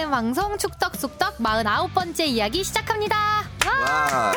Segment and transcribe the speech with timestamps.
[0.00, 3.16] 재밌는 방송 축덕숙덕 49번째 이야기 시작합니다.
[3.66, 4.32] 와.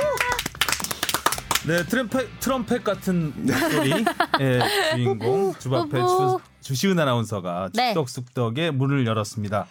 [1.65, 4.03] 네, 트럼펫, 트럼펫 같은 목소리의
[4.93, 5.97] 주인공 주바페.
[5.99, 7.93] 주, 주시은 아나운서가 네.
[7.93, 9.65] 축덕숙덕의 문을 열었습니다.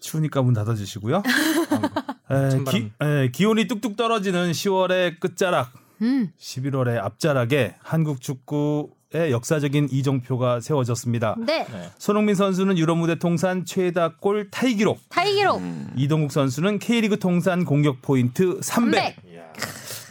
[0.00, 1.22] 추우니까 문 닫아주시고요.
[2.30, 5.72] 에, 기, 에, 기온이 뚝뚝 떨어지는 10월의 끝자락,
[6.02, 6.32] 음.
[6.38, 11.34] 11월의 앞자락에 한국 축구 의 역사적인 이정표가 세워졌습니다.
[11.44, 11.66] 네.
[11.98, 15.60] 손흥민 선수는 유럽 무대 통산 최다 골 타이 기록, 타이 기록.
[15.96, 19.16] 이동국 선수는 K리그 통산 공격 포인트 300.
[19.16, 19.16] 300.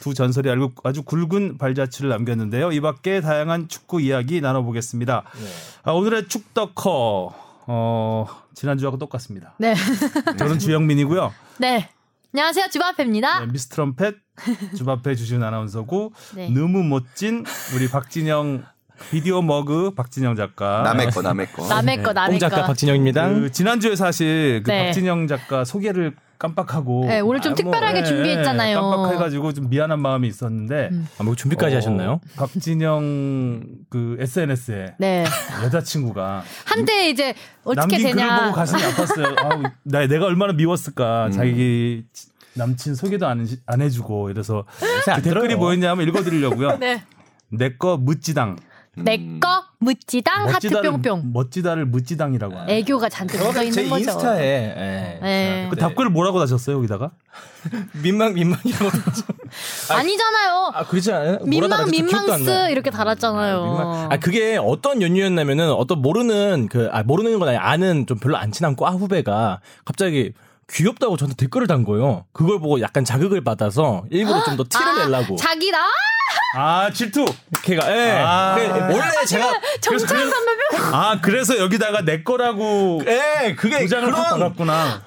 [0.02, 2.74] 두 전설이 알고 아주 굵은 발자취를 남겼는데요.
[2.74, 5.24] 이 밖에 다양한 축구 이야기 나눠보겠습니다.
[5.84, 7.34] 아, 오늘의 축덕커
[7.68, 9.54] 어, 지난주하고 똑같습니다.
[9.60, 9.76] 네.
[10.38, 11.34] 저는 주영민이고요.
[11.60, 11.90] 네.
[12.34, 12.68] 안녕하세요.
[12.70, 13.40] 주바페입니다.
[13.40, 14.16] 네, 미스 트럼펫
[14.78, 16.50] 주바페 주시은 아나운서고 네.
[16.50, 17.46] 너무 멋진
[17.76, 18.64] 우리 박진영
[19.12, 20.82] 비디오 머그 박진영 작가.
[20.84, 21.68] 남의 거, 남의 거.
[21.70, 22.68] 남의 거, 남의 홍 작가 거.
[22.68, 23.30] 박진영입니다.
[23.30, 24.86] 그 지난주에 사실 그 네.
[24.86, 28.80] 박진영 작가 소개를 깜빡하고 네, 오늘 좀 아, 특별하게 준비했잖아요.
[28.80, 31.06] 깜빡해가지고 좀 미안한 마음이 있었는데 음.
[31.18, 32.22] 아, 뭐 준비까지 어, 하셨나요?
[32.38, 35.26] 박진영 그 SNS에 네.
[35.64, 37.34] 여자친구가 한때 이제
[37.66, 38.44] 어떻게 남긴 글을 되냐.
[38.46, 39.36] 보고 가슴이 아팠어요.
[39.44, 41.26] 아우, 나 내가 얼마나 미웠을까.
[41.28, 41.32] 음.
[41.32, 42.04] 자기
[42.54, 44.66] 남친 소개도 안, 해- 안 해주고 이래서
[45.16, 45.56] 그 댓글이.
[45.56, 46.78] 뭐였냐면 읽어드리려고요.
[46.80, 47.04] 네.
[47.50, 48.56] 내거 묻지당.
[49.04, 51.32] 내꺼 묻지당 하트 멋지다를 뿅뿅.
[51.34, 52.78] 멋지다를 묻지당이라고 하네.
[52.78, 54.12] 애교가 잔뜩 묻어 제 있는 거죠.
[54.12, 55.20] 인스타에 예.
[55.22, 55.68] 네.
[55.70, 57.12] 그 답글을 뭐라고 다셨어요 여기다가?
[58.04, 58.90] 민망 민망이라고
[59.92, 60.72] 아니잖아요.
[60.74, 61.40] 아 그렇지 않아요?
[61.40, 61.92] 뭐라 민망 달았지?
[61.92, 62.70] 기억도 안 민망스 나요.
[62.72, 63.64] 이렇게 달았잖아요.
[63.64, 64.12] 민망.
[64.12, 68.52] 아 그게 어떤 연유였냐면은 어떤 모르는 그 아 모르는 건 아니 아는 좀 별로 안
[68.52, 70.34] 친한 과 후배가 갑자기
[70.72, 72.26] 귀엽다고 저한테 댓글을 단 거예요.
[72.32, 75.36] 그걸 보고 약간 자극을 받아서 일부러 좀 더 티를 아, 내려고.
[75.36, 75.78] 자기다.
[76.56, 77.26] 아 질투.
[77.62, 78.20] 걔가 예.
[78.26, 78.56] 아.
[78.56, 80.94] 그 원래 제가 정찬 선배님.
[80.94, 85.04] 아 그래서 여기다가 내 거라고 예 그게 도장을 확 그런 받았구나.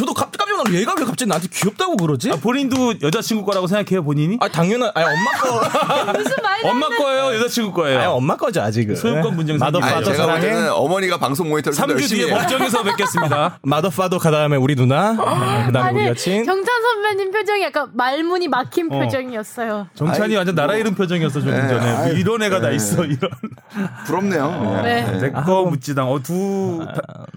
[0.00, 2.30] 저도 갑- 깜짝 놀라 얘가 왜 갑자기 나한테 귀엽다고 그러지?
[2.30, 4.38] 아, 본인도 여자친구 거라고 생각해요 본인이?
[4.40, 7.98] 아 당연한 아니 엄마 거 무슨 말이 엄마 거예요 여자친구 거예요?
[7.98, 9.94] 아니 엄마 거죠 아직은 소유권 문제는 마더 생기죠.
[9.96, 12.34] 아니, 파더 제가 볼 때는 어머니가 방송 모니터를 좀 3주 열심히 뒤에.
[12.34, 13.58] 법정에서 뵙겠습니다.
[13.62, 17.88] 마더 파더 그 다음에 우리 누나 네, 그다음에 우리 아니 여친 정찬 선배님 표정이 약간
[17.94, 18.98] 말문이 막힌 어.
[18.98, 19.88] 표정이었어요.
[19.94, 20.76] 정찬이 아이, 완전 나라 뭐.
[20.76, 22.76] 이름 표정이었어 조금 네, 전에 아이, 이런 애가 다 네.
[22.76, 23.30] 있어 이런
[24.06, 24.80] 부럽네요.
[24.82, 25.02] 네.
[25.04, 25.18] 네.
[25.28, 26.86] 내거 묻지당 어두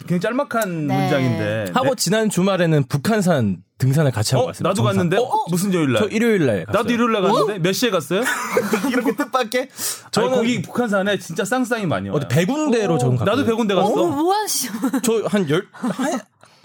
[0.07, 0.97] 굉장히 짤막한 네.
[1.00, 4.69] 문장인데 하고 지난 주말 에는 북한산 등산을 같이 하고 어, 왔습니다.
[4.69, 4.83] 나도.
[4.83, 5.17] 갔는데
[5.49, 6.03] 무슨 요일 날?
[6.03, 6.81] 저 일요일 날 갔어요.
[6.81, 8.21] 나도 일요일 날 갔는데 몇 시에 갔어요?
[8.89, 9.69] 이렇게 뜻밖의
[10.11, 12.17] 저는 저는 거기 북한산에 진짜 쌍쌍이 많이 와요.
[12.17, 13.35] 어디 백운대로 저는 갔어요.
[13.35, 13.87] 나도 백운대 갔어.
[13.91, 14.69] 어, 뭐 하시?
[15.03, 16.19] 저한 열 한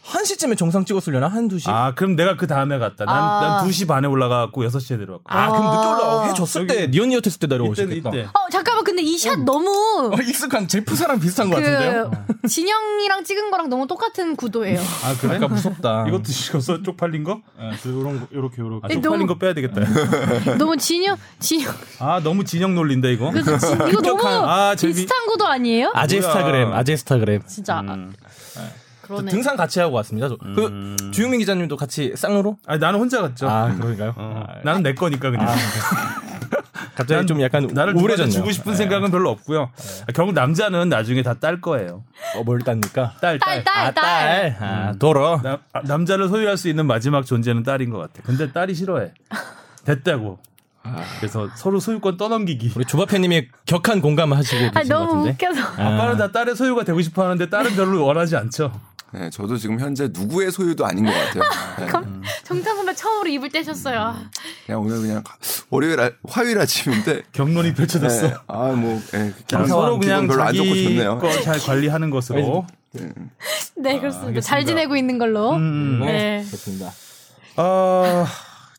[0.08, 1.68] 한 시쯤에 정상 찍었으려나 한두 시.
[1.68, 3.04] 아 그럼 내가 그 다음에 갔다.
[3.04, 3.40] 난, 아.
[3.60, 5.24] 난 2시 반에 올라가고 6시에 내려왔고.
[5.26, 6.26] 아, 그럼 늦게 올라와.
[6.28, 8.08] 해 줬을 여기- 때 니언 니어tes을 때 이때는 내려오셨겠다.
[8.10, 8.22] 이때.
[8.24, 12.10] 어 잠깐만 근데 이샷 너무 어, 익숙한 제프사랑 비슷한 것 같은데요?
[12.40, 14.80] 그 진영이랑 찍은 거랑 너무 똑같은 구도예요.
[14.80, 15.34] 아 그래?
[15.34, 16.06] 약간 무섭다.
[16.08, 16.82] 이것도 찍었어?
[16.82, 17.40] 쪽팔린 거?
[17.60, 18.80] 예, 요런 거, 요렇게 요렇게.
[18.84, 19.82] 아니, 쪽팔린 너무- 거 빼야 되겠다.
[20.56, 23.30] 너무 진영 진영 아 너무 진영 놀린다 이거.
[23.30, 25.92] 그래서 진, 이거 너무 아, 비슷한 구도 아니에요?
[25.94, 26.72] 아제스타그램.
[26.72, 27.42] 아제스타그램.
[27.46, 28.12] 진짜 음.
[29.08, 29.30] 저 그러네.
[29.30, 30.28] 등산 같이 하고 왔습니다.
[30.28, 30.36] 저.
[30.36, 32.58] 그 주유민 기자님도 같이 쌍으로?
[32.66, 33.48] 아니 나는 혼자 갔죠.
[33.48, 34.12] 아, 그런가요?
[34.16, 35.48] 어, 아, 나는 내 거니까 그냥.
[36.94, 38.32] 갑자기 난좀 약간 나를 우울해졌네요.
[38.34, 39.70] 주고 싶은 생각은 별로 없고요.
[40.08, 42.02] 아, 결국 남자는 나중에 다 딸 거예요.
[42.36, 43.14] 어, 뭘 땄니까?
[43.20, 43.64] 딸, 딸, 딸.
[43.64, 44.56] 딸, 아, 딸.
[44.58, 44.68] 딸.
[44.68, 45.40] 아, 도로.
[45.42, 48.20] 남, 아, 남자를 소유할 수 있는 마지막 존재는 딸인 것 같아.
[48.24, 49.12] 근데 딸이 싫어해.
[49.86, 50.38] 됐다고.
[51.20, 52.72] 그래서 서로 소유권 떠넘기기.
[52.74, 55.30] 우리 조바페님이 격한 공감을 하시고 아 계신 것 너무 같은데.
[55.46, 55.60] 웃겨서.
[55.82, 58.72] 아빠는 다 딸의 소유가 되고 싶어 하는데 딸은 별로 원하지 않죠.
[59.12, 61.42] 네, 저도 지금 현재 누구의 소유도 아닌 것 같아요.
[61.80, 61.86] 네.
[62.44, 64.14] 정찬 선배 처음으로 입을 떼셨어요.
[64.66, 65.24] 그냥 오늘 그냥
[65.70, 68.28] 월요일 아- 화요일 아침인데 경론이 펼쳐졌어.
[68.28, 71.18] 네, 아뭐 예, 자, 서로 그냥 별로 안 좋고 자기 좋네요.
[71.18, 72.66] 거잘 관리하는 것으로.
[73.76, 74.40] 네 그렇습니다.
[74.40, 75.52] 잘 지내고 있는 걸로.
[75.52, 76.44] 음, 네.
[76.46, 76.90] 그렇습니다.
[77.56, 78.26] 아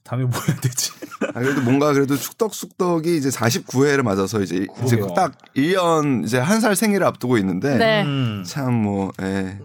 [0.04, 0.92] 다음에 뭐 해야 되지?
[1.36, 5.14] 아, 그래도 뭔가 그래도 축덕숙덕이 이제 49회를 맞아서 이제 이제 그러게요.
[5.16, 8.04] 딱 1년 이제 한 살 생일을 앞두고 있는데 네.
[8.04, 8.44] 음.
[8.46, 9.58] 참뭐 예.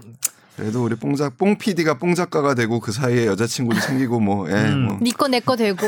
[0.56, 4.54] 그래도 우리 뽕작 뽕 PD가 뽕 작가가 되고 그 사이에 여자친구도 생기고 뭐 예.
[4.54, 4.86] 음.
[4.86, 5.78] 뭐 니꺼 내꺼 되고.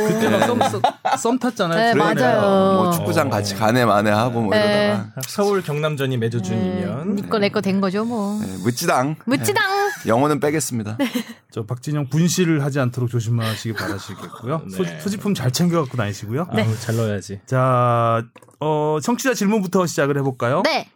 [1.19, 1.79] 썸 탔잖아요.
[1.79, 2.15] 네, 그러네요.
[2.15, 2.83] 맞아요.
[2.83, 4.87] 뭐 축구장 같이 가네 마네 하고 뭐 네.
[4.89, 8.41] 이러다가 서울 경남전이 매주 준이면 니꺼 내꺼 된 거죠 뭐.
[8.43, 9.65] 예, 묻지당 묻지당.
[10.07, 10.99] 영어는 빼겠습니다.
[11.53, 14.63] 저 박진영 분실을 하지 않도록 조심하시기 바라시겠고요.
[14.71, 14.77] 네.
[14.77, 16.49] 소, 소지품 잘 챙겨 갖고 다니시고요.
[16.55, 16.63] 네.
[16.65, 17.41] 아우, 잘 넣어야지.
[17.47, 18.23] 자,
[18.61, 20.63] 어, 청취자 질문부터 시작을 해볼까요?
[20.65, 20.89] 네.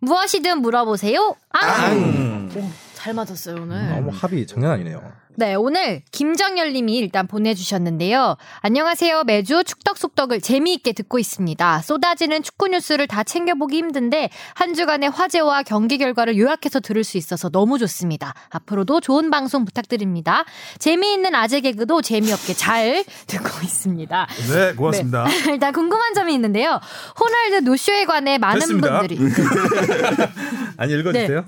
[0.00, 1.34] 무엇이든 물어보세요.
[1.50, 1.90] 아.
[1.92, 2.50] 음.
[3.00, 3.88] 잘 맞았어요 오늘.
[3.88, 5.00] 너무 합이 장난 아니네요.
[5.36, 8.36] 네, 오늘 김정열 님이 일단 보내주셨는데요.
[8.60, 9.24] 안녕하세요.
[9.24, 11.80] 매주 축덕숙덕을 재미있게 듣고 있습니다.
[11.80, 17.48] 쏟아지는 축구 뉴스를 다 챙겨보기 힘든데 한 주간의 화제와 경기 결과를 요약해서 들을 수 있어서
[17.48, 18.34] 너무 좋습니다.
[18.50, 20.44] 앞으로도 좋은 방송 부탁드립니다.
[20.78, 24.26] 재미있는 아재 개그도 재미없게 잘 듣고 있습니다.
[24.52, 25.26] 네, 고맙습니다.
[25.48, 26.78] 일단 궁금한 점이 있는데요.
[27.18, 28.98] 호날두 노쇼에 관해 많은 됐습니다.
[28.98, 29.18] 분들이
[30.76, 31.46] 아니 읽어주세요.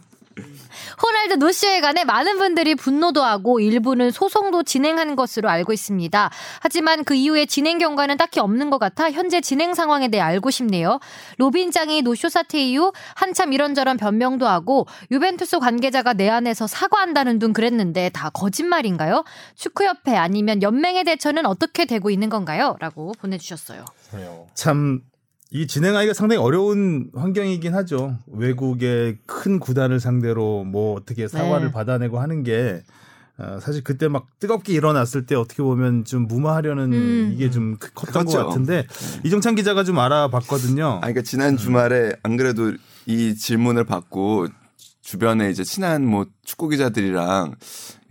[1.00, 6.30] 호날두 노쇼에 관해 많은 분들이 분노도 하고 일부는 소송도 진행한 것으로 알고 있습니다.
[6.60, 10.98] 하지만 그 이후에 진행 경과는 딱히 없는 것 같아 현재 진행 상황에 대해 알고 싶네요.
[11.38, 18.30] 로빈장이 노쇼 사태 이후 한참 이런저런 변명도 하고 유벤투스 관계자가 내안에서 사과한다는 둥 그랬는데 다
[18.30, 19.24] 거짓말인가요?
[19.54, 22.76] 축구협회 아니면 연맹의 대처는 어떻게 되고 있는 건가요?
[22.80, 23.84] 라고 보내주셨어요.
[24.54, 25.02] 참.
[25.54, 28.16] 이 진행하기가 상당히 어려운 환경이긴 하죠.
[28.26, 31.72] 외국의 큰 구단을 상대로 뭐 어떻게 사과를 네.
[31.72, 32.82] 받아내고 하는 게
[33.36, 37.30] 어, 사실 그때 막 뜨겁게 일어났을 때 어떻게 보면 좀 무마하려는 음.
[37.34, 38.38] 이게 좀 크- 컸던 그렇죠.
[38.38, 38.86] 것 같은데
[39.24, 40.86] 이정찬 기자가 좀 알아봤거든요.
[40.86, 42.72] 아, 그러니까 지난 주말에 안 그래도
[43.04, 44.46] 이 질문을 받고
[45.02, 47.56] 주변에 이제 친한 뭐 축구 기자들이랑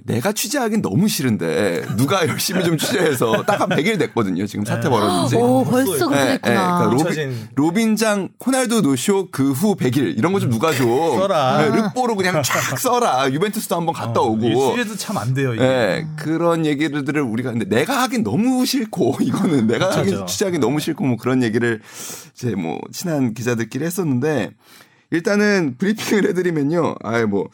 [0.03, 4.47] 내가 취재하긴 너무 싫은데 누가 열심히 좀 취재해서 딱 한 100일 됐거든요.
[4.47, 5.35] 지금 사태 벌어진 지.
[5.35, 6.89] 오, 벌써 예, 예, 그랬구나.
[6.89, 7.47] 그러니까 로빈.
[7.55, 10.83] 로빈장 호날두 노쇼 그 후 100일 이런 거 좀 누가 줘.
[11.19, 11.63] 써라.
[11.65, 13.31] 예, 르뽀로 그냥 쫙 써라.
[13.31, 14.45] 유벤투스도 한번 갔다 오고.
[14.47, 15.53] 이게 취재도 참 안 돼요.
[15.53, 15.63] 이게.
[15.63, 20.25] 예, 그런 얘기들을 우리가 근데 내가 하긴 너무 싫고 이거는 내가 하긴 그렇죠.
[20.25, 21.79] 취재하기 너무 싫고 뭐 그런 얘기를
[22.33, 24.51] 이제 뭐 친한 기자들끼리 했었는데
[25.11, 26.95] 일단은 브리핑을 해드리면요.
[27.03, 27.49] 아예 뭐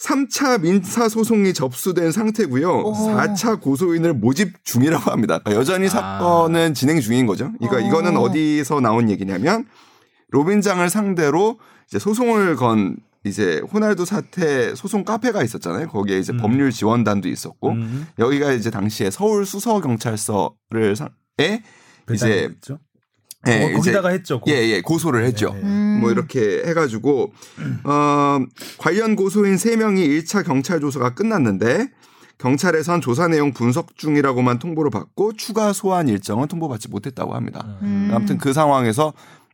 [0.00, 2.68] 3차 민사 소송이 접수된 상태고요.
[2.68, 2.92] 오.
[2.92, 5.38] 4차 고소인을 모집 중이라고 합니다.
[5.38, 7.52] 그러니까 여전히 사건은 진행 중인 거죠.
[7.60, 7.80] 이거 어.
[7.80, 9.66] 이거는 어디서 나온 얘기냐면
[10.30, 11.58] 로빈장을 상대로
[11.88, 15.88] 이제 소송을 건 이제 호날두 사태 소송 카페가 있었잖아요.
[15.88, 16.38] 거기에 이제 음.
[16.38, 18.06] 법률 지원단도 있었고 음.
[18.18, 20.94] 여기가 이제 당시에 서울 수서 경찰서를
[21.40, 21.62] 에
[22.12, 22.50] 이제
[23.48, 24.40] 예, 어, 거기다가 했죠.
[24.40, 25.52] 고- 예, 예, 고소를 했죠.
[25.54, 25.60] 네.
[25.62, 25.98] 음.
[26.00, 27.32] 뭐 이렇게 해가지고
[27.84, 28.38] 어,
[28.78, 31.88] 관련 고소인 3 명이 1차 경찰 조사가 끝났는데
[32.38, 37.78] 경찰에선 조사 내용 분석 중이라고만 통보를 받고 추가 소환 일정은 통보받지 못했다고 합니다.
[37.82, 38.10] 음.
[38.12, 39.12] 아무튼 그 상황에서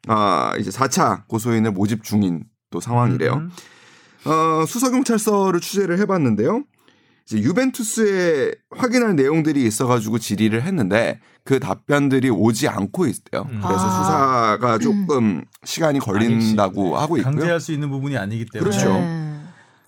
[0.09, 3.35] 아 이제 4차 고소인을 모집 중인 또 상황이래요.
[3.35, 3.51] 음.
[4.25, 6.63] 어, 수서경찰서를 취재를 해봤는데요.
[7.25, 13.43] 이제 유벤투스에 확인할 내용들이 있어가지고 질의를 했는데 그 답변들이 오지 않고 있대요.
[13.51, 13.61] 음.
[13.65, 14.57] 그래서 아.
[14.59, 17.33] 수사가 조금 시간이 걸린다고 하고 있고요.
[17.33, 18.93] 강제할 수 있는 부분이 아니기 때문에 그렇죠.
[18.93, 19.31] 네.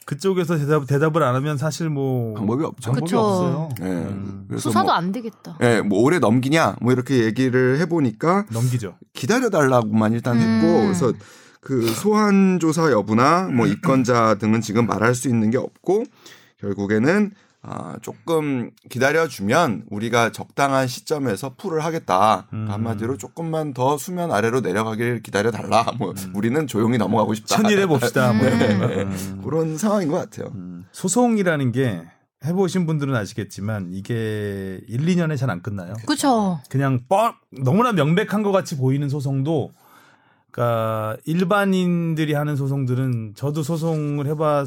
[0.04, 2.90] 그쪽에서 대답, 대답을 안 하면 사실 뭐 방법이 없죠.
[2.90, 3.20] 방법이 그쵸.
[3.20, 3.68] 없어요.
[3.80, 3.84] 예.
[3.84, 4.44] 음.
[4.48, 5.56] 그래서 수사도 뭐, 안 되겠다.
[5.62, 8.96] 예, 뭐 오래 넘기냐 뭐 이렇게 얘기를 해보니까 넘기죠.
[9.12, 10.82] 기다려달라고만 일단 했고 음.
[10.86, 11.12] 그래서
[11.60, 16.04] 그 소환 조사 여부나 뭐 입건자 등은 지금 말할 수 있는 게 없고
[16.62, 17.32] 결국에는
[17.64, 22.66] 아 조금 기다려주면 우리가 적당한 시점에서 풀을 하겠다 음.
[22.68, 28.32] 한마디로 조금만 더 수면 아래로 내려가길 기다려달라 뭐 우리는 조용히 넘어가고 싶다 천일해 봅시다.
[28.32, 28.44] 뭐.
[28.50, 29.02] 네.
[29.02, 29.40] 음.
[29.44, 30.50] 그런 상황인 것 같아요.
[30.54, 30.86] 음.
[30.90, 32.02] 소송이라는 게
[32.44, 35.94] 해보신 분들은 아시겠지만 이게 1, 2년에 잘 안 끝나요.
[36.06, 36.60] 그쵸.
[36.68, 39.72] 그냥 뻔 너무나 명백한 것 같이 보이는 소송도
[40.50, 44.64] 그러니까 일반인들이 하는 소송들은 저도 소송을 해봐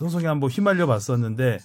[0.00, 1.58] 소송에 한번 휘말려 봤었는데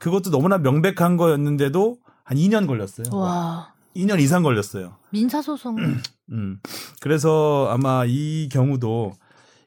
[0.00, 3.06] 그것도 너무나 명백한 거였는데도 한 2년 걸렸어요.
[3.12, 3.72] 와.
[3.94, 4.96] 2년 이상 걸렸어요.
[5.10, 5.76] 민사 소송.
[6.32, 6.58] 음.
[7.00, 9.12] 그래서 아마 이 경우도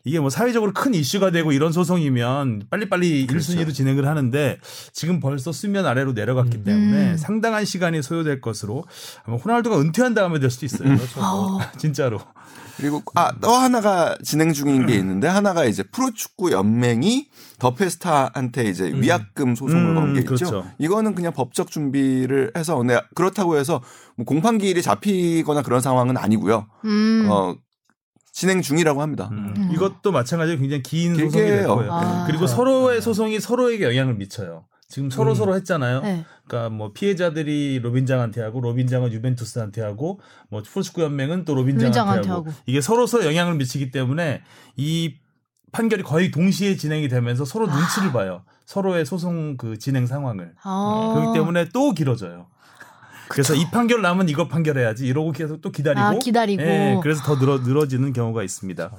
[0.03, 3.53] 이게 뭐 사회적으로 큰 이슈가 되고 이런 소송이면 빨리빨리 그렇죠.
[3.53, 4.59] 1순위로 진행을 하는데
[4.91, 7.17] 지금 벌써 수면 아래로 내려갔기 때문에 음.
[7.17, 8.83] 상당한 시간이 소요될 것으로
[9.23, 10.97] 아마 호날두가 은퇴한 다음에 될 수도 있어요.
[11.17, 11.59] 어.
[11.77, 12.19] 진짜로.
[12.77, 18.91] 그리고 아 또 하나가 진행 중인 게 있는데 하나가 이제 프로축구 연맹이 더 페스타한테 이제
[18.93, 20.35] 위약금 소송을 음, 건게 있죠.
[20.35, 20.65] 그렇죠.
[20.77, 23.81] 이거는 그냥 법적 준비를 해서 근데 그렇다고 해서
[24.15, 26.67] 뭐 공판 기일이 잡히거나 그런 상황은 아니고요.
[26.85, 27.27] 음.
[27.29, 27.55] 어
[28.33, 29.29] 진행 중이라고 합니다.
[29.31, 29.53] 음.
[29.57, 29.69] 음.
[29.73, 31.67] 이것도 마찬가지로 굉장히 긴 길게 소송이 될.
[31.67, 31.91] 거예요.
[31.93, 32.23] 아.
[32.27, 34.65] 그리고 서로의 소송이 서로에게 영향을 미쳐요.
[34.91, 35.35] 지금 서로 음.
[35.35, 36.01] 서로 했잖아요.
[36.01, 36.25] 네.
[36.45, 40.19] 그러니까 뭐 피해자들이 로빈장한테 하고 로빈장은 유벤투스한테 하고
[40.49, 42.49] 뭐 프로축구 연맹은 또 로빈장한테, 로빈장한테 하고.
[42.49, 42.59] 하고.
[42.65, 44.41] 이게 서로 서로 영향을 미치기 때문에
[44.75, 45.15] 이
[45.71, 48.43] 판결이 거의 동시에 진행이 되면서 서로 눈치를 봐요.
[48.65, 50.53] 서로의 소송 그 진행 상황을.
[50.61, 51.13] 아.
[51.15, 52.47] 그렇기 때문에 또 길어져요.
[53.29, 56.05] 그래서 이 판결 나면 이거 판결해야지 이러고 계속 또 기다리고.
[56.05, 56.61] 아, 기다리고.
[56.61, 58.91] 예, 그래서 더 늘어, 늘어지는 경우가 있습니다.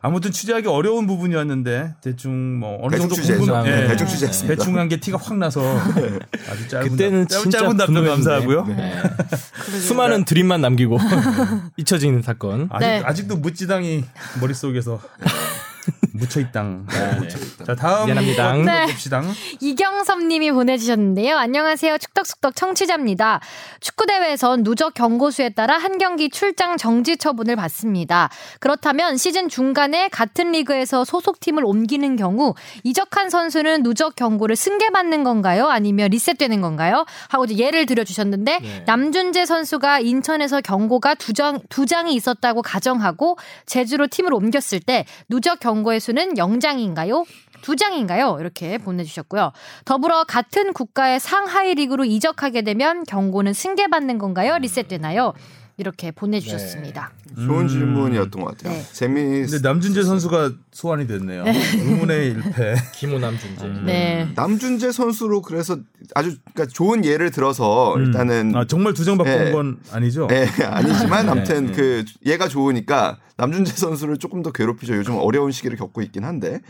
[0.00, 3.46] 아무튼 취재하기 어려운 부분이었는데 대충 뭐 어느 대충 정도 취재했죠.
[3.46, 4.54] 궁금- 네, 예, 대충 취재했습니다.
[4.54, 5.60] 대충 한 게 티가 확 나서
[6.50, 8.04] 아주 짧은 그때는 답, 진짜 짧은 답변.
[8.06, 8.64] 감사하고요.
[8.66, 8.92] 네.
[9.02, 9.80] 그러게요.
[9.80, 10.98] 수많은 드림만 남기고
[11.76, 12.68] 잊혀지는 사건.
[12.70, 13.02] 아직, 네.
[13.04, 14.04] 아직도 무지당이
[14.40, 15.00] 머릿속에서
[16.18, 16.86] 묻혀있당.
[16.88, 17.64] 네.
[17.64, 18.56] 자 다음 미안합니다.
[18.56, 18.86] 거 네.
[18.86, 19.22] 봅시다.
[19.60, 21.36] 이경섭님이 보내주셨는데요.
[21.36, 21.98] 안녕하세요.
[21.98, 23.40] 축덕숙덕 청취자입니다.
[23.80, 28.28] 축구 대회에선 누적 경고수에 따라 한 경기 출장 정지 처분을 받습니다.
[28.60, 35.68] 그렇다면 시즌 중간에 같은 리그에서 소속팀을 옮기는 경우 이적한 선수는 누적 경고를 승계받는 건가요?
[35.68, 37.04] 아니면 리셋되는 건가요?
[37.28, 38.82] 하고 이제 예를 들어주셨는데 네.
[38.86, 45.60] 남준재 선수가 인천에서 경고가 두, 장, 두 장이 있었다고 가정하고 제주로 팀을 옮겼을 때 누적
[45.60, 47.24] 경고의 수는 0장인가요?
[47.60, 48.38] 두 장인가요?
[48.40, 49.52] 이렇게 보내주셨고요.
[49.84, 54.58] 더불어 같은 국가의 상하이 리그로 이적하게 되면 경고는 승계받는 건가요?
[54.58, 55.34] 리셋되나요?
[55.78, 57.12] 이렇게 보내주셨습니다.
[57.36, 57.68] 좋은 음.
[57.68, 58.74] 질문이었던 것 같아요.
[58.76, 58.84] 네.
[58.92, 59.22] 재미.
[59.46, 61.44] 근데 남준재 선수가 소환이 됐네요.
[61.46, 62.74] 의문의 1패.
[62.98, 63.68] 김우남 준재.
[63.84, 64.28] 네.
[64.34, 65.78] 남준재 선수로 그래서
[66.16, 69.46] 아주 그러니까 좋은 예를 들어서 일단은 아, 정말 두장 받고 네.
[69.46, 70.26] 온건 아니죠?
[70.32, 71.32] 예, 아니지만 네.
[71.32, 74.96] 아무튼 그 얘가 좋으니까 남준재 선수를 조금 더 괴롭히죠.
[74.96, 76.60] 요즘 어려운 시기를 겪고 있긴 한데.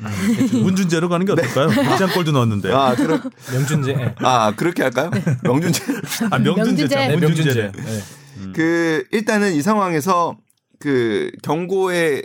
[0.53, 1.69] 문준재로 가는 게 어떨까요?
[1.73, 2.15] 네.
[2.15, 2.71] 골도 넣었는데.
[2.73, 3.19] 아, 아, 그러,
[3.55, 3.93] 명준재.
[3.95, 4.15] 네.
[4.19, 5.11] 아 그렇게 할까요?
[5.45, 5.83] 명준재.
[6.31, 6.45] 명준재.
[6.45, 6.89] 명준재.
[6.89, 7.63] 참, 네, 문준재.
[7.63, 8.18] 명준재.
[8.47, 8.53] 네.
[8.53, 10.37] 그 일단은 이 상황에서
[10.79, 12.23] 그 경고에는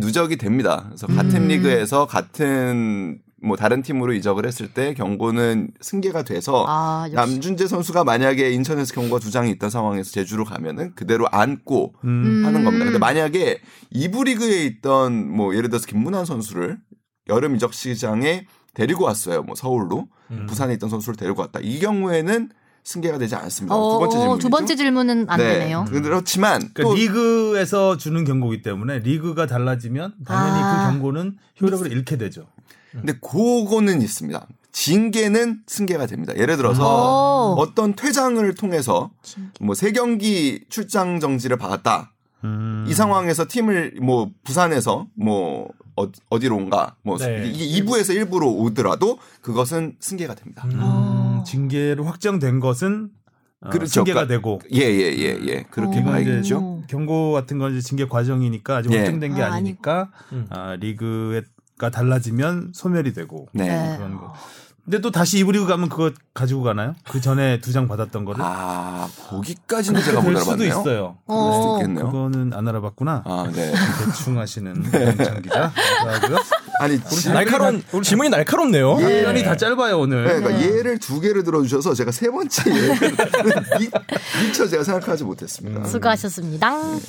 [0.00, 0.84] 누적이 됩니다.
[0.88, 1.48] 그래서 같은 음.
[1.48, 7.08] 리그에서 같은 뭐 다른 팀으로 이적을 했을 때 경고는 승계가 돼서 아.
[7.12, 12.42] 남준재 선수가 만약에 인천에서 경고가 두 장이 있던 상황에서 제주로 가면은 그대로 안고 음.
[12.44, 12.84] 하는 겁니다.
[12.84, 13.00] 근데 음.
[13.00, 16.78] 만약에 이부 리그에 있던 뭐 예를 들어서 김문환 선수를
[17.28, 19.42] 여름 이적 시장에 데리고 왔어요.
[19.42, 20.46] 뭐 서울로 음.
[20.48, 21.60] 부산에 있던 선수를 데리고 왔다.
[21.62, 22.50] 이 경우에는
[22.86, 23.74] 승계가 되지 않습니다.
[23.74, 24.38] 어, 두 번째 질문.
[24.38, 25.58] 두 번째 질문은 안 네.
[25.58, 25.84] 되네요.
[25.88, 30.86] 그렇지만 그러니까 또 리그에서 주는 경고이기 때문에 리그가 달라지면 당연히 아.
[30.86, 32.46] 그 경고는 효력을 잃게 되죠.
[32.92, 34.46] 근데 그거는 있습니다.
[34.70, 36.32] 징계는 승계가 됩니다.
[36.36, 37.60] 예를 들어서 오.
[37.60, 39.10] 어떤 퇴장을 통해서
[39.60, 42.12] 뭐 세 경기 출장 정지를 받았다.
[42.44, 42.84] 음.
[42.88, 47.50] 이 상황에서 팀을 뭐 부산에서 뭐 어, 어디로 온가 뭐 네.
[47.52, 50.62] 이게 2부에서 일부로 오더라도 그것은 승계가 됩니다.
[50.66, 50.70] 음,
[51.46, 53.10] 징계로 확정된 것은
[53.60, 53.86] 어, 그렇죠.
[53.86, 55.62] 승계가 그러니까 되고 예예 예 예, 예.
[55.70, 56.00] 그렇게 어.
[56.00, 56.82] 이건 이제 봐야겠죠.
[56.88, 58.98] 경고 같은 건 이제 징계 과정이니까 아직 예.
[58.98, 60.46] 확정된 게 아, 아니니까 음.
[60.50, 63.66] 아, 리그가 달라지면 소멸이 되고 네.
[63.68, 63.96] 네.
[63.96, 64.34] 그런 거.
[64.86, 66.94] 근데 또 다시 이부 리그 가면 그거 가지고 가나요?
[67.10, 70.68] 그 전에 두 장 받았던 거를 아 거기까지는 제가 못될 수도 알아봤네요.
[70.68, 71.16] 있어요.
[71.26, 71.78] 그럴 수도 어.
[71.80, 72.06] 있겠네요.
[72.06, 73.22] 그거는 안 알아봤구나.
[73.26, 73.74] 아 네.
[74.06, 75.72] 대충 하시는 김창 기자.
[76.04, 76.38] 감사하고요.
[76.78, 78.96] 아니 지- 날카로운 질문이 날카롭네요.
[78.98, 80.24] 답변이 다 짧아요 오늘.
[80.24, 82.96] 네, 그러니까 예를 두 개를 들어 주셔서 제가 세 번째 예를
[83.80, 83.90] 미-
[84.46, 85.84] 미처 제가 생각하지 못했습니다.
[85.84, 86.70] 수고하셨습니다.
[86.70, 87.00] 네,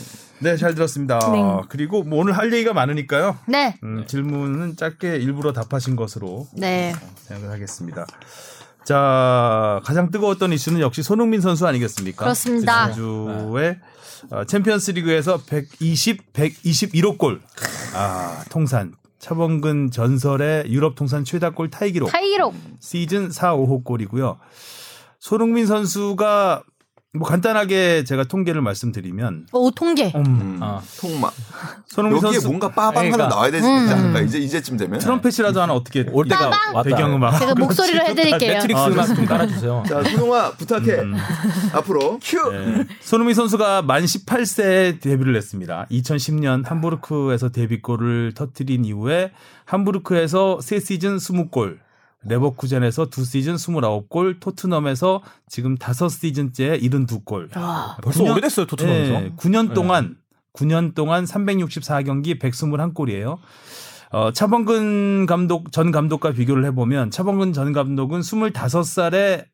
[0.58, 1.20] 잘 들었습니다.
[1.32, 1.62] 네.
[1.70, 3.38] 그리고 뭐 오늘 할 얘기가 많으니까요.
[3.48, 3.78] 네.
[3.84, 6.94] 음, 질문은 짧게 일부러 답하신 것으로 네.
[7.18, 8.06] 생각을 하겠습니다.
[8.84, 12.24] 자, 가장 뜨거웠던 이슈는 역시 손흥민 선수 아니겠습니까?
[12.24, 12.94] 그렇습니다.
[12.94, 13.80] 지난주에
[14.32, 17.42] 어, 챔피언스 리그에서 120, 121호 골.
[17.94, 18.94] 아, 통산.
[19.20, 22.10] 차범근 전설의 유럽 통산 최다 골 타이 기록.
[22.10, 22.54] 타이 기록.
[22.80, 24.38] 시즌 4, 5호 골이고요.
[25.20, 26.64] 손흥민 선수가
[27.14, 30.12] 뭐 간단하게 제가 통계를 말씀드리면 오, 통계.
[30.16, 30.82] 음, 음, 아.
[31.00, 31.32] 통마.
[31.88, 33.28] 손흥민 여기에 선수 뭔가 빠방 하나 그러니까.
[33.30, 33.90] 나와야 되지 음.
[33.90, 35.00] 않을까 이제 이제쯤 되면.
[35.00, 36.84] 트럼펫이라도 하나 어떻게 올 때가.
[36.84, 38.54] 배경음악 제가 목소리로 해드릴게요.
[38.56, 39.26] 매트릭스 아, 음악 좀.
[39.26, 39.84] 깔아주세요.
[39.88, 40.98] 자, 손홍아 부탁해.
[41.74, 42.52] 앞으로 큐.
[42.52, 42.86] 네.
[43.02, 45.88] 손흥민 선수가 만 18세에 데뷔를 했습니다.
[45.90, 49.32] 2010년 함부르크에서 데뷔골을 터뜨린 이후에
[49.66, 51.78] 함부르크에서 세 시즌 20골,
[52.28, 57.56] 레버쿠젠에서 두 시즌 29골, 토트넘에서 지금 다섯 시즌째 72골.
[57.58, 57.98] 와.
[58.02, 59.14] 벌써 구년- 오래됐어요 토트넘에서.
[59.20, 60.18] 네, 9년 동안
[60.54, 63.38] 9년 동안 364경기 121골이에요.
[64.12, 69.46] 어, 차범근 감독 전 감독과 비교를 해 보면 차범근 전 감독은 25살에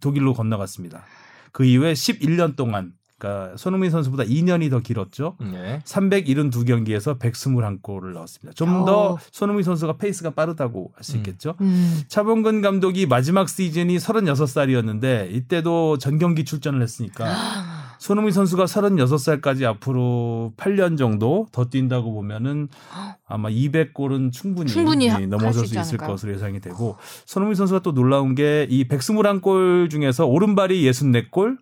[0.00, 1.04] 독일로 건너갔습니다.
[1.52, 5.36] 그 이후에 11년 동안 그러니까 손흥민 선수보다 2년이 더 길었죠.
[5.40, 5.80] 네.
[5.84, 8.52] 372경기에서 121골을 넣었습니다.
[8.54, 9.18] 좀더 어.
[9.32, 11.54] 손흥민 선수가 페이스가 빠르다고 할 수 있겠죠.
[11.60, 12.00] 음.
[12.08, 17.24] 차범근 감독이 마지막 시즌이 36살이었는데 이때도 전 경기 출전을 했으니까
[17.98, 22.68] 손흥민 선수가 36살까지 앞으로 8년 정도 더 뛴다고 보면은
[23.28, 25.98] 아마 200골은 충분히, 충분히 하- 넘어설 할수 수 있을?
[25.98, 31.56] 것으로 예상이 되고 손흥민 선수가 또 놀라운 게 이 121골 중에서 오른발이 64골,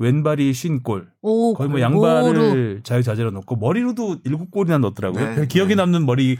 [0.00, 1.08] 왼발이 50골.
[1.20, 1.78] 오, 거의 뭐.
[1.78, 5.28] 양발을 자유자재로 넣고 머리로도 7골이나 넣었더라고요.
[5.28, 5.34] 네.
[5.34, 6.38] 별 기억에 남는 머리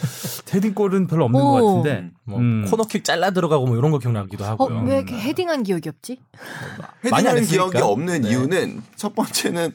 [0.52, 1.44] 헤딩골은 별로 없는 오.
[1.44, 2.10] 것 같은데.
[2.24, 2.64] 뭐 음.
[2.68, 4.82] 코너킥 잘라 들어가고 뭐 이런 거 기억나기도 어, 하고요.
[4.86, 6.18] 왜 이렇게 헤딩한 기억이 없지?
[7.04, 7.40] 했으니까.
[7.42, 8.30] 기억이 없는 네.
[8.30, 9.74] 이유는 첫 번째는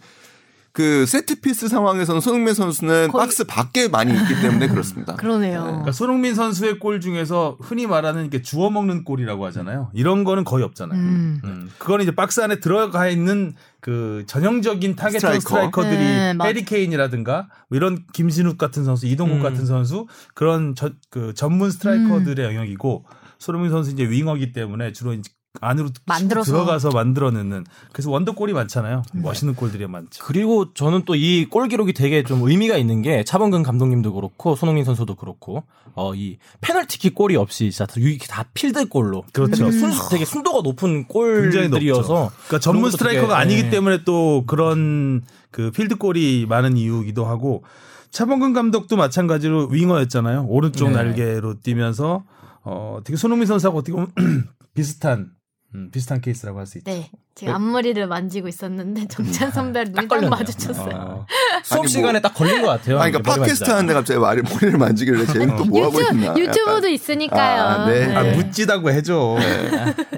[0.75, 5.15] 그 세트피스 상황에서는 손흥민 선수는 거의- 박스 밖에 많이 있기 때문에 그렇습니다.
[5.17, 5.63] 그러네요.
[5.63, 9.89] 그러니까 손흥민 선수의 골 중에서 흔히 말하는 이렇게 주워 먹는 골이라고 하잖아요.
[9.93, 10.99] 이런 거는 거의 없잖아요.
[10.99, 11.41] 음.
[11.45, 11.69] 음.
[11.77, 15.39] 그거는 이제 박스 안에 들어가 있는 그 전형적인 타겟 스트라이커.
[15.39, 16.47] 스트라이커들이 네, 맞아.
[16.49, 19.43] 해리 케인이라든가 뭐 이런 김진욱 같은 선수, 이동국 음.
[19.43, 23.05] 같은 선수 그런 저, 그 전문 스트라이커들의 영역이고
[23.39, 25.29] 손흥민 선수 이제 윙어기 때문에 주로 이제
[25.61, 26.51] 안으로 만들어서.
[26.51, 29.03] 들어가서 만들어내는 그래서 원더골이 많잖아요.
[29.13, 30.23] 멋있는 골들이 많죠.
[30.23, 34.83] 그리고 저는 또 이 골 기록이 되게 좀 의미가 있는 게 차범근 감독님도 그렇고 손흥민
[34.83, 35.63] 선수도 그렇고
[35.95, 37.85] 어이 페널티킥 골이 없이 진짜
[38.29, 39.65] 다 필드 골로 그렇죠.
[39.65, 42.31] 되게, 순, 되게 순도가 높은 골들이어서 높죠.
[42.47, 43.69] 그러니까 전문 스트라이커가 되게, 아니기 예.
[43.69, 47.63] 때문에 또 그런 그 필드 골이 많은 이유이기도 하고
[48.11, 50.45] 차범근 감독도 마찬가지로 윙어였잖아요.
[50.47, 50.95] 오른쪽 네.
[50.95, 52.23] 날개로 뛰면서
[52.63, 54.11] 어 되게 손흥민 선수하고 어떻게 보면
[54.73, 55.31] 비슷한
[55.73, 56.89] 음, 비슷한 케이스라고 할 수 있죠.
[56.91, 57.09] 네.
[57.35, 60.29] 제가 앞머리를 만지고 있었는데 정찬 선배 눈이 딱 걸렸네요.
[60.29, 60.95] 마주쳤어요.
[60.95, 61.25] 어,
[61.65, 62.97] 수업 아니, 시간에 뭐- 딱 걸린 것 같아요.
[63.01, 63.69] 아, 그러니까 팟캐스트.
[63.69, 66.33] 하는데 갑자기 말이 머리를 만지길래 쟤는 또뭐 하고 유튜브, 있나.
[66.37, 67.61] 유튜브도 있으니까요.
[67.63, 68.15] 아, 네.
[68.15, 68.37] 아, 네.
[68.37, 69.37] 묻지다고 해줘.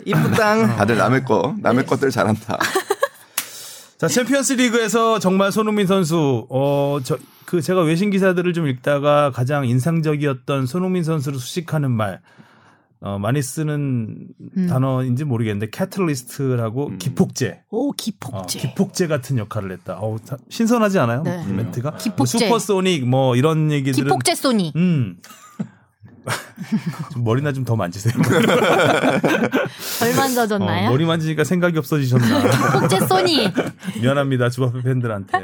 [0.05, 0.59] 이쁘당.
[0.61, 2.59] 약간 다들 남의 거, 남의 것들 잘한다.
[3.97, 9.65] 자, 챔피언스 리그에서 정말 손흥민 선수, 어, 저, 그 제가 외신 기사들을 좀 읽다가 가장
[9.65, 12.19] 인상적이었던 손흥민 선수를 수식하는 말,
[12.99, 14.27] 어, 많이 쓰는
[14.57, 14.67] 음.
[14.67, 17.61] 단어인지 모르겠는데, catalyst라고 기폭제.
[17.69, 18.59] 오 어, 기폭제.
[18.59, 19.99] 기폭제 같은 역할을 했다.
[20.27, 21.21] 다- 신선하지 않아요?
[21.23, 21.43] 네.
[21.47, 21.97] 이 멘트가?
[21.97, 22.15] 기폭제.
[22.15, 24.73] 뭐 슈퍼소닉 뭐 이런 얘기들은 기폭제 소니.
[24.75, 25.17] 음.
[27.13, 28.13] 좀 머리나 좀 더 만지세요.
[29.99, 30.87] 덜 만져졌나요?
[30.87, 32.41] 어, 머리 만지니까 생각이 없어지셨나.
[32.73, 33.53] 기폭제 소니.
[34.01, 34.49] 미안합니다.
[34.49, 35.37] 주바페 팬들한테.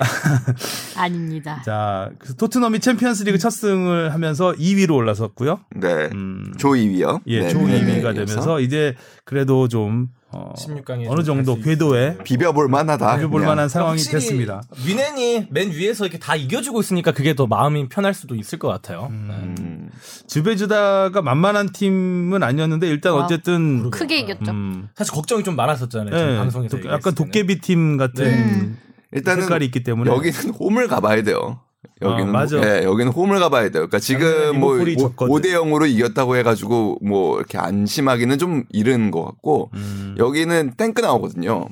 [0.96, 1.62] 아닙니다.
[1.64, 5.60] 자, 그래서 토트넘이 챔피언스리그 첫 승을 하면서 2위로 올라섰고요.
[5.76, 6.08] 네.
[6.12, 7.20] 음, 조 2위요.
[7.26, 8.24] 예, 네, 조 네, 2위가 네.
[8.24, 13.16] 되면서 이제 그래도 좀 어, 16강에 어느 정도 궤도에 비벼볼 만하다.
[13.16, 13.42] 비벼볼.
[13.42, 14.62] 만한 상황이 확실히 됐습니다.
[14.86, 19.08] 위넨이 맨 위에서 이렇게 다 이겨주고 있으니까 그게 더 마음이 편할 수도 있을 것 같아요.
[19.10, 19.34] 네.
[19.34, 19.90] 음.
[20.28, 24.52] 주베주다가 만만한 팀은 아니었는데 일단 와, 어쨌든 크게 이겼죠.
[24.52, 26.16] 음, 사실 걱정이 좀 많았었잖아요.
[26.16, 27.12] 좀 예, 방송에서 도- 약간.
[27.14, 28.70] 도깨비 팀 같은 네.
[29.12, 31.60] 일단은 색깔이 있기 때문에 여기는 홈을 가봐야 돼요.
[32.02, 32.56] 여기는 아, 맞아.
[32.58, 33.88] 예, 여기는 홈을 가봐야 돼요.
[33.88, 35.34] 그러니까 지금 뭐 리버풀이 졌거든.
[35.34, 40.14] 5대 0으로 이겼다고 해가지고 뭐 이렇게 안심하기는 좀 이른 것 같고 음.
[40.18, 41.66] 여기는 땡크 나오거든요.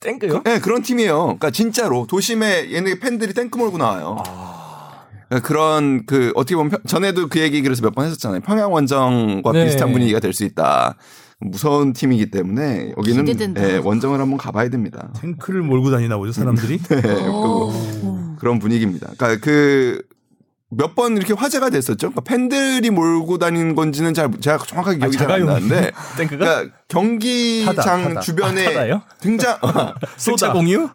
[0.00, 0.42] 땡크요?
[0.44, 1.18] 네, 그런 팀이에요.
[1.24, 4.16] 그러니까 진짜로 도심에 얘네 팬들이 땡크 몰고 나와요.
[5.28, 8.40] 그러니까 그런 그 어떻게 보면 평- 전에도 그 얘기 그래서 몇 번 했었잖아요.
[8.42, 9.64] 평양 원정과 네.
[9.64, 10.96] 비슷한 분위기가 될 수 있다.
[11.40, 13.24] 무서운 팀이기 때문에 여기는.
[13.62, 15.12] 예, 원정을 한번 가봐야 됩니다.
[15.20, 16.78] 탱크를 몰고 다니나 보죠 사람들이.
[16.88, 19.12] 네, 그- 그런 분위기입니다.
[19.16, 20.02] 그러니까 그
[20.68, 22.10] 몇 번 이렇게 화제가 됐었죠.
[22.10, 25.92] 그러니까 팬들이 몰고 다니는 건지는 잘 제가 정확하게 기억이 잘안 자가용 나는데?
[26.28, 28.20] 그러니까 경기장 타다, 타다.
[28.20, 29.02] 주변에 아?
[29.20, 29.58] 등장
[30.16, 30.88] 쏘다 공유?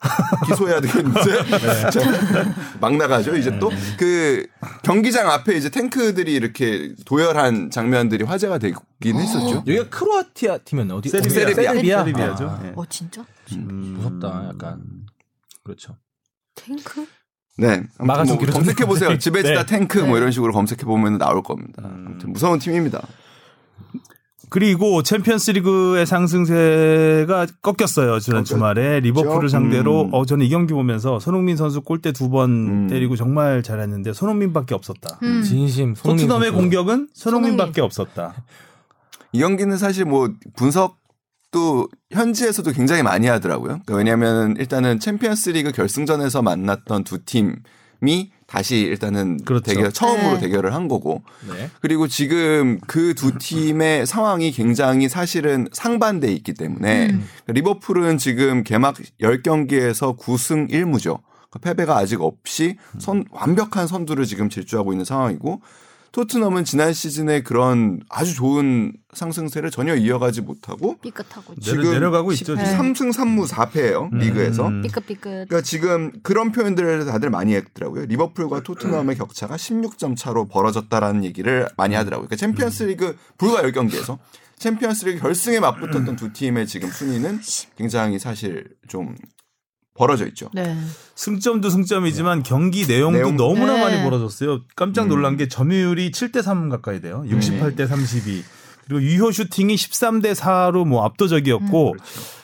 [0.45, 1.21] 기소해야 되겠는데
[2.81, 4.45] 막 나가죠 이제 또그
[4.83, 8.75] 경기장 앞에 이제 탱크들이 이렇게 도열한 장면들이 화제가 되긴
[9.15, 9.63] 했었죠.
[9.67, 11.07] 여기가 크로아티아 팀이었나 어디?
[11.09, 11.31] 세르비아.
[11.33, 11.71] 세르비아.
[11.73, 12.03] 세르비아.
[12.03, 12.45] 세르비아죠.
[12.45, 12.73] 아, 예.
[12.75, 13.23] 어 진짜?
[13.53, 14.49] 음, 무섭다.
[14.49, 14.81] 약간
[15.63, 15.95] 그렇죠.
[16.55, 17.05] 탱크?
[17.57, 19.09] 네, 막아주기로 검색해 보세요.
[19.09, 19.65] 좀- 지베지다 네.
[19.65, 21.83] 탱크 뭐 이런 식으로 검색해 보면 나올 겁니다.
[21.83, 23.01] 아무튼 무서운 팀입니다.
[24.49, 28.43] 그리고 챔피언스리그의 상승세가 꺾였어요 지난.
[28.43, 29.47] 주말에 리버풀을 음.
[29.47, 32.87] 상대로 어 저는 이 경기 보면서 손흥민 선수 골대 두번 음.
[32.87, 35.19] 때리고 정말 잘했는데 손흥민밖에 없었다.
[35.23, 35.41] 음.
[35.43, 36.59] 진심 손흥민 토트넘의 선수.
[36.61, 38.33] 공격은 손흥민밖에 없었다.
[39.31, 40.97] 이 경기는 사실 뭐 분석
[41.51, 43.81] 도 현지에서도 굉장히 많이 하더라고요.
[43.85, 49.63] 그러니까 왜냐하면 일단은 챔피언스리그 결승전에서 만났던 두 팀이 다시 일단은 그렇죠.
[49.63, 50.39] 대결 처음으로 네.
[50.41, 51.69] 대결을 한 거고 네.
[51.81, 60.17] 그리고 지금 그 두 팀의 상황이 굉장히 사실은 상반되어 있기 때문에 리버풀은 지금 개막 10경기에서
[60.17, 61.19] 9승 1무죠.
[61.61, 65.61] 패배가 아직 없이 선, 완벽한 선두를 지금 질주하고 있는 상황이고
[66.11, 72.33] 토트넘은 지난 시즌에 그런 아주 좋은 상승세를 전혀 이어가지 못하고 삐끗하고 내려- 지금 내려 가고
[72.33, 72.63] 있죠, 지금.
[72.65, 74.13] 3승 3무 4패예요.
[74.13, 74.67] 리그에서.
[74.67, 74.81] 음.
[74.81, 75.21] 삐끗삐끗.
[75.47, 78.05] 그러니까 지금 그런 표현들을 다들 많이 했더라고요.
[78.07, 82.27] 리버풀과 토트넘의 격차가 16점 차로 벌어졌다라는 얘기를 많이 하더라고요.
[82.27, 84.17] 그러니까 챔피언스리그 불과 10경기에서
[84.59, 87.39] 챔피언스리그 결승에 맞붙었던 두 팀의 지금 순위는
[87.77, 89.15] 굉장히 사실 좀
[89.93, 90.49] 벌어져 있죠.
[90.53, 90.75] 네.
[91.15, 93.81] 승점도 승점이지만 경기 내용도 내용- 너무나 네.
[93.83, 94.61] 많이 벌어졌어요.
[94.75, 97.23] 깜짝 놀란 게 점유율이 7대 3 가까이 돼요.
[97.27, 98.43] 68대 32.
[98.85, 101.95] 그리고 유효 슈팅이 13대 4로 뭐 압도적이었고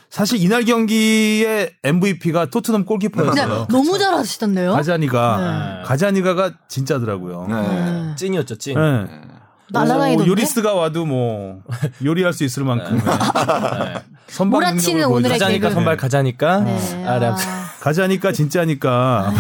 [0.10, 3.68] 사실 이날 경기의 MVP가 토트넘 골키퍼였어요.
[3.70, 4.72] 너무 잘하시던데요?
[4.74, 5.88] 가자니가 네.
[5.88, 7.48] 가자니가가 진짜더라고요.
[7.50, 7.56] 네.
[7.62, 8.16] 네.
[8.16, 8.76] 찐이었죠 찐.
[8.76, 9.06] 네.
[9.72, 10.16] 날아다니던데.
[10.16, 11.62] 뭐 요리스가 와도 뭐
[12.04, 13.94] 요리할 수 있을 만큼 네.
[14.28, 15.40] 선방 몰아치는 능력을 오늘의.
[15.40, 15.70] 가자니까.
[15.72, 16.60] 선발 가자니까.
[16.60, 17.06] 네.
[17.06, 17.28] 아, 네.
[17.28, 17.36] 아,
[17.80, 19.34] 가자니까 진짜니까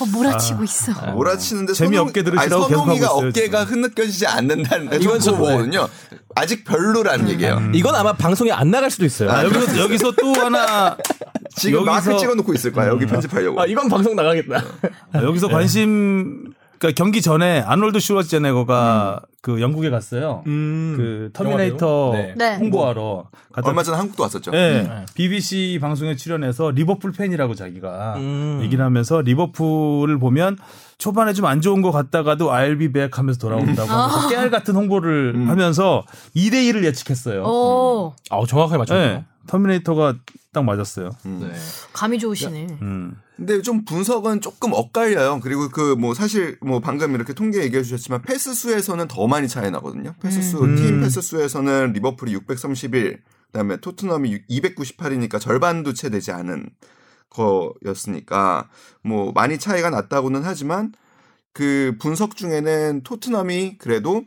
[0.00, 0.92] 어, 몰아치고 있어.
[1.12, 5.88] 몰아치는데 재미없게 들으시라고 선홍이가 계속 하고 있어요, 어깨가 흐느껴지지 않는다는 이건 이건 좀 보거든요.
[6.34, 7.70] 아직 별로라는 얘기예요.
[7.74, 9.30] 이건 아마 방송에 안 나갈 수도 있어요.
[9.30, 10.96] 아, 여기서 여기서 또 하나
[11.56, 12.88] 지금 마크 여기서- 찍어놓고 있을 거야.
[12.88, 13.60] 여기 편집하려고.
[13.60, 14.62] 아, 이건 방송 나가겠다.
[15.12, 20.42] 아, 여기서 관심 그러니까 경기 전에 아놀드 슈워제네거가 그 영국에 갔어요.
[20.46, 20.94] 음.
[20.96, 22.34] 그 터미네이터 네.
[22.36, 22.56] 네.
[22.56, 24.50] 홍보하러 갔다 얼마 전에 한국도 왔었죠.
[24.50, 25.04] 네.
[25.14, 28.60] BBC 방송에 출연해서 리버풀 팬이라고 자기가 음.
[28.62, 30.56] 얘기를 하면서 리버풀을 보면
[30.96, 36.02] 초반에 좀 안 좋은 것 같다가도 I'll be 하면서 돌아온다고 하면서 깨알 같은 홍보를 하면서
[36.34, 37.42] 2대 1을 예측했어요.
[37.44, 39.08] 오, 아, 정확하게 맞췄네요.
[39.16, 39.24] 네.
[39.46, 40.14] 터미네이터가
[40.52, 41.10] 딱 맞았어요.
[41.24, 41.50] 네.
[41.92, 42.66] 감이 좋으시네.
[42.80, 43.16] 음.
[43.40, 45.40] 근데 좀 분석은 조금 엇갈려요.
[45.42, 49.70] 그리고 그 뭐 사실 뭐 방금 이렇게 통계 얘기해 주셨지만 패스 수에서는 더 많이 차이
[49.70, 50.14] 나거든요.
[50.20, 50.76] 패스 수, 음.
[50.76, 56.68] 팀 패스 수에서는 리버풀이 631, 그다음에 토트넘이 298이니까 절반도 채 되지 않은
[57.30, 58.68] 거였으니까
[59.02, 60.92] 뭐 많이 차이가 났다고는 하지만
[61.54, 64.24] 그 분석 중에는 토트넘이 그래도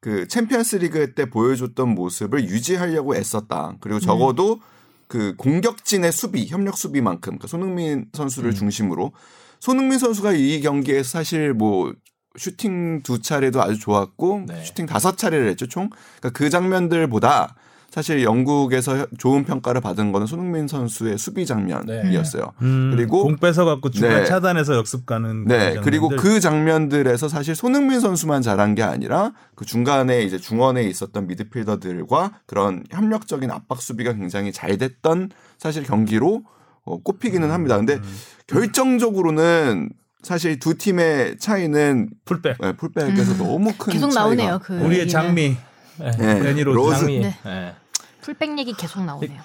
[0.00, 3.76] 그 챔피언스 리그 때 보여줬던 모습을 유지하려고 애썼다.
[3.80, 4.60] 그리고 적어도
[5.08, 9.12] 그 공격진의 수비, 협력 수비만큼 그러니까 손흥민 선수를 중심으로
[9.60, 11.92] 손흥민 선수가 이 경기에서 사실 뭐
[12.36, 14.64] 슈팅 두 차례도 아주 좋았고 네.
[14.64, 15.90] 슈팅 다섯 차례를 했죠 총.
[16.20, 17.56] 그러니까 그 장면들보다
[17.90, 22.52] 사실 영국에서 좋은 평가를 받은 거는 손흥민 선수의 수비 장면이었어요.
[22.60, 24.24] 음, 그리고 공 뺏어 갖고 중간 네.
[24.24, 26.08] 차단해서 역습 가는 네, 그리고.
[26.08, 32.84] 그 장면들에서 사실 손흥민 선수만 잘한 게 아니라 그 중간에 이제 중원에 있었던 미드필더들과 그런
[32.90, 36.42] 협력적인 압박 수비가 굉장히 잘 됐던 사실 경기로
[36.84, 37.76] 어, 꼽히기는 합니다.
[37.76, 37.98] 근데
[38.46, 39.90] 결정적으로는
[40.22, 44.58] 사실 두 팀의 차이는 풀백 네, 풀백에서 너무 큰 계속 차이가 나오네요.
[44.62, 45.08] 그 우리의.
[45.08, 45.56] 장미
[45.98, 46.76] 네, 데니 로즈.
[46.76, 46.98] 로즈.
[47.00, 47.18] 장미.
[47.20, 47.34] 네.
[47.44, 47.74] 네.
[48.22, 49.40] 풀백 얘기 계속 나오네요.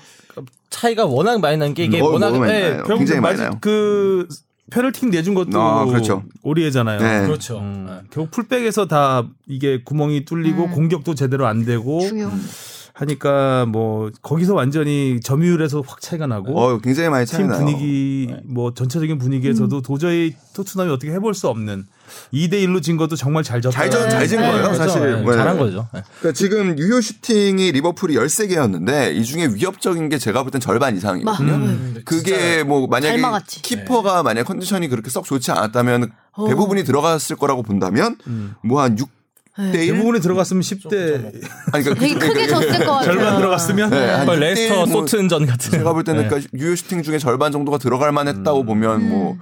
[0.70, 2.84] 차이가 워낙 많이 난 게 이게 어, 워낙 많이 네, 나요.
[2.84, 3.52] 결국 굉장히 많이 나요.
[3.62, 4.28] 그
[4.72, 6.24] 페널티 내준 것도 아, 그렇죠.
[6.44, 7.00] 오리에잖아요.
[7.00, 7.26] 네.
[7.28, 7.60] 그렇죠.
[7.60, 8.08] 음, 네.
[8.10, 10.72] 결국 풀백에서 다 이게 구멍이 뚫리고 음.
[10.72, 12.32] 공격도 제대로 안 되고 중요.
[12.94, 17.60] 하니까 뭐 거기서 완전히 점유율에서 확 차이가 나고 어, 굉장히 많이 차이 팀 나요.
[17.60, 19.82] 분위기 뭐 전체적인 분위기에서도 음.
[19.82, 21.86] 도저히 토트넘이 어떻게 해볼 수 없는
[22.34, 23.74] 2대 1로 진 것도 정말 잘 졌다.
[23.76, 24.76] 잘 져- 잘진 거예요, 그렇죠.
[24.76, 25.02] 사실.
[25.02, 25.32] 네, 네.
[25.34, 25.88] 잘한 거죠.
[25.94, 26.04] 네.
[26.20, 31.54] 그러니까 지금 유효 슈팅이 리버풀이 13개였는데 이 중에 위협적인 게 제가 볼 땐 절반 이상이거든요.
[31.54, 32.02] 음.
[32.04, 33.22] 그게 뭐 만약에.
[33.62, 36.48] 키퍼가 만약 컨디션이 그렇게 썩 좋지 않았다면 어.
[36.48, 38.18] 대부분이 들어갔을 거라고 본다면
[38.64, 39.10] 뭐한 6
[39.58, 41.26] 대1 대부분이 들어갔으면 10대
[41.74, 43.04] 아니 그러니까 되게 크게 졌을 것 같아요.
[43.04, 45.72] 절반 들어갔으면 네, 한뭐 6대1 레스터 뭐 소튼전 같은.
[45.72, 46.28] 제가 볼 때는 네.
[46.30, 49.38] 그러니까 유효 슈팅 중에 절반 정도가 들어갈 만했다고 보면 뭐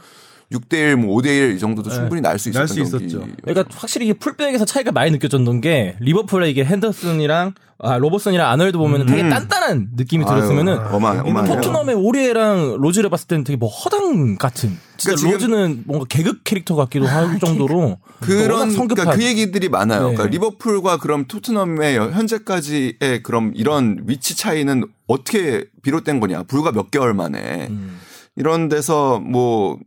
[0.52, 3.06] 6대 1, 뭐 5대 1 이 정도도 충분히 날 수 있었던 날수 경기.
[3.06, 3.28] 있었죠.
[3.44, 9.02] 그러니까 확실히 이게 풀백에서 차이가 많이 느껴졌던 게 리버풀의 이게 핸더슨이랑 아, 로버슨이랑 아널드 보면
[9.02, 10.86] 은 되게 단단한 느낌이 들었으면은 음.
[10.92, 11.46] 어마.
[11.46, 14.78] 토트넘의 오리에랑 로즈를 봤을 때는 되게 뭐 허당 같은.
[14.98, 19.06] 진짜 그러니까 로즈는 뭔가 개그 캐릭터 같기도 할 정도로 워낙 그런 성급한.
[19.06, 20.10] 그러니까 그 얘기들이 많아요.
[20.10, 20.16] 네.
[20.16, 26.44] 그러니까 리버풀과 그럼 토트넘의 현재까지의 그럼 이런 위치 차이는 어떻게 비롯된 거냐?
[26.44, 27.98] 불과 몇 개월 만에 음.
[28.36, 29.78] 이런 데서 뭐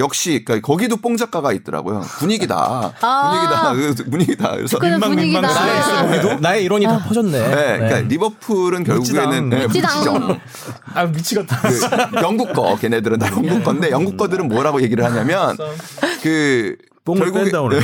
[0.00, 2.00] 역시 그러니까 거기도 뽕 작가가 있더라고요.
[2.18, 2.92] 분위기다.
[3.00, 3.72] 아.
[3.74, 3.94] 분위기다.
[3.94, 4.56] 그 분위기다.
[4.56, 5.14] 그래서 민망.
[5.14, 7.38] 민망 나의, 나의 이론이 다 퍼졌네.
[7.38, 9.66] 네, 그러니까 리버풀은 결국에는 네.
[9.68, 10.40] 미치죠.
[10.94, 11.60] 아 미치겠다.
[11.60, 15.56] 그 영국 거 걔네들은 다 영국 건데 영국 거들은 뭐라고 얘기를 하냐면
[16.22, 17.80] 그 뽕을 결국에 뺀다 오늘.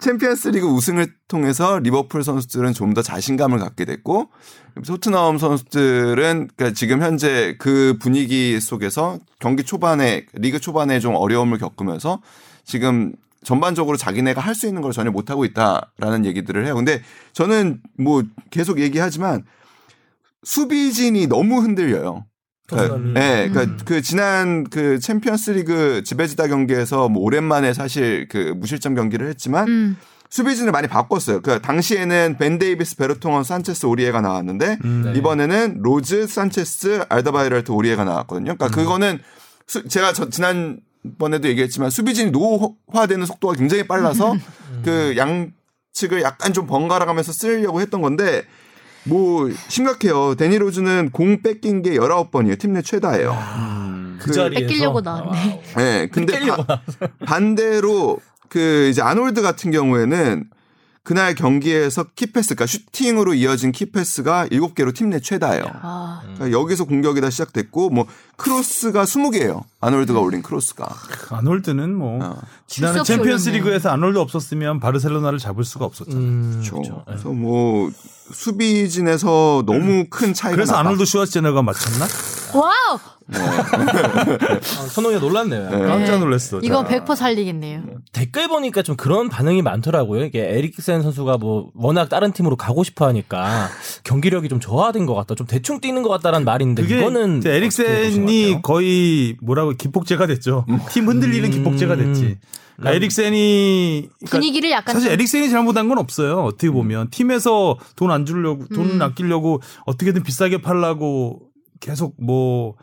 [0.00, 4.30] 챔피언스 리그 우승을 통해서 리버풀 선수들은 좀 더 자신감을 갖게 됐고
[4.86, 12.20] 토트넘 선수들은 그러니까 지금 현재 그 분위기 속에서 경기 초반에 리그 초반에 좀 어려움을 겪으면서
[12.64, 13.12] 지금
[13.44, 16.74] 전반적으로 자기네가 할 수 있는 걸 전혀 못 하고 있다라는 얘기들을 해요.
[16.74, 19.44] 근데 저는 뭐 계속 얘기하지만
[20.42, 22.24] 수비진이 너무 흔들려요.
[22.70, 23.12] 토트넘이.
[23.12, 29.68] 네, 그러니까 그 지난 그 챔피언스리그 즈베즈다 경기에서 뭐 오랜만에 사실 그 무실점 경기를 했지만
[29.68, 29.96] 음.
[30.28, 31.40] 수비진을 많이 바꿨어요.
[31.42, 35.12] 그 당시에는 벤 데이비스, 베르통원, 산체스, 오리에가 나왔는데 음.
[35.16, 38.54] 이번에는 로즈, 산체스, 알더바이럴트, 오리에가 나왔거든요.
[38.56, 39.18] 그러니까 그거는
[39.66, 40.78] 수- 제가 저 지난
[41.18, 44.36] 번에도 얘기했지만 수비진이 노화되는 속도가 굉장히 빨라서
[44.84, 48.44] 그 양측을 약간 좀 번갈아가면서 쓰려고 했던 건데
[49.04, 50.34] 뭐 심각해요.
[50.34, 52.58] 대니 로즈는 공 뺏긴 게 19번이에요.
[52.58, 53.36] 팀 내 최다예요.
[54.20, 55.62] 그 그- 자리에서 뺏기려고 나왔네.
[55.76, 56.80] 네, 근데 바-
[57.24, 60.44] 반대로 그 이제 아놀드 같은 경우에는
[61.02, 65.64] 그날 경기에서 key pass, 그러니까 슈팅으로 이어진 key pass가 7개로 팀 내 최다예요.
[65.80, 68.06] 아, 그러니까 여기서 공격이 다 시작됐고 뭐
[68.40, 69.62] 크로스가 20개예요.
[69.80, 70.88] 아놀드가 올린 크로스가.
[71.30, 72.36] 아놀드는 뭐 어.
[72.66, 76.12] 지난해 없이 챔피언스리그에서 아놀드 없었으면 바르셀로나를 잡을 수가 없었죠.
[76.16, 76.74] 음, 그렇죠.
[76.76, 77.02] 그렇죠.
[77.06, 77.90] 그래서 뭐
[78.32, 80.88] 수비진에서 너무 큰 차이가 그래서 났다.
[80.88, 82.06] 아놀드 슈워제네거 맞췄나?
[82.54, 82.98] 와우!
[83.32, 85.64] 아, 선홍이가 놀랐네요.
[85.66, 85.86] 약간.
[85.86, 86.58] 깜짝 놀랐어.
[86.62, 87.04] 이건 자.
[87.04, 87.82] 100% 살리겠네요.
[88.12, 90.24] 댓글 보니까 좀 그런 반응이 많더라고요.
[90.24, 93.68] 이게 에릭센 선수가 뭐 워낙 다른 팀으로 가고 싶어 하니까
[94.02, 95.36] 경기력이 좀 저하된 것 같다.
[95.36, 98.60] 좀 대충 뛰는 것 같다라는 말인데 그게 이거는 에릭센이 같아요?
[98.62, 100.64] 거의 뭐라고 기폭제가 됐죠.
[100.90, 101.50] 팀 흔들리는 음.
[101.50, 102.38] 기폭제가 됐지.
[102.76, 106.40] 그러니까 에릭센이 그러니까 분위기를 약간 사실 좀- 에릭센이 잘못한 건 없어요.
[106.44, 109.02] 어떻게 보면 팀에서 돈 안 주려고 돈 음.
[109.02, 111.40] 아끼려고 어떻게든 비싸게 팔라고
[111.80, 112.74] 계속 뭐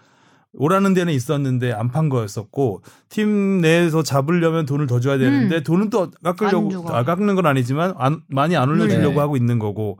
[0.53, 6.11] 오라는 데는 있었는데 안 판 거였었고 팀 내에서 잡으려면 돈을 더 줘야 되는데 돈은 또안
[6.23, 6.89] 깎으려고.
[6.89, 9.19] 아, 깎는 건 아니지만 안- 많이 안 올려주려고 네.
[9.19, 9.99] 하고 있는 거고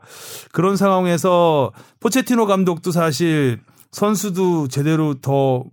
[0.51, 3.59] 그런 상황에서 포체티노 감독도 사실
[3.91, 5.63] 선수도 제대로 더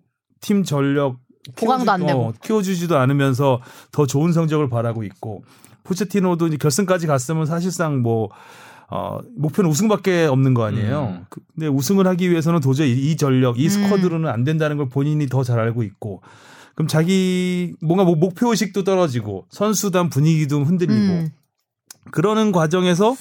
[0.40, 1.16] 팀 전력
[1.56, 2.20] 보강도 안 키워주- 되고.
[2.20, 3.60] 어, 키워주지도 않으면서
[3.92, 5.42] 더 좋은 성적을 바라고 있고
[5.84, 8.28] 포체티노도 이제 결승까지 갔으면 사실상 뭐
[8.90, 11.16] 어, 목표는 우승밖에 없는 거 아니에요.
[11.20, 11.24] 음.
[11.30, 13.68] 그- 근데 우승을 하기 위해서는 도저히 이 전력, 이 음.
[13.70, 16.20] 스쿼드로는 안 된다는 걸 본인이 더 잘 알고 있고.
[16.74, 21.30] 그럼 자기 뭔가 뭐 목표 의식도 떨어지고 선수단 분위기도 흔들리고 음.
[22.10, 23.16] 그러는 과정에서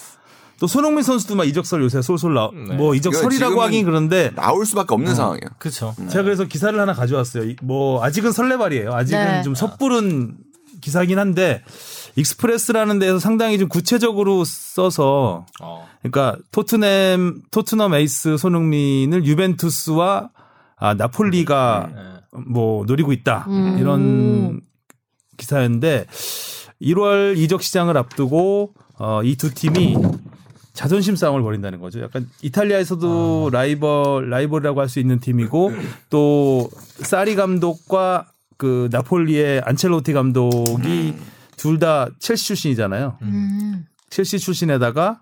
[0.59, 2.75] 또 손흥민 선수도 막 이적설 요새 솔솔 나, 네.
[2.75, 5.49] 뭐 이적설이라고 하긴 그런데 나올 수밖에 없는 상황이에요.
[5.59, 5.93] 그렇죠.
[6.09, 7.43] 제가 그래서 기사를 하나 가져왔어요.
[7.45, 8.93] 이- 뭐 아직은 설레발이에요.
[8.93, 9.41] 아직은 네.
[9.43, 10.37] 좀 섣부른
[10.81, 11.63] 기사긴 한데
[12.15, 15.87] 익스프레스라는 데서 상당히 좀 구체적으로 써서 어.
[16.01, 20.29] 그러니까 토트넘 토트넘 에이스 손흥민을 유벤투스와
[20.77, 22.01] 아, 나폴리가 네.
[22.47, 23.77] 뭐 노리고 있다 음.
[23.79, 24.61] 이런
[25.37, 26.05] 기사였는데
[26.81, 29.97] 1월 이적 시장을 앞두고 어, 이 두 팀이
[30.73, 32.01] 자존심 싸움을 벌인다는 거죠.
[32.01, 35.71] 약간 이탈리아에서도 라이벌 라이벌이라고 할 수 있는 팀이고
[36.09, 41.13] 또 사리 감독과 그 나폴리의 안첼로티 감독이
[41.57, 43.17] 둘다 첼시 출신이잖아요.
[43.21, 43.85] 음.
[44.09, 45.21] 첼시 출신에다가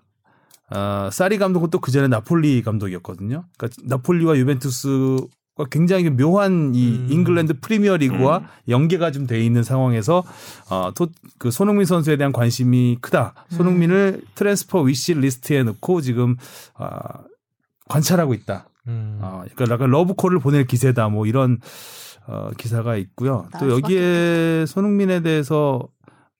[0.74, 3.44] 어, 사리 감독은 또 그 전에 나폴리 감독이었거든요.
[3.58, 5.26] 그러니까 나폴리와 유벤투스가
[5.70, 7.06] 굉장히 묘한 이 음.
[7.10, 10.24] 잉글랜드 프리미어 리그와 연계가 좀 돼 있는 상황에서
[10.70, 13.34] 어, 토, 그 손흥민 선수에 대한 관심이 크다.
[13.50, 16.36] 손흥민을 transfer wish list에 넣고 지금
[16.74, 17.20] 아,
[17.88, 18.68] 관찰하고 있다.
[18.88, 19.18] 음.
[19.20, 21.08] 어, 그러니까 약간 러브콜을 보낼 기세다.
[21.08, 21.58] 뭐 이런
[22.26, 23.46] 어, 기사가 있고요.
[23.60, 25.86] 또 여기에 손흥민에 대해서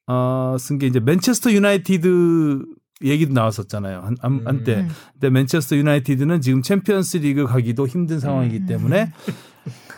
[0.06, 2.64] 어, 쓴 게 이제 맨체스터 유나이티드
[3.04, 4.00] 얘기도 나왔었잖아요.
[4.00, 4.76] 한, 한, 한때.
[4.76, 4.88] 음.
[5.14, 8.66] 근데 맨체스터 유나이티드는 지금 챔피언스 리그 가기도 힘든 상황이기 음.
[8.66, 9.12] 때문에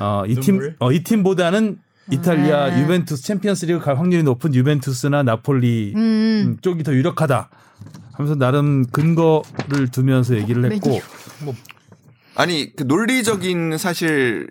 [0.00, 0.74] 어, 이 팀?
[0.78, 1.78] 어, 이 팀보다는
[2.10, 2.82] 이탈리아 네.
[2.82, 6.00] 유벤투스 챔피언스 리그 갈 확률이 높은 유벤투스나 나폴리 음.
[6.00, 7.50] 음, 쪽이 더 유력하다.
[8.12, 11.54] 하면서 나름 근거를 두면서 얘기를 했고 메뉴.
[12.36, 14.48] 아니 그 논리적인 사실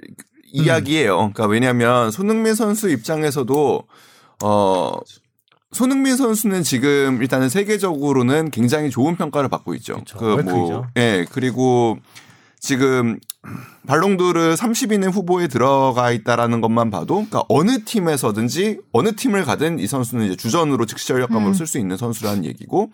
[0.52, 1.18] 이야기예요.
[1.18, 3.84] 그러니까 왜냐하면 손흥민 선수 입장에서도
[4.44, 4.94] 어
[5.74, 9.96] 손흥민 선수는 지금 일단은 세계적으로는 굉장히 좋은 평가를 받고 있죠.
[9.98, 10.18] 그쵸.
[10.18, 10.88] 그 뭐.
[10.98, 11.98] 예, 그리고
[12.60, 13.20] 지금
[13.88, 20.28] 발롱도르 30인의 후보에 들어가 있다라는 것만 봐도 그러니까 어느 팀에서든지 어느 팀을 가든 이 선수는
[20.28, 21.54] 이제 주전으로 즉시 전력감으로 음.
[21.54, 22.92] 쓸수 있는 선수라는 얘기고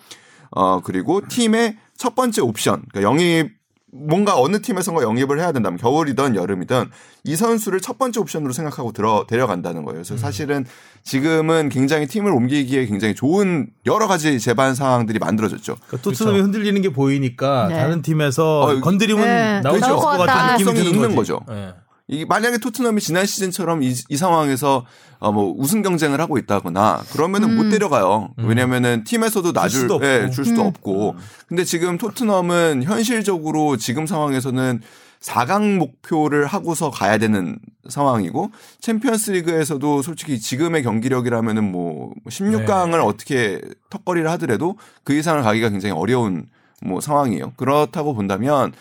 [0.49, 3.58] 어 그리고 팀의 첫 번째 옵션 그러니까 영입
[3.91, 6.89] 뭔가 어느 팀에선가 영입을 해야 된다면 겨울이든 여름이든
[7.23, 9.95] 이 선수를 첫 번째 옵션으로 생각하고 들어 데려간다는 거예요.
[9.95, 10.65] 그래서 사실은
[11.03, 15.75] 지금은 굉장히 팀을 옮기기에 굉장히 좋은 여러 가지 재반 상황들이 만들어졌죠.
[15.87, 17.75] 그러니까 토트넘이 흔들리는 게 보이니까 네.
[17.75, 20.65] 다른 팀에서 어, 건드리면 네, 나올 없을 것것 같은.
[20.65, 21.31] 느낌이 있는 거지.
[21.31, 21.41] 거죠.
[21.47, 21.73] 네.
[22.09, 24.85] 이 만약에 토트넘이 지난 시즌처럼 이, 이 상황에서
[25.19, 28.31] 어, 뭐 우승 경쟁을 하고 있다거나 그러면은 못 데려가요.
[28.37, 30.07] 왜냐면은 팀에서도 놔줄 수도 없고.
[30.07, 30.67] 예, 줄 수도 음.
[30.67, 31.15] 없고.
[31.47, 34.81] 근데 지금 토트넘은 현실적으로 지금 상황에서는
[35.21, 44.31] 4강 목표를 하고서 가야 되는 상황이고 챔피언스 리그에서도 솔직히 지금의 경기력이라면은 뭐 16강을 어떻게 턱걸이를
[44.31, 46.47] 하더라도 그 이상을 가기가 굉장히 어려운
[46.81, 47.53] 뭐 상황이에요.
[47.57, 48.71] 그렇다고 본다면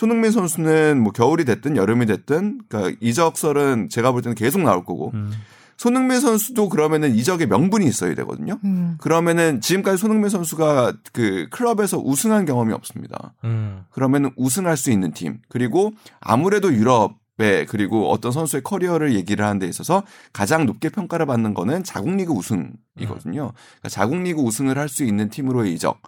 [0.00, 5.10] 손흥민 선수는 뭐 겨울이 됐든 여름이 됐든 그러니까 이적설은 제가 볼 때는 계속 나올 거고
[5.12, 5.30] 음.
[5.76, 8.58] 손흥민 선수도 그러면은 이적의 명분이 있어야 되거든요.
[8.64, 8.96] 음.
[8.98, 13.34] 그러면은 지금까지 손흥민 선수가 그 클럽에서 우승한 경험이 없습니다.
[13.44, 13.84] 음.
[13.90, 19.58] 그러면은 우승할 수 있는 팀 그리고 아무래도 유럽 에 그리고 어떤 선수의 커리어를 얘기를 하는
[19.58, 23.52] 데 있어서 가장 높게 평가를 받는 거는 자국리그 우승이거든요.
[23.52, 26.00] 그러니까 자국리그 우승을 할 수 있는 팀으로의 이적.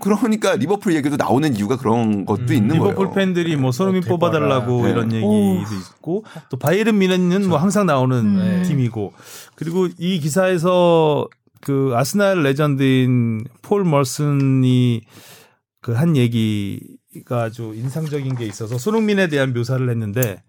[0.00, 2.92] 그러니까 리버풀 얘기도 나오는 이유가 그런 것도 있는 거예요.
[2.92, 4.90] 리버풀 팬들이 뭐 손흥민 어, 뽑아달라고 네.
[4.90, 5.54] 이런 얘기도 오.
[5.62, 8.62] 있고 또 바이에른 뮌헨은 뭐 항상 나오는 음.
[8.66, 9.12] 팀이고
[9.54, 11.28] 그리고 이 기사에서
[11.60, 15.02] 그 아스날 레전드인 폴 머슨이
[15.80, 20.42] 그 한 얘기가 아주 인상적인 게 있어서 손흥민에 대한 묘사를 했는데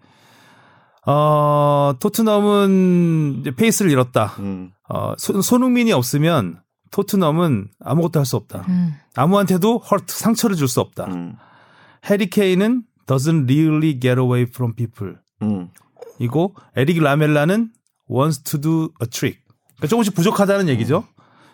[1.06, 4.36] 어 토트넘은 이제 페이스를 잃었다.
[4.40, 4.72] 음.
[4.90, 6.60] 어 손- 손흥민이 없으면
[7.00, 8.66] 토트넘은 아무것도 할 수 없다.
[8.70, 8.94] 음.
[9.16, 11.06] 아무한테도 헐트 상처를 줄 수 없다.
[11.08, 11.36] 음.
[12.10, 15.16] 해리 케인은 doesn't really get away from people.
[16.20, 17.72] 이고 에릭 라멜라는
[18.10, 19.42] wants to do a trick.
[19.76, 21.06] 그러니까 조금씩 부족하다는 얘기죠.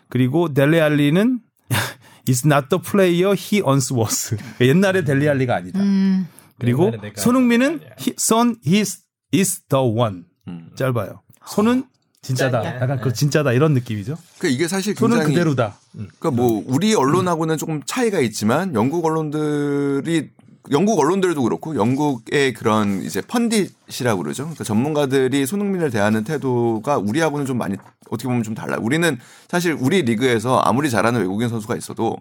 [0.09, 1.39] 그리고 델레 알리는
[2.29, 4.35] is not the player he once was.
[4.35, 5.79] 그러니까 옛날에 델레 알리가 아니다.
[5.79, 6.27] 음.
[6.59, 8.99] 그리고 손흥민은 he, son is
[9.33, 10.25] is the one.
[10.47, 10.69] 음.
[10.75, 11.23] 짧아요.
[11.47, 11.85] 손은
[12.21, 12.61] 진짜다.
[12.61, 12.81] 짧게.
[12.81, 14.17] 약간 그 진짜다 이런 느낌이죠.
[14.37, 15.77] 그 이게 사실 굉장히 그대로다.
[15.91, 20.29] 그러니까 뭐 우리 언론하고는 조금 차이가 있지만 영국 언론들이
[20.69, 24.43] 영국 언론들도 그렇고 영국의 그런 이제 펀딧이라고 그러죠.
[24.43, 27.75] 그러니까 전문가들이 손흥민을 대하는 태도가 우리하고는 좀 많이
[28.11, 28.79] 어떻게 보면 좀 달라요.
[28.83, 29.17] 우리는
[29.49, 32.17] 사실 우리 리그에서 아무리 잘하는 외국인 선수가 있어도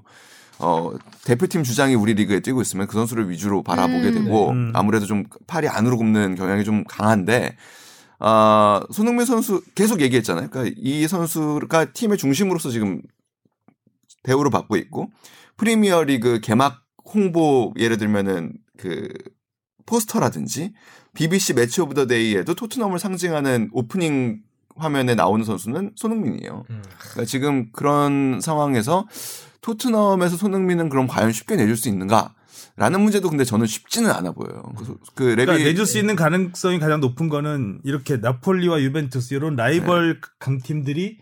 [0.58, 0.92] 어
[1.24, 4.14] 대표팀 주장이 우리 리그에 뛰고 있으면 그 선수를 위주로 바라보게 음.
[4.14, 4.72] 되고 음.
[4.74, 7.56] 아무래도 좀 팔이 안으로 굽는 경향이 좀 강한데
[8.20, 10.50] 아 손흥민 선수 계속 얘기했잖아요.
[10.50, 13.00] 그러니까 이 선수가 팀의 중심으로서 지금
[14.22, 15.10] 대우를 받고 있고
[15.56, 16.82] 프리미어 리그 개막
[17.14, 19.08] 홍보 예를 들면은 그
[19.86, 20.72] 포스터라든지
[21.14, 24.42] BBC Match of the Day에도 토트넘을 상징하는 오프닝
[24.76, 26.64] 화면에 나오는 선수는 손흥민이에요.
[26.70, 26.82] 음.
[26.98, 29.08] 그러니까 지금 그런 상황에서
[29.62, 32.34] 토트넘에서 손흥민은 그럼 과연 쉽게 내줄 수 있는가?
[32.76, 34.62] 라는 문제도 근데 저는 쉽지는 않아 보여요.
[34.76, 39.56] 그래서 그 랩이 그러니까 내줄 수 있는 가능성이 가장 높은 거는 이렇게 나폴리와 유벤투스 이런
[39.56, 41.18] 라이벌 강팀들이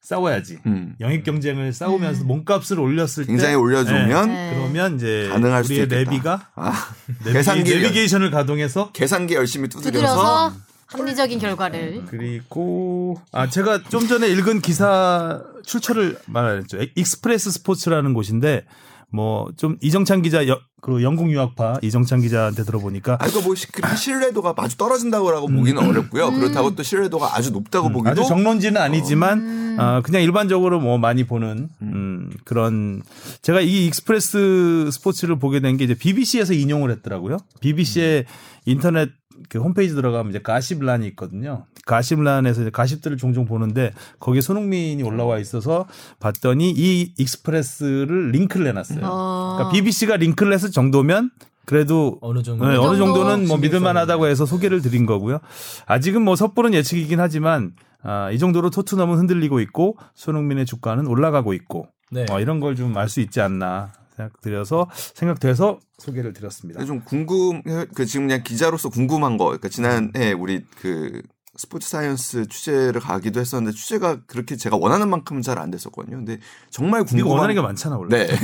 [0.00, 0.58] 싸워야지.
[0.66, 2.26] 음, 영입 경쟁을 싸우면서 음.
[2.26, 4.54] 몸값을 올렸을 굉장히 때 올려주면 네.
[4.54, 5.86] 그러면 이제 가능할 우리의.
[5.86, 6.72] 내비가 아,
[7.20, 10.52] 내비, 계산기 내비게이션을 가동해서 계산기 열심히 두드려서 두드려서
[10.86, 12.04] 합리적인 결과를.
[12.06, 16.78] 그리고 아 제가 좀 전에 읽은 기사 출처를 말했죠.
[16.96, 18.64] 익스프레스 스포츠라는 곳인데
[19.12, 23.70] 뭐 좀 이정찬 기자 여, 그 영국 유학파 이정찬 기자한테 들어보니까 아, 이거 뭐 시-
[23.70, 26.32] 그 신뢰도가 아주 떨어진다고 보기는 어렵고요.
[26.32, 29.76] 그렇다고 또 신뢰도가 아주 높다고 보기도 아주 정론지는 아니지만 음.
[29.78, 33.02] 어, 그냥 일반적으로 뭐 많이 보는 음, 그런
[33.42, 37.38] 제가 이 익스프레스 스포츠를 보게 된 게 이제 BBC에서 인용을 했더라고요.
[37.60, 38.24] BBC의
[38.66, 39.10] 인터넷
[39.48, 41.66] 그 홈페이지 들어가면 이제 가십란이 있거든요.
[41.86, 45.86] 가십란에서 이제 가십들을 종종 보는데 거기에 손흥민이 올라와 있어서
[46.20, 49.00] 봤더니 이 익스프레스를 링크를 내놨어요.
[49.02, 49.54] 어.
[49.56, 51.30] 그러니까 BBC가 링크를 했을 정도면
[51.64, 55.38] 그래도 어느 정도 네, 어느 정도 정도는 뭐 믿을만하다고 해서 소개를 드린 거고요.
[55.86, 61.86] 아직은 뭐 섣부른 예측이긴 하지만 아, 이 정도로 토트넘은 흔들리고 있고 손흥민의 주가는 올라가고 있고
[62.10, 62.26] 네.
[62.30, 66.84] 어, 이런 걸 좀 알 수 있지 않나 생각드려서 생각돼서 소개를 드렸습니다.
[66.84, 67.62] 좀 궁금
[67.94, 71.22] 그 지금 그냥 기자로서 궁금한 거 그러니까 지난해 우리 그
[71.54, 76.16] sports science 취재를 가기도 했었는데 취재가 그렇게 제가 원하는 만큼은 잘 안 됐었거든요.
[76.16, 76.38] 근데
[76.70, 78.26] 정말 궁금한 원하는 게 많잖아 원래.
[78.26, 78.36] 네.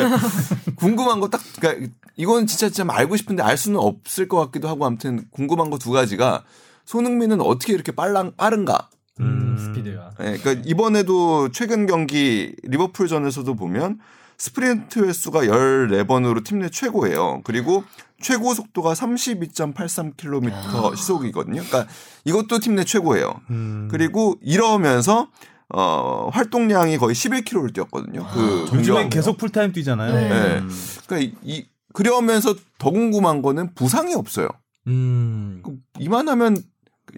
[0.76, 1.86] 궁금한 거 딱, 그니까,
[2.16, 5.90] 이건 진짜 좀 알고 싶은데 알 수는 없을 것 같기도 하고, 아무튼 궁금한 거 두
[5.90, 6.44] 가지가,
[6.86, 8.88] 손흥민은 어떻게 이렇게 빨랑, 빠른가?
[9.20, 10.12] 음, 스피드가.
[10.20, 13.98] 예, 그러니까 이번에도 최근 경기 리버풀전에서도 보면,
[14.38, 17.42] 스프린트 횟수가 14번으로 팀 내 최고예요.
[17.44, 17.84] 그리고
[18.20, 21.62] 최고 속도가 32.83km 시속이거든요.
[21.62, 21.86] 그러니까
[22.24, 23.40] 이것도 팀 내 최고예요.
[23.50, 25.28] 음, 그리고 이러면서
[25.68, 28.26] 어, 활동량이 거의 11km를 뛰었거든요.
[28.32, 29.10] 그 요즘엔 공격.
[29.10, 30.14] 계속 풀타임 뛰잖아요.
[30.14, 30.28] 네.
[30.28, 30.58] 네.
[30.58, 30.70] 음.
[31.06, 34.48] 그러니까 이, 이- 그러면서 더 궁금한 거는 부상이 없어요.
[34.86, 35.62] 음.
[35.64, 36.56] 그 이만하면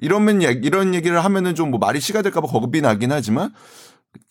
[0.01, 3.53] 이러면 얘- 이런 얘기를 하면은 좀 뭐 말이 씨가 될까봐 겁이 나긴 하지만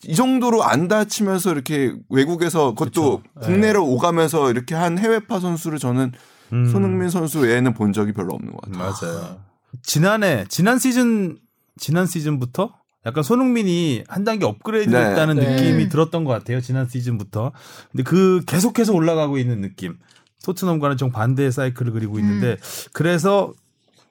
[0.04, 3.22] 이 정도로 안 다치면서 이렇게 외국에서 그것도 그쵸.
[3.40, 6.12] 국내로 오가면서 이렇게 한 해외파 선수를 저는
[6.52, 6.70] 음.
[6.70, 8.78] 손흥민 선수 외에는 본 적이 별로 없는 것 같아요.
[9.12, 9.40] 맞아요.
[9.82, 11.38] 지난해 지난 시즌
[11.76, 12.74] 지난 시즌부터
[13.06, 15.10] 약간 손흥민이 한 단계 업그레이드 네.
[15.10, 15.54] 됐다는 네.
[15.56, 16.60] 느낌이 들었던 것 같아요.
[16.60, 17.52] 지난 시즌부터.
[17.90, 19.98] 근데 그 계속해서 올라가고 있는 느낌.
[20.44, 22.56] 토트넘과는 좀 반대의 사이클을 그리고 있는데
[22.92, 23.52] 그래서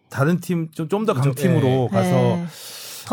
[0.09, 1.97] 다른 팀 좀 좀 더 강팀으로 네.
[1.97, 2.45] 가서 네.
[2.45, 2.47] 더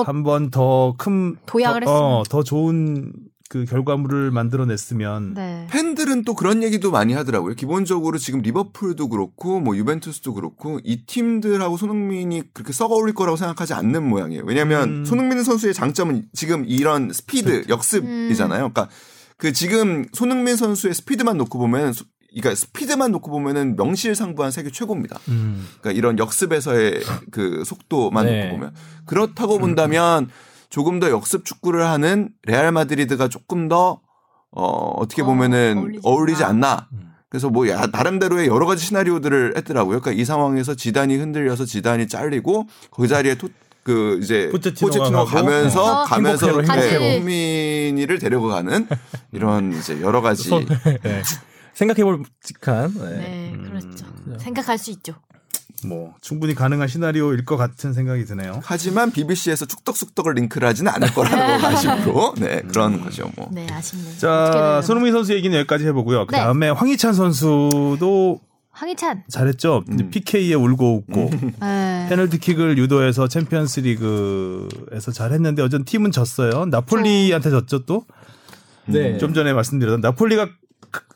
[0.02, 3.12] 한번 더 큰 도약을 더, 어, 더 좋은
[3.50, 5.66] 그 결과물을 만들어냈으면 네.
[5.70, 7.54] 팬들은 또 그런 얘기도 많이 하더라고요.
[7.54, 13.74] 기본적으로 지금 리버풀도 그렇고 뭐 유벤투스도 그렇고 이 팀들하고 손흥민이 그렇게 썩어 어울릴 거라고 생각하지
[13.74, 14.42] 않는 모양이에요.
[14.46, 15.04] 왜냐하면 음.
[15.04, 18.70] 손흥민 선수의 장점은 지금 이런 스피드 역습이잖아요.
[18.72, 18.88] 그러니까
[19.36, 22.04] 그 지금 손흥민 선수의 스피드만 놓고 보면 소-
[22.40, 25.18] 그러니까 스피드만 놓고 보면은 명실상부한 세계 최고입니다.
[25.28, 25.66] 음.
[25.80, 28.44] 그러니까 이런 역습에서의 그 속도만 네.
[28.44, 28.74] 놓고 보면
[29.06, 30.28] 그렇다고 본다면
[30.68, 34.00] 조금 더 역습 축구를 하는 레알 마드리드가 조금 더
[34.50, 34.64] 어,
[34.96, 36.88] 어떻게 어, 보면은 어울리지 어울리지 않나.
[36.92, 37.12] 음.
[37.28, 40.00] 그래서 뭐 야, 나름대로의 여러 가지 시나리오들을 했더라고요.
[40.00, 43.48] 그러니까 이 상황에서 지단이 흔들려서 지단이 잘리고 그 자리에 토,
[43.82, 46.04] 그 이제 포체티노가 포체티노 가면서 어.
[46.04, 46.62] 가면서.
[46.62, 48.86] 네, 흥민이를 데려가는
[49.32, 50.64] 이런 이제 여러 가지 손-
[51.02, 51.22] 네.
[51.74, 52.92] 생각해볼 직한.
[52.94, 53.10] 네.
[53.10, 54.06] 네, 그렇죠.
[54.38, 55.14] 생각할 수 있죠.
[55.86, 58.60] 뭐 충분히 가능한 시나리오일 것 같은 생각이 드네요.
[58.64, 63.50] 하지만 BBC에서 축덕숙덕을 링크를 하지는 않을 거라고 아쉽고 네 그런 거죠 뭐.
[63.52, 64.16] 네, 아쉽네요.
[64.16, 64.80] 자.
[64.82, 66.26] 손흥민 선수 얘기는 여기까지 해보고요.
[66.26, 66.40] 그 네.
[66.40, 69.24] 다음에 황희찬 선수도 황희찬.
[69.28, 69.84] 잘했죠.
[69.90, 70.10] 음.
[70.10, 72.06] PK에 울고 웃고 네.
[72.08, 76.64] 페널티킥을 유도해서 챔피언스리그에서 잘했는데 어전 팀은 졌어요.
[76.66, 78.04] 나폴리한테 졌죠 또.
[78.86, 79.18] 네.
[79.18, 80.52] 좀 전에 말씀드렸던 나폴리가 크-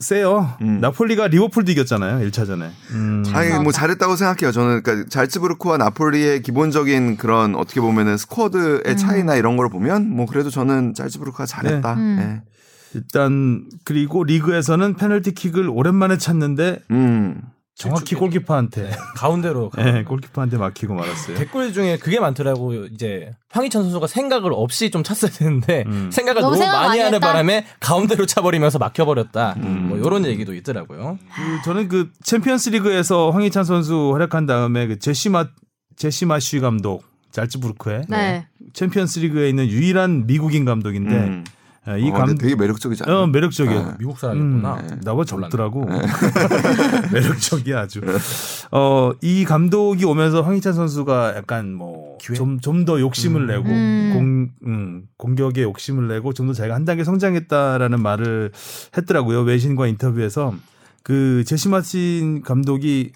[0.00, 0.54] 세요.
[0.60, 0.80] 음.
[0.80, 2.26] 나폴리가 리버풀도 이겼잖아요.
[2.28, 2.70] 1차전에.
[2.92, 3.24] 음.
[3.32, 4.52] 아니 뭐 잘했다고 생각해요.
[4.52, 10.50] 저는 그러니까 잘츠부르크와 나폴리의 기본적인 그런 어떻게 보면은 스쿼드의 차이나 이런 걸 보면 뭐 그래도
[10.50, 11.94] 저는 잘츠부르크가 잘했다.
[11.94, 12.16] 음.
[12.18, 12.42] 네.
[12.94, 17.42] 일단 그리고 리그에서는 페널티킥을 오랜만에 찼는데 음.
[17.78, 21.36] 정확히 골키퍼한테 가운데로 가- 네, 골키퍼한테 막히고 말았어요.
[21.38, 26.10] 댓글 중에 그게 많더라고 이제 황희찬 선수가 생각을 없이 좀 찼어야 되는데 음.
[26.12, 27.20] 생각을 너무 너무, 생각 많이 많이 하는?
[27.20, 29.54] 바람에 가운데로 차버리면서 막혀버렸다.
[29.58, 29.86] 음.
[29.90, 31.18] 뭐 이런 얘기도 있더라고요.
[31.34, 35.46] 그 저는 그 챔피언스리그에서 황희찬 선수 활약한 다음에 그 제시마
[35.96, 38.46] 제시마쉬 감독 잘츠부르크의 네.
[38.72, 41.44] 챔피언스리그에 있는 유일한 미국인 감독인데 음.
[41.88, 43.16] 예, 이 어, 감 되게 매력적이잖아요.
[43.16, 43.82] 어, 매력적이에요.
[43.82, 43.92] 네.
[43.98, 44.82] 미국 음, 사람이구나.
[45.04, 45.86] 나보다 젊더라고.
[47.12, 48.00] 매력적이야 아주.
[48.72, 54.10] 어, 이 감독이 오면서 황희찬 선수가 약간 뭐 좀 좀 더 욕심을 내고 음.
[54.14, 58.52] 공 음, 공격에 욕심을 내고 좀 더 자기가 한 단계 성장했다라는 말을
[58.96, 59.42] 했더라고요.
[59.42, 60.54] 외신과 인터뷰에서
[61.02, 63.12] 그 제시 마신 감독이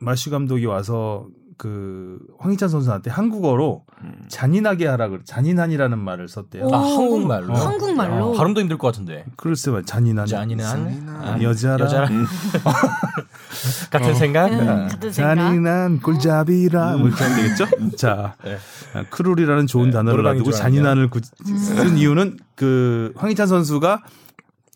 [0.00, 1.26] 마시 감독이 와서
[1.58, 3.84] 그 황희찬 선수한테 한국어로
[4.28, 6.64] 잔인하게 하라 그 잔인한이라는 말을 썼대요.
[6.66, 6.74] 오.
[6.74, 7.54] 아 한국말로.
[7.54, 7.56] 어.
[7.56, 8.34] 한국말로.
[8.34, 9.24] 아, 발음도 힘들 것 같은데.
[9.36, 10.26] 글쎄 말 잔인한.
[10.26, 11.84] 잔인한 아, 여자라.
[11.86, 12.08] 여자라.
[13.90, 14.52] 같은 생각.
[14.52, 14.88] 음, 아.
[14.88, 15.34] 같은 생각.
[15.36, 17.96] 잔인한 꿀잡이라 뭐 이렇게 하면 되겠죠?
[17.96, 18.58] 자, 네.
[18.94, 20.50] 아, 크룰이라는 좋은 네, 단어를 알았네요.
[20.50, 24.02] 잔인한을 구- 쓴 이유는 그 황희찬 선수가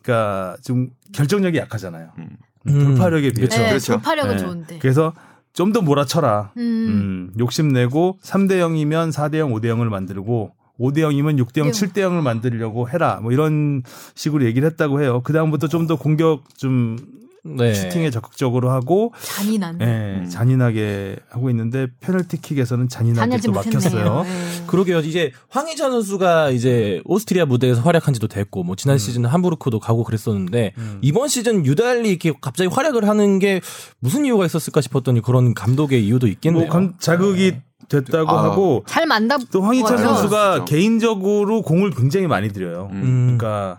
[0.02, 2.08] 그러니까 좀 결정력이 약하잖아요.
[2.18, 2.28] 음.
[2.68, 2.84] 음.
[2.84, 3.56] 돌파력에 비해서.
[3.58, 3.92] 네, 그렇죠.
[3.94, 4.42] 돌파력은 네.
[4.42, 4.78] 좋은데.
[4.78, 5.12] 그래서
[5.52, 6.52] 좀 더 몰아쳐라.
[6.56, 6.62] 음.
[6.62, 11.72] 음, 욕심내고 3대 0이면 4대 0, 5대 0을 만들고 5대 0이면 6대 0, 네.
[11.72, 13.18] 7대 0을 만들려고 해라.
[13.22, 13.82] 뭐 이런
[14.14, 15.20] 식으로 얘기를 했다고 해요.
[15.22, 16.96] 그다음부터 좀 더 공격 좀
[17.42, 17.72] 네.
[17.72, 19.78] 슈팅에 적극적으로 하고 잔인한.
[19.80, 19.84] 예,
[20.22, 20.28] 음.
[20.28, 23.52] 잔인하게 하고 있는데 페널티킥에서는 잔인하게 또.
[23.52, 24.22] 막혔어요.
[24.24, 24.64] 네.
[24.66, 24.98] 그러게요.
[25.00, 30.74] 이제 황희찬 선수가 이제 오스트리아 무대에서 활약한 지도 됐고, 뭐 지난 시즌 함부르크도 가고 그랬었는데,
[31.00, 33.60] 이번 시즌 유달리 이렇게 갑자기 활약을 하는 게
[34.00, 36.64] 무슨 이유가 있었을까 싶었더니 그런 감독의 이유도 있겠네요.
[36.64, 37.56] 뭐 감- 자극이
[37.88, 38.44] 됐다고 아.
[38.44, 39.38] 하고 잘 만다.
[39.50, 39.98] 또 황희찬.
[39.98, 40.64] 선수가 진짜.
[40.66, 42.88] 개인적으로 공을 굉장히 많이 들여요.
[42.92, 43.36] 음.
[43.38, 43.78] 그러니까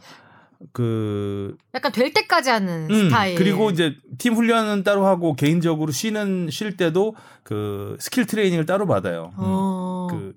[0.74, 3.36] 그 약간 될 때까지 하는 음, 스타일.
[3.36, 9.32] 그리고 이제 팀 훈련은 따로 하고 개인적으로 쉬는 쉴 때도 그 스킬 트레이닝을 따로 받아요.
[9.38, 10.08] 어.
[10.10, 10.34] 그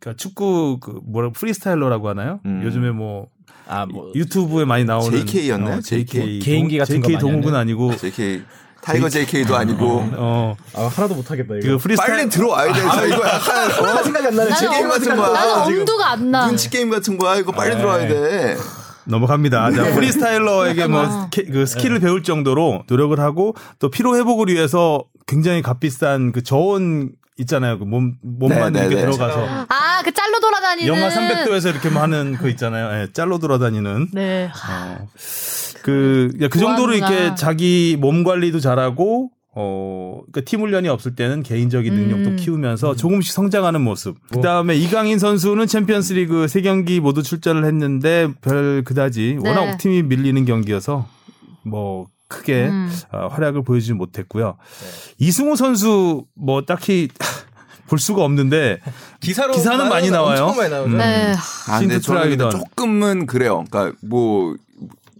[0.00, 2.40] 그러니까 축구 그 뭐라 freestyler라고 하나요?
[2.46, 2.62] 음.
[2.64, 3.28] 요즘에 뭐
[3.66, 4.12] 아, 뭐.
[4.14, 5.76] 유튜브에 많이 나오는 JK 였나요?
[5.76, 7.54] 어, JK 개인기 같은 거 JK 동욱은?
[7.54, 8.42] 아니고 JK
[8.82, 12.80] 타이거 JK도 아니고 어 아, 하나도 못 하겠다, 그 프리스타일 빨리 들어와야 돼.
[12.80, 14.02] 저 이거 약간 어?
[14.02, 14.50] 생각이 안 나네.
[14.50, 15.32] 나는, 게임 엄, 같은 거야.
[15.32, 15.80] 나는.
[15.80, 16.46] 엄두가 안 나.
[16.46, 17.36] 눈치 게임 같은 거야.
[17.36, 17.76] 이거 빨리 네.
[17.78, 18.56] 들어와야 돼.
[19.06, 19.70] 넘어갑니다.
[19.72, 21.28] 자, freestyler에게 뭐 아.
[21.32, 27.12] 스키- 그 스킬을 배울 정도로 노력을 하고 또 피로 회복을 위해서 굉장히 값비싼 그 저온
[27.38, 27.78] 있잖아요.
[27.78, 29.06] 그 몸 몸만 네, 이렇게 네, 네.
[29.10, 30.86] 들어가서 아, 그 짤로 돌아다니는.
[30.94, 33.00] 영하 300도에서 이렇게 뭐 하는 그 있잖아요.
[33.02, 34.08] 예, 짤로 돌아다니는.
[34.12, 34.50] 네.
[34.70, 35.06] 어.
[35.82, 36.94] 그, 야, 그 정도로.
[36.94, 39.30] 이렇게 자기 몸 관리도 잘하고,
[39.62, 42.36] 어, 그팀 훈련이 없을 때는 개인적인 능력도 음.
[42.36, 44.16] 키우면서 조금씩 성장하는 모습.
[44.32, 49.48] 그 다음에 이강인 선수는 챔피언스 리그 세 경기 모두 출전을 했는데 별 그다지 네.
[49.48, 51.06] 워낙 팀이 밀리는 경기여서
[51.62, 52.90] 뭐 크게 음.
[53.12, 54.56] 어, 활약을 보여주지 못했고요.
[55.18, 57.08] 이승우 선수 뭐 딱히
[57.88, 58.78] 볼 수가 없는데
[59.20, 60.44] 기사로 기사는 많이 나와요.
[60.44, 60.92] 엄청 많이 나오죠.
[60.92, 60.98] 음.
[60.98, 61.34] 네.
[61.68, 62.48] 아, 근데 저는 근데.
[62.48, 63.64] 조금은 그래요.
[63.68, 64.54] 그러니까 뭐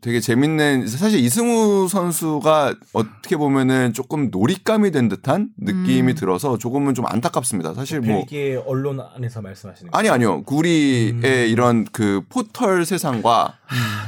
[0.00, 6.14] 되게 재밌는 사실 이승우 선수가 어떻게 보면은 조금 놀잇감이 된 듯한 느낌이 음.
[6.14, 7.74] 들어서 조금은 좀 안타깝습니다.
[7.74, 9.98] 사실 뭐 벨기에 언론 안에서 말씀하시는 거.
[9.98, 10.42] 아니 아니요.
[10.44, 13.58] 그 우리의 이런 그 포털 세상과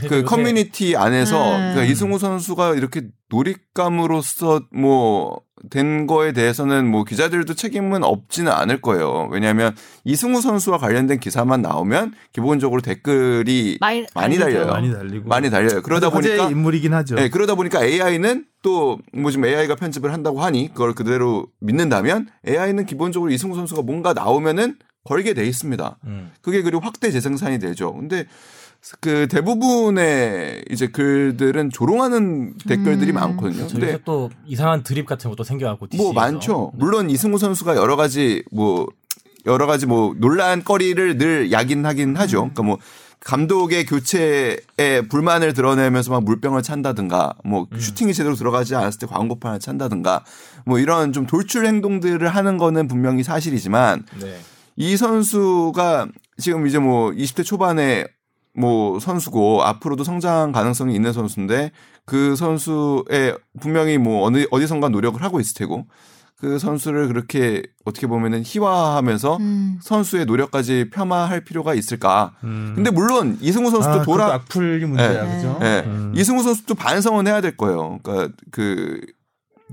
[0.09, 1.59] 그 요새 커뮤니티 안에서 음.
[1.73, 5.41] 그러니까 이승우 선수가 이렇게 놀잇감으로서 뭐
[5.71, 9.29] 된 거에 대해서는 뭐 기자들도 책임은 없지는 않을 거예요.
[9.31, 14.67] 왜냐하면 이승우 선수와 관련된 기사만 나오면 기본적으로 댓글이 많이, 많이 달려요.
[14.67, 15.83] 많이 달리고 많이 달려요.
[15.83, 17.15] 그러다 보니까 인물이긴 하죠.
[17.15, 22.87] 네, 그러다 보니까 AI는 또 뭐 지금 AI가 편집을 한다고 하니 그걸 그대로 믿는다면 AI는
[22.87, 25.99] 기본적으로 이승우 선수가 뭔가 나오면은 걸게 돼 있습니다.
[26.05, 26.31] 음.
[26.43, 27.93] 그게 그리고 확대 재생산이 되죠.
[27.93, 28.27] 근데
[29.01, 33.15] 그 대부분의 이제 글들은 조롱하는 댓글들이 음.
[33.15, 33.69] 많거든요.
[33.69, 36.13] 근데 또 이상한 드립 같은 것도 생겨갖고 뭐 DC에서.
[36.13, 36.73] 많죠.
[36.75, 38.87] 물론 이승우 선수가 여러 가지 뭐
[39.47, 42.39] 여러 가지 뭐 논란거리를 늘 야긴하긴 하죠.
[42.39, 42.79] 그러니까 뭐
[43.21, 44.57] 감독의 교체에
[45.09, 50.25] 불만을 드러내면서 막 물병을 찬다든가 뭐 슈팅이 제대로 들어가지 않았을 때 광고판을 찬다든가
[50.67, 54.41] 뭐 이런 좀 돌출 행동들을 하는 거는 분명히 사실이지만 네.
[54.75, 56.09] 이 선수가
[56.39, 58.07] 지금 이제 뭐 20대 초반에
[58.55, 61.73] 뭐 선수고 앞으로도 성장 가능성이 있는 선수인데
[62.05, 65.87] 그 선수의 분명히 뭐 어느 어디선가 노력을 하고 있을 테고
[66.43, 69.79] 그 선수를 그렇게 어떻게 보면은 희화하면서 음.
[69.81, 72.33] 선수의 노력까지 폄하할 필요가 있을까?
[72.43, 72.73] 음.
[72.75, 75.37] 근데 물론 이승우 선수도 아, 돌아 악플이 문제야, 네.
[75.37, 75.59] 그죠?
[75.63, 75.85] 예.
[75.87, 76.13] 음.
[76.17, 78.01] 이승우 선수도 반성은 해야 될 거예요.
[78.03, 79.01] 그러니까 그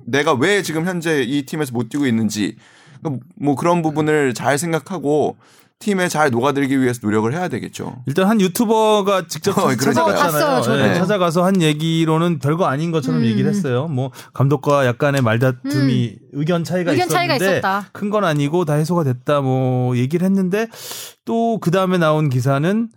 [0.06, 2.56] 내가 왜 지금 현재 이 팀에서 못 뛰고 있는지
[3.02, 5.38] 그뭐 그런 부분을 잘 생각하고
[5.80, 8.04] 팀에 잘 녹아들기 위해서 노력을 해야 되겠죠.
[8.06, 9.74] 일단 한 유튜버가 직접 어.
[9.74, 10.62] 찾아갔잖아요.
[10.62, 10.82] 저도.
[10.82, 13.26] 예, 찾아가서 한 얘기로는 별거 아닌 것처럼 음.
[13.26, 13.88] 얘기를 했어요.
[13.88, 17.62] 뭐 감독과 약간의 말다툼이 의견 차이가 의견 차이가 있었는데.
[17.94, 20.68] 큰 건 아니고 다 해소가 됐다 뭐 얘기를 했는데
[21.26, 22.90] 또 그 다음에 나온 기사는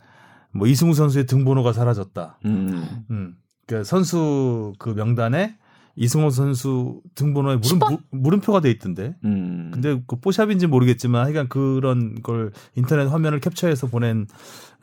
[0.53, 2.39] 뭐 이승우 선수의 등번호가 사라졌다.
[2.47, 3.05] 음.
[3.11, 3.35] 음.
[3.69, 5.55] 그 선수 그 명단에
[5.97, 7.91] 이승우 선수 등번호에 물음, 10번?
[8.11, 9.15] 무- 물음표가 돼 있던데.
[9.25, 9.71] 음.
[9.73, 14.27] 근데 그 뽀샵인지 모르겠지만 하여간 그런 걸 인터넷 화면을 캡처해서 보낸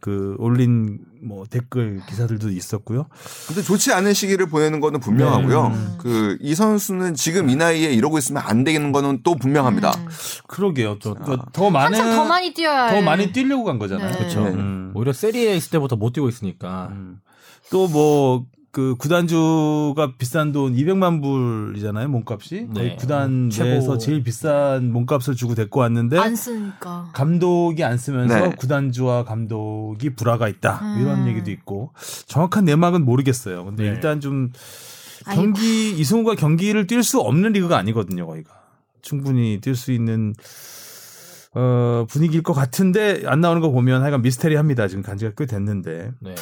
[0.01, 3.07] 그 올린 뭐 댓글 기사들도 있었고요.
[3.47, 5.69] 근데 좋지 않은 시기를 보내는 거는 분명하고요.
[5.69, 5.75] 네.
[5.97, 9.91] 그이 선수는 지금 이 나이에 이러고 있으면 안 되는 거는 또 분명합니다.
[9.91, 10.07] 음.
[10.47, 10.99] 그러게요.
[10.99, 14.11] 또, 또더 많은 더 많이 뛰어야 더 할- 많이 뛰려고 간 거잖아요.
[14.11, 14.17] 네.
[14.17, 14.45] 그렇죠.
[14.45, 14.91] 음.
[14.93, 16.93] 오히려 세리에 있을 때부터 못 뛰고 있으니까.
[17.71, 18.45] 또뭐
[18.79, 22.95] 그 구단주가 비싼 돈 200만 불이잖아요 몸값이 거의 네.
[22.95, 23.69] 구단 최고.
[23.69, 27.09] 내에서 제일 비싼 몸값을 주고 데리고 왔는데 안 쓰니까.
[27.13, 28.55] 감독이 안 쓰면서 네.
[28.55, 31.01] 구단주와 감독이 불화가 있다 음.
[31.01, 31.91] 이런 얘기도 있고
[32.27, 33.65] 정확한 내막은 모르겠어요.
[33.65, 33.89] 근데 네.
[33.89, 34.53] 일단 좀
[35.25, 35.41] 아이고.
[35.41, 38.53] 경기 이승우가 경기를 뛸 수 없는 리그가 아니거든요, 거기가
[39.01, 40.33] 충분히 뛸 수 있는
[41.53, 44.87] 어, 분위기일 것 같은데 안 나오는 거 보면 하여간 미스테리합니다.
[44.87, 46.11] 지금 간지가 꽤 됐는데.
[46.21, 46.35] 네.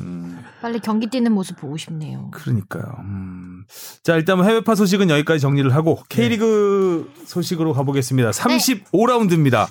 [0.00, 2.30] 음, 빨리 경기 뛰는 모습 보고 싶네요.
[2.32, 2.84] 그러니까요.
[3.00, 3.64] 음.
[4.02, 8.30] 자, 일단 뭐 해외파 소식은 여기까지 정리를 하고 K리그 소식으로 가보겠습니다.
[8.30, 9.66] 35라운드입니다.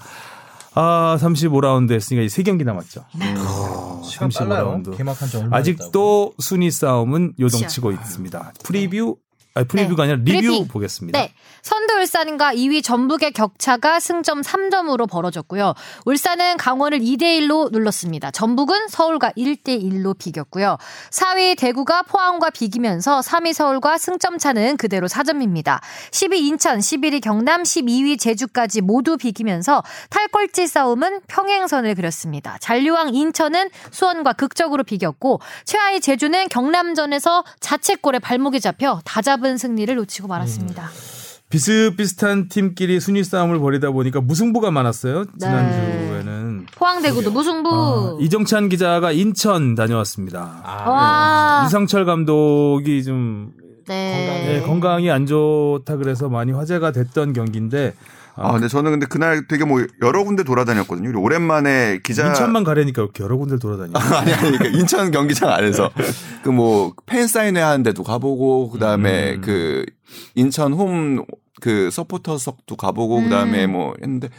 [0.75, 3.03] 아, 35라운드 했으니까 이제 3경기 남았죠.
[3.39, 4.95] 어, 35라운드.
[4.95, 7.33] 개막한 지 얼마 아직도 순위 싸움은.
[7.39, 8.53] 요동치고 있습니다.
[8.63, 9.17] 프리뷰,
[9.55, 10.67] 아니 프리뷰가 아니라 리뷰 브리핑.
[10.67, 11.19] 보겠습니다.
[11.19, 11.33] 네.
[11.63, 15.73] 선두 울산과 2위 전북의 격차가 승점 3점으로 벌어졌고요.
[16.05, 18.31] 울산은 강원을 2대1로 눌렀습니다.
[18.31, 20.77] 전북은 서울과 1대1로 비겼고요.
[21.09, 25.81] 4위 대구가 포항과 비기면서 3위 서울과 승점 차는 그대로 4점입니다.
[26.11, 32.57] 10위 인천, 11위 경남, 12위 제주까지 모두 비기면서 탈꼴찌 싸움은 평행선을 그렸습니다.
[32.61, 40.27] 잔류왕 인천은 수원과 극적으로 비겼고 최하위 제주는 경남전에서 자책골에 발목이 잡혀 다잡 은 승리를 놓치고
[40.27, 40.89] 말았습니다.
[41.49, 45.21] 비슷비슷한 팀끼리 순위 싸움을 벌이다 보니까 무승부가 많았어요.
[45.23, 45.29] 네.
[45.39, 46.65] 지난주에는.
[46.75, 47.69] 포항대구도 무승부.
[47.71, 50.61] 어, 이정찬 기자가 인천 다녀왔습니다.
[50.63, 51.63] 아, 와.
[51.65, 53.51] 유상철 감독이 좀
[53.87, 54.57] 네.
[54.57, 57.95] 예, 건강이 안 좋다 그래서 많이 화제가 됐던 경기인데
[58.41, 61.19] 아, 근데 저는 근데 그날 되게 뭐 여러 군데 돌아다녔거든요.
[61.19, 65.91] 오랜만에 기자 인천만 가려니까 이렇게 여러 군데 돌아다니고 아니 아니 그러니까 인천 경기장 안에서
[66.43, 69.41] 그 뭐 팬 사인회 하는 데도 가보고 그다음에 음.
[69.41, 69.85] 그
[70.35, 71.25] 인천 홈
[71.61, 73.71] 그 서포터석도 가보고 그다음에 음.
[73.73, 74.29] 뭐 했는데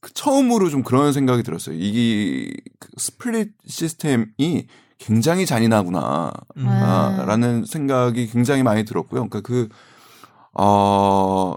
[0.00, 1.74] 그 처음으로 좀 그런 생각이 들었어요.
[1.78, 4.66] 이게 그 스플릿 시스템이
[4.98, 6.32] 굉장히 잔인하구나.
[6.58, 6.66] 음.
[6.68, 9.28] 아, 라는 생각이 굉장히 많이 들었고요.
[9.28, 9.68] 그러니까 그,
[10.52, 11.54] 어,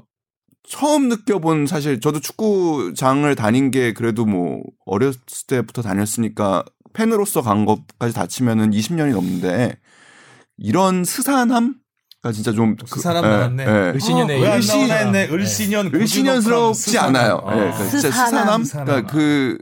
[0.67, 8.13] 처음 느껴본 사실 저도 축구장을 다닌 게 그래도 뭐 어렸을 때부터 다녔으니까 팬으로서 간 것까지
[8.13, 9.77] 다 치면은 20년이 넘는데
[10.57, 11.75] 이런 스산함?
[12.21, 13.63] 가 진짜 좀 그- 스산함 예, 나왔네.
[13.65, 13.91] 예.
[13.97, 15.27] 을씨- 나오나 했네.
[15.29, 17.41] 을씨년 을씨년스럽지 않아요.
[17.49, 18.63] 예, 그러니까 진짜 스산함.
[18.63, 19.57] 그러니까 그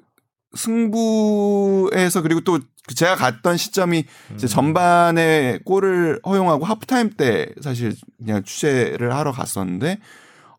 [0.55, 2.59] 승부에서 그리고 또
[2.95, 4.03] 제가 갔던 시점이
[4.35, 9.99] 이제 전반에 골을 허용하고 하프타임 때 사실 그냥 취재를 하러 갔었는데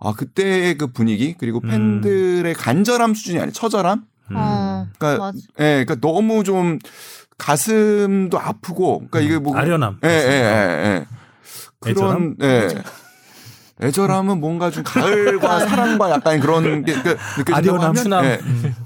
[0.05, 4.05] 아 그때의 그 분위기 그리고 팬들의 간절함 수준이 아니라 처절함.
[4.35, 5.39] 어, 그러니까 맞아.
[5.61, 6.79] 예, 그러니까 너무 좀
[7.39, 9.99] 가슴도 아프고 그러니까 이게 뭐 아련함.
[10.05, 11.07] 예, 예, 예, 예.
[11.81, 12.37] 그런, 애절함?
[12.43, 12.69] 예.
[13.83, 18.25] 애절함은 뭔가 좀 가을과 사랑과 약간 그런 게 그- 느껴진다고 아련함, 하면 추남.
[18.25, 18.41] 예.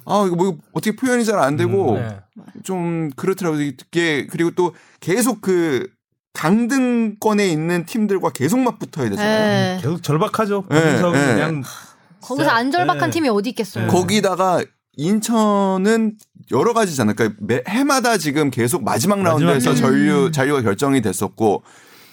[0.06, 2.18] 아 이거 뭐 어떻게 표현이 잘 안 되고 네.
[2.62, 3.60] 좀 그렇더라고요.
[3.62, 5.86] 이게 그리고 또 계속 그
[6.36, 9.38] 강등권에 있는 팀들과 계속 맞붙어야 되잖아요.
[9.76, 9.78] 네.
[9.82, 10.64] 계속 절박하죠.
[10.70, 11.34] 예, 거기서 예.
[11.34, 11.62] 그냥
[12.20, 13.10] 거기서 안 절박한 네.
[13.10, 13.86] 팀이 어디 있겠어요.
[13.86, 13.90] 네.
[13.90, 14.62] 거기다가
[14.96, 16.16] 인천은
[16.52, 17.14] 여러 가지잖아요.
[17.16, 21.62] 그러니까 매, 해마다 지금 계속 마지막 라운드에서 마지막 전류 잔류가 결정이 됐었고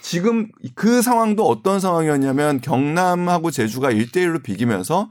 [0.02, 5.10] 지금 그 상황도 어떤 상황이었냐면 경남하고 제주가 1대 1로 비기면서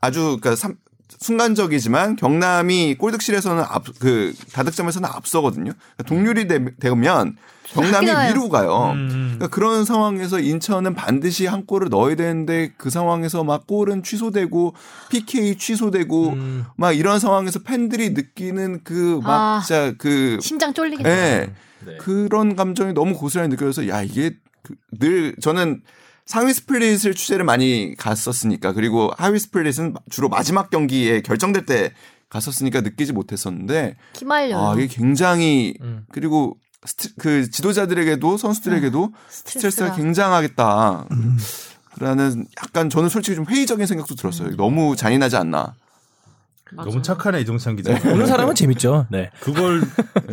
[0.00, 0.76] 아주 그러니까 삼-
[1.18, 5.72] 순간적이지만 경남이 골득실에서는 앞 그 다득점에서는 앞서거든요.
[5.72, 7.36] 그러니까 동률이 되, 되면
[7.68, 8.08] 경남이.
[8.30, 8.92] 위로 가요.
[8.94, 9.34] 음.
[9.36, 14.74] 그러니까 그런 상황에서 인천은 반드시 한 골을 넣어야 되는데 그 상황에서 막 골은 취소되고
[15.10, 16.64] PK 취소되고 음.
[16.76, 19.60] 막 이런 상황에서 팬들이 느끼는 그막 아.
[19.64, 21.08] 진짜 그 심장 쫄리겠다.
[21.10, 21.50] 예.
[21.84, 21.96] 네.
[21.98, 25.82] 그런 감정이 너무 고스란히 느껴져서 야 이게 그- 늘 저는
[26.26, 31.92] 상위 스플릿을 취재를 많이 갔었으니까 그리고 하위 스플릿은 주로 마지막 경기에 결정될 때
[32.28, 34.58] 갔었으니까 느끼지 못했었는데 피말려요.
[34.58, 36.04] 아 이게 굉장히 음.
[36.10, 39.94] 그리고 스트, 그 지도자들에게도 선수들에게도 스트레스가 스트레스가.
[39.94, 41.06] 굉장하겠다.
[41.98, 44.54] 라는 약간 저는 솔직히 좀 회의적인 생각도 들었어요.
[44.56, 45.74] 너무 잔인하지 않나.
[46.72, 47.94] 너무 착하네 이종찬 기자.
[47.98, 49.06] 보는 사람은 재밌죠.
[49.10, 49.30] 네.
[49.40, 49.82] 그걸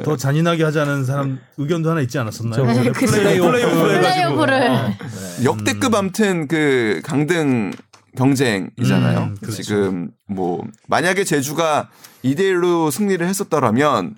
[0.04, 2.74] 더 잔인하게 하자는 사람 의견도 하나 있지 않았었나요?
[2.74, 4.64] 저그 플레이오프 플레이오프를.
[4.64, 5.44] 해가지고.
[5.44, 7.72] 역대급 아무튼 그 강등
[8.18, 9.20] 경쟁이잖아요.
[9.20, 9.62] 음, 그렇죠.
[9.62, 11.90] 지금 뭐 만약에 제주가
[12.24, 14.16] 2대 1로 승리를 했었더라면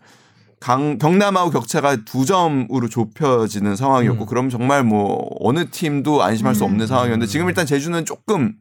[0.60, 4.28] 강 경남하고 격차가 두 점으로 좁혀지는 상황이었고 음.
[4.28, 8.54] 그럼 정말 뭐 어느 팀도 안심할 수 없는 상황이었는데 지금 일단 제주는 조금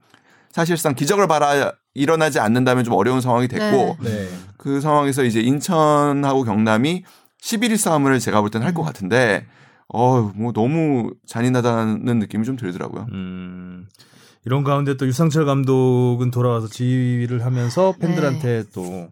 [0.52, 4.28] 사실상 기적을 바라 일어나지 않는다면 좀 어려운 상황이 됐고 네.
[4.56, 7.04] 그 상황에서 이제 인천하고 경남이
[7.40, 9.46] 11위 싸움을 제가 볼 때는 할 것 같은데
[9.88, 13.06] 어, 뭐 너무 잔인하다는 느낌이 좀 들더라고요.
[13.12, 13.86] 음,
[14.44, 18.06] 이런 가운데 또 유상철 감독은 돌아와서 지휘를 하면서 네.
[18.06, 19.08] 팬들한테 또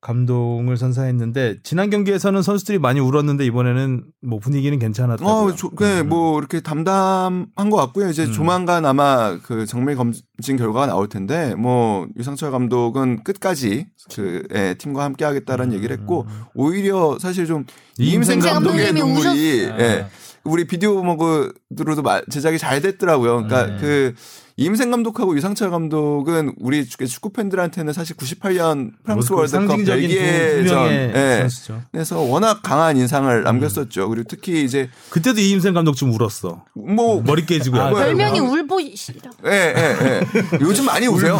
[0.00, 5.34] 감동을 선사했는데 지난 경기에서는 선수들이 많이 울었는데 이번에는 뭐 분위기는 괜찮았다고요.
[5.34, 8.08] 어, 조, 네, 뭐 이렇게 담담한 것 같고요.
[8.10, 8.32] 이제 음.
[8.32, 15.02] 조만간 아마 그 정밀 검진 결과가 나올 텐데 뭐 유상철 감독은 끝까지 그 예, 팀과
[15.02, 17.64] 함께 하겠다라는 얘기를 했고 오히려 사실 좀
[17.98, 20.06] 이임생 감독의 눈물이 예.
[20.44, 23.42] 우리 비디오 머그로도 제작이 잘 됐더라고요.
[23.42, 23.76] 그러니까 네.
[23.80, 24.12] 그이
[24.58, 30.14] 임생 감독하고 유상철 감독은 우리 축구 팬들한테는 사실 98년 프랑스 뭐, 그 월드컵 상징적인 두,
[30.14, 31.82] 벨기에 두 명의 전 선수죠.
[31.94, 34.08] 에서 워낙 강한 인상을 남겼었죠.
[34.08, 36.64] 그리고 특히 이제 그때도 이임생 감독 좀 울었어.
[36.72, 37.82] 뭐 머리 깨지고요.
[37.82, 39.30] 아, 별명이 뭐, 울보이시라.
[39.44, 40.58] 예, 예, 예.
[40.62, 41.38] 요즘 많이 우세요.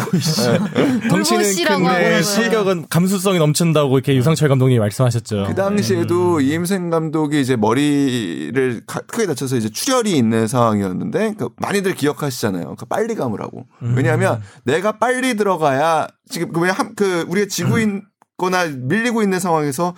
[1.09, 2.21] 덩치는 울보씨라고 큰데 하더라고요.
[2.21, 5.45] 실격은 감수성이 넘친다고 이렇게 유상철 감독님이 말씀하셨죠.
[5.47, 11.95] 그 당시에도 이임생 감독이 이제 머리를 가- 크게 다쳐서 이제 출혈이 있는 상황이었는데 그 많이들
[11.95, 12.75] 기억하시잖아요.
[12.77, 13.65] 그 빨리 감으라고.
[13.95, 19.95] 왜냐하면 내가 빨리 들어가야 지금 그, 왜냐- 그 우리가 지고 있거나 밀리고 있는 상황에서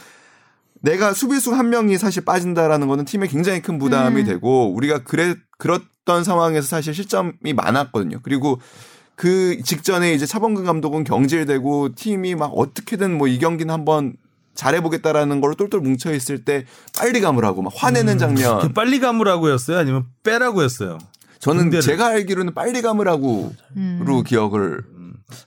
[0.82, 4.26] 내가 수비수 한 명이 사실 빠진다라는 거는 팀에 굉장히 큰 부담이 음.
[4.26, 8.20] 되고 우리가 그래 그랬던 상황에서 사실 실점이 많았거든요.
[8.24, 8.62] 그리고
[9.16, 14.14] 그 직전에 이제 차범근 감독은 경질되고 팀이 막 어떻게든 뭐 이 경기는 한번
[14.56, 16.66] 잘해보겠다라는 걸로 똘똘 뭉쳐 있을 때
[16.98, 18.60] 빨리 감으라고 막 화내는 장면.
[18.60, 19.78] 그 빨리 감으라고였어요?
[19.78, 20.98] 아니면 빼라고였어요?
[21.40, 21.82] 저는 군대를.
[21.82, 24.24] 제가 알기로는 빨리 감으라고로 음.
[24.26, 24.84] 기억을.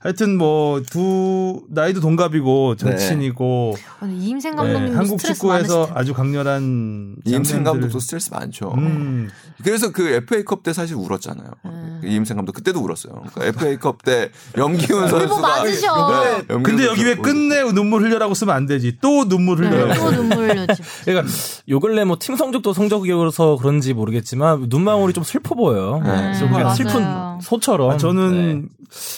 [0.01, 5.91] 하여튼 뭐 두 나이도 동갑이고 정치인이고 아니, 이임생 네, 감독님 한국 스트레스 축구에서.
[5.95, 8.73] 아주 강렬한 이임생 감독도 스트레스 많죠.
[8.77, 9.29] 음,
[9.63, 11.49] 그래서 그 FA컵 때 사실 울었잖아요.
[11.67, 11.99] 음.
[12.03, 13.23] 그 이임생 감독 그때도 울었어요.
[13.35, 16.43] 그러니까 FA컵 때 염기훈 선수가 맞으셔.
[16.49, 18.99] 네, 근데 여기 왜 끝내 눈물 흘려라고 쓰면 안 되지.
[19.01, 20.11] 또 눈물 흘려라고.
[20.11, 20.83] 네, 또 눈물 흘렸지.
[21.05, 21.33] 그러니까
[21.69, 26.01] 요 근래 뭐 팀 성적도 성적이어서 그런지 모르겠지만 눈망울이 좀 슬퍼 보여요.
[26.05, 26.75] 네, 좀 그냥 맞아요.
[26.75, 27.05] 슬픈
[27.41, 27.91] 소처럼.
[27.91, 28.69] 아, 저는 네.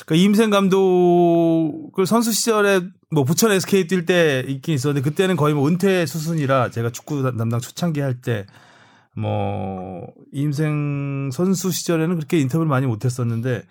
[0.06, 2.80] 그 임생 감독을 선수 시절에
[3.11, 7.61] 뭐 부천 SK 뛸 때 있긴 있었는데 그때는 거의 뭐 은퇴 수순이라 제가 축구 담당
[7.61, 8.46] 초창기 할 때
[9.16, 13.62] 뭐 임생 선수 시절에는 그렇게 인터뷰를 많이 못했었는데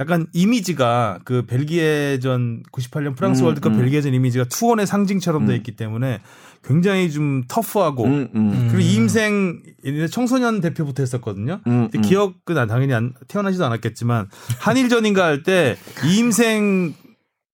[0.00, 3.78] 약간 이미지가 그 벨기에전 98년 프랑스 음, 월드컵 음.
[3.78, 5.56] 벨기에전 이미지가 투혼의 상징처럼 돼 음.
[5.56, 6.20] 있기 때문에
[6.64, 8.68] 굉장히 좀 터프하고 음, 음.
[8.70, 11.60] 그리고 이임생 예전에 청소년 대표부터 했었거든요.
[11.66, 12.02] 음, 근데 음.
[12.02, 14.28] 기억은 안- 당연히 안, 태어나지도 않았겠지만
[14.60, 16.94] 한일전인가 할 때 이임생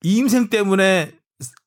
[0.05, 1.13] 이임생 때문에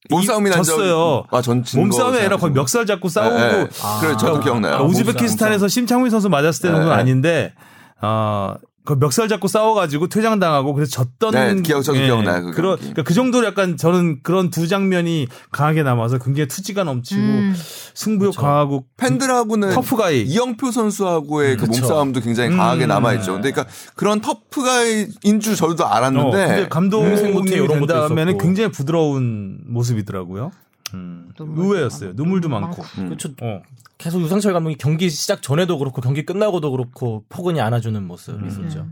[0.10, 1.24] 몸싸움이 졌어요.
[1.32, 2.54] 아, 전 몸싸움이 거 아니라 거의.
[2.54, 3.70] 멱살 잡고 싸우고 네, 네.
[4.02, 4.84] 그래 저도 아, 기억나요.
[4.86, 7.02] 우즈베키스탄에서 심창민 선수 맞았을 때 정도는 네, 네.
[7.02, 7.54] 아닌데
[8.02, 8.56] 어.
[8.84, 12.78] 그 멱살 잡고 싸워가지고 퇴장당하고 그래서 졌던 네, 기억- 저도 기억나요, 그 그런.
[12.78, 17.56] 그러니까 그 정도로 약간 저는 그런 두 장면이 강하게 남아서 굉장히 투지가 넘치고 음.
[17.94, 21.82] 승부욕 강하고 팬들하고는 터프가이 이영표 선수하고의 그 그쵸.
[21.82, 22.90] 몸싸움도 굉장히 강하게 음.
[22.90, 23.34] 남아있죠.
[23.34, 28.44] 근데 그러니까 그런 터프가인 줄 저도 어, 알았는데 근데 감독님이 생모티 이런 된다면은 있었고.
[28.44, 30.52] 굉장히 부드러운 모습이더라고요.
[30.94, 32.10] 음, 의외였어요.
[32.10, 32.24] 많고.
[32.24, 32.84] 눈물도 많고.
[32.98, 33.06] 음.
[33.06, 33.30] 그렇죠.
[33.42, 33.62] 어.
[33.98, 38.48] 계속 유상철 감독이 경기 시작 전에도 그렇고 경기 끝나고도 그렇고 포근히 안아주는 모습이 음.
[38.48, 38.88] 있었죠.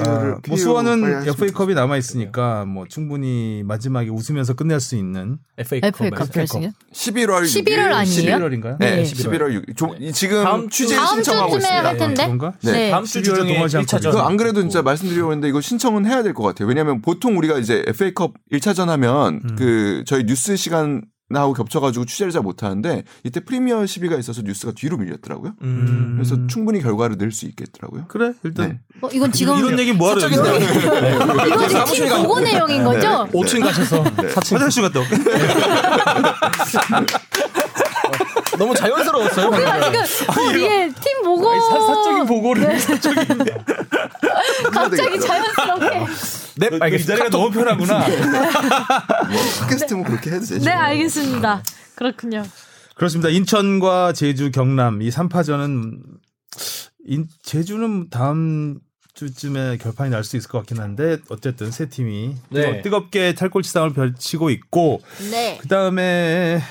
[0.00, 5.94] 아, 뭐 수원은 FA컵이 남아 있으니까 뭐 충분히 마지막에 웃으면서 끝낼 수 있는 FA컵.
[6.02, 6.70] FA컵 결승이요?
[6.92, 8.36] 11월 11월 아니에요?
[8.38, 8.76] 11월인가요?
[8.78, 9.76] 네, 네, 11월 6일.
[9.76, 11.84] 조, 이- 지금 다음 주- 취재 다음 신청하고 있습니다.
[11.88, 12.24] 할 텐데.
[12.24, 12.52] 그런가?
[12.62, 12.90] 네.
[12.90, 14.10] 다음 주 11월 주중에 동아시안 1차전.
[14.10, 16.66] 그거 안 그래도 진짜 말씀드리려고 했는데 이거 신청은 해야 될 것 같아요.
[16.68, 19.56] 왜냐하면 보통 우리가 이제 FA컵 1차전 하면 음.
[19.58, 21.02] 그 저희 뉴스 시간
[21.40, 25.54] 하고 겹쳐가지고 취재를 잘 못하는데 이때 프리미어 시비가 있어서 뉴스가 뒤로 밀렸더라고요.
[25.62, 26.14] 음.
[26.16, 28.04] 그래서 충분히 결과를 낼 수 있겠더라고요.
[28.08, 28.80] 그래 일단 네.
[29.00, 30.54] 어, 이건 지금 이런 얘기 뭐하러 사적인데요.
[30.54, 33.26] 여기서 이건 지금 팀 보고 내용인 거죠?
[33.32, 34.04] 5층 가셔서
[34.34, 35.16] 사층 화장실 갔다 올게.
[38.62, 39.50] 너무 자연스러웠어요.
[39.50, 40.04] 방금.
[40.04, 42.68] 지금 어, 이게 팀 보고 사적인 보고를
[44.72, 46.06] 갑자기 자연스럽게.
[46.58, 47.16] 네, 이 알겠습니다.
[47.16, 48.06] 자리가 너무 편하구나.
[49.62, 50.64] 팟캐스트면 그렇게 해도 되죠.
[50.64, 51.62] 네, 알겠습니다.
[51.96, 52.44] 그렇군요.
[52.94, 53.30] 그렇습니다.
[53.30, 55.98] 인천과 제주, 경남 이 3파전은
[57.06, 58.78] 인, 제주는 다음
[59.14, 62.80] 주쯤에 결판이 날 수 있을 것 같긴 한데 어쨌든 세 팀이 네.
[62.82, 65.02] 뜨겁게 탈골치상을 펼치고 있고
[65.32, 65.58] 네.
[65.60, 66.62] 그 다음에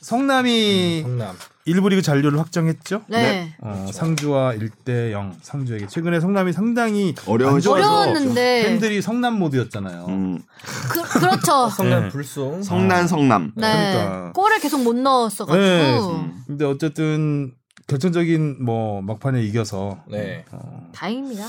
[0.00, 1.36] 성남이 성남.
[1.66, 3.02] 일부 리그 잔류를 확정했죠.
[3.08, 3.54] 네.
[3.60, 8.62] 어, 상주와 1대 0 상주에게 최근에 성남이 상당히 어려운 어려웠는데.
[8.64, 10.06] 팬들이 성남 모드였잖아요.
[10.08, 10.42] 음,
[10.90, 11.68] 그, 그렇죠.
[11.76, 12.08] 성남 네.
[12.08, 12.62] 불송.
[12.62, 13.52] 성난 성남.
[13.54, 13.92] 네.
[13.92, 14.32] 그러니까.
[14.32, 15.62] 골을 계속 못 넣었어 가지고.
[15.62, 16.32] 네.
[16.46, 17.52] 근데 어쨌든
[17.86, 20.44] 결정적인 뭐 막판에 이겨서 네.
[20.92, 21.46] 다행입니다.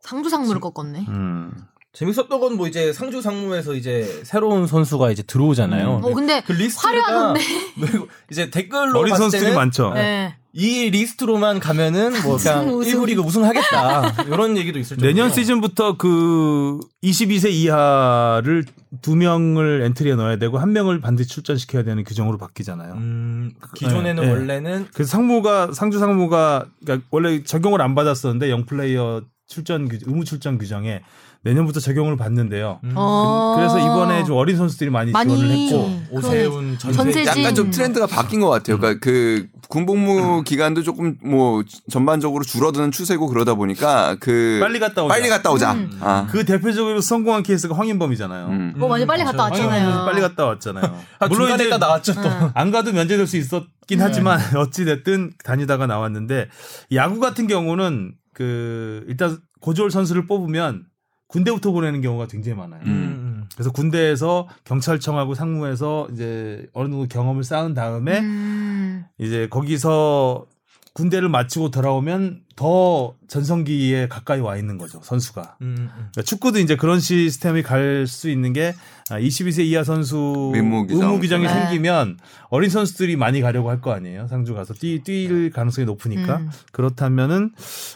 [0.00, 1.06] 상주 상무를 꺾었네.
[1.08, 1.52] 음.
[1.92, 6.00] 재밌었던 건 뭐 이제 상주 상무에서 이제 새로운 선수가 이제 들어오잖아요.
[6.04, 7.34] 어, 근데 그 리스트가.
[7.80, 9.92] 그리고 이제 댓글로 어린 선수들이 많죠.
[9.94, 10.36] 네.
[10.52, 13.00] 이 리스트로만 가면은 뭐 그냥 우승.
[13.00, 14.24] 1부 리그 우승하겠다.
[14.26, 15.12] 이런 얘기도 있을 정도로.
[15.12, 18.64] 내년 시즌부터 그 22세 이하를
[19.00, 22.94] 두 명을 엔트리에 넣어야 되고 한 명을 반드시 출전시켜야 되는 규정으로 바뀌잖아요.
[22.94, 24.32] 음, 기존에는 네, 네.
[24.32, 30.24] 원래는 그래서 상무가 상주 상무가 그러니까 원래 적용을 안 받았었는데 영 플레이어 출전 규, 의무
[30.24, 31.02] 출전 규정에
[31.42, 32.80] 내년부터 적용을 받는데요.
[32.84, 33.54] 음, 어.
[33.56, 37.24] 그래서 이번에 좀 어린 선수들이 많이, 많이 지원을 했고 오세훈 전세.
[37.24, 38.78] 약간 좀 트렌드가 바뀐 것 같아요.
[38.78, 45.14] 그러니까 그 군복무 기간도 조금 뭐 전반적으로 줄어드는 추세고 그러다 보니까 그 빨리 갔다 오자.
[45.14, 45.72] 빨리 갔다 오자.
[45.72, 45.98] 음.
[46.00, 46.26] 아.
[46.30, 48.46] 그 대표적으로 성공한 케이스가 황인범이잖아요.
[48.46, 48.74] 음.
[48.76, 50.04] 뭐 많이 빨리 갔다 황인범 왔잖아요.
[50.04, 51.00] 빨리 갔다 왔잖아요.
[51.18, 52.28] 아, 물론 이제 딱 나왔죠 또.
[52.28, 52.50] 응.
[52.54, 56.48] 안 가도 면제될 수 있었긴 하지만 어찌 됐든 다니다가 나왔는데
[56.92, 60.86] 야구 같은 경우는 그 일단 고졸 선수를 뽑으면
[61.26, 62.80] 군대부터 보내는 경우가 굉장히 많아요.
[62.86, 63.44] 음.
[63.52, 69.04] 그래서 군대에서 경찰청하고 상무에서 이제 어느 정도 경험을 쌓은 다음에 음.
[69.18, 70.46] 이제 거기서
[70.94, 75.56] 군대를 마치고 돌아오면 더 전성기에 가까이 와 있는 거죠 선수가.
[75.62, 75.88] 음, 음.
[75.94, 78.74] 그러니까 축구도 이제 그런 시스템이 갈 수 있는 게
[79.08, 81.20] 22세 이하 선수 의무 규정.
[81.20, 81.52] 규정이 네.
[81.52, 82.18] 생기면
[82.50, 84.26] 어린 선수들이 많이 가려고 할 거 아니에요.
[84.26, 86.50] 상주 가서 뛰, 뛸 가능성이 높으니까 음.
[86.72, 87.52] 그렇다면은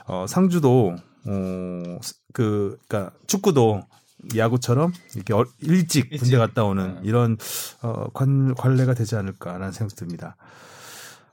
[0.07, 1.99] 어, 상주도 어,
[2.33, 3.83] 그 그러니까 축구도
[4.37, 6.37] 야구처럼 이렇게 어- 일찍 군대.
[6.39, 7.37] 갔다 오는 이런
[7.83, 10.37] 어, 관, 관례가 되지 않을까라는 생각 듭니다.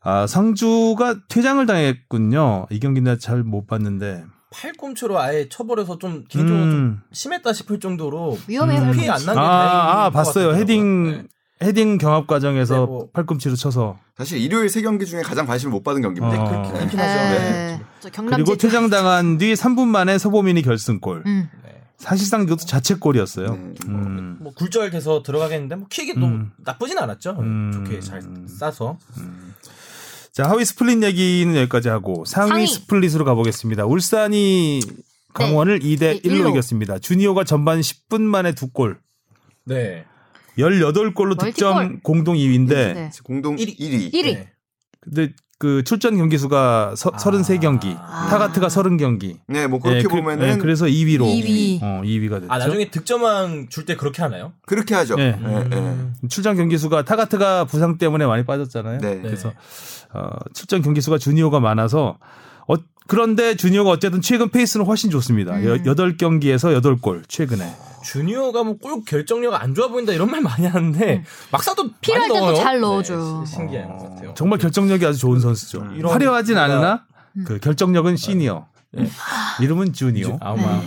[0.03, 2.67] 아, 상주가 퇴장을 당했군요.
[2.71, 4.23] 이 경기 내가 잘못 봤는데.
[4.51, 7.01] 팔꿈치로 아예 쳐버려서 좀 개인적으로 좀 음.
[7.13, 8.81] 심했다 싶을 정도로 위험해요.
[8.81, 8.91] 음.
[8.91, 10.47] 피해 안난게 아, 아, 것 봤어요.
[10.47, 10.59] 같더라고요.
[10.61, 11.23] 헤딩 네.
[11.63, 13.07] 헤딩 경합 과정에서 네, 뭐.
[13.13, 16.41] 팔꿈치로 쳐서 사실 일요일 세 경기 중에 가장 관심을 못 받은 경기입니다.
[16.41, 16.49] 어.
[16.49, 17.19] 그렇긴 그렇긴 하죠.
[17.21, 17.39] 네.
[17.39, 17.81] 네.
[18.01, 18.57] 저 그리고.
[18.57, 21.23] 퇴장당한 뒤 3분 만에 서보민이 결승골.
[21.25, 21.49] 음.
[21.63, 21.81] 네.
[21.97, 23.53] 사실상 이것도 자책골이었어요.
[23.53, 23.73] 네.
[23.87, 24.37] 음.
[24.41, 26.51] 뭐 굴절돼서 들어가겠는데 뭐 킥이 너무 음.
[26.57, 27.37] 나쁘진 않았죠.
[27.39, 27.71] 음.
[27.73, 28.97] 좋게 잘 싸서.
[30.33, 32.67] 자, 하위 스플릿 얘기는 여기까지 하고 상위, 상위.
[32.67, 33.85] 스플릿으로 가보겠습니다.
[33.85, 34.79] 울산이
[35.33, 36.49] 강원을 2대 네, 1로 일로.
[36.51, 36.99] 이겼습니다.
[36.99, 38.97] 주니어가 전반 10분 만에 두 골.
[39.65, 40.05] 네.
[40.57, 41.99] 18골로 득점 멀티골.
[42.03, 43.09] 공동 2위인데 네.
[43.23, 43.75] 공동 일위.
[43.75, 44.13] 1위.
[44.13, 44.23] 1위.
[44.35, 44.49] 네.
[45.01, 48.27] 근데 그 출전 경기 수가 서, 33경기, 아.
[48.31, 49.37] 타가트가 30경기.
[49.47, 51.79] 네, 뭐 그렇게 그, 보면은 래서 2위로 2위.
[51.83, 52.47] 어, 2위가 됐죠.
[52.51, 54.53] 아 나중에 득점왕 줄 때 그렇게 하나요?
[54.65, 55.15] 그렇게 하죠.
[55.15, 55.37] 네.
[55.41, 55.97] 네, 네.
[56.29, 58.99] 출전 경기 수가 타가트가 부상 때문에 많이 빠졌잖아요.
[59.01, 59.19] 네.
[59.21, 59.53] 그래서
[60.13, 62.17] 어, 출전 경기 수가 주니어가 많아서
[62.67, 62.75] 어,
[63.07, 65.55] 그런데 주니어가 어쨌든 최근 페이스는 훨씬 좋습니다.
[65.55, 65.65] 음.
[65.65, 67.75] 여, 8경기에서 8골 최근에.
[68.03, 71.93] 주니어가 뭐 골 결정력 안 좋아 보인다 이런 말 많이 하는데 막상 또 음.
[72.01, 72.55] 필요할 때도 넣어요.
[72.55, 73.39] 잘 넣어줘요.
[73.41, 74.33] 네, 시- 신기한 것 같아요.
[74.35, 75.87] 정말 결정력이 아주 좋은 선수죠.
[75.95, 77.05] 이런 화려하진 않으나
[77.37, 77.43] 음.
[77.45, 78.67] 그 결정력은 시니어.
[78.93, 79.07] 네.
[79.61, 80.37] 이름은 주니어.
[80.41, 80.81] 아마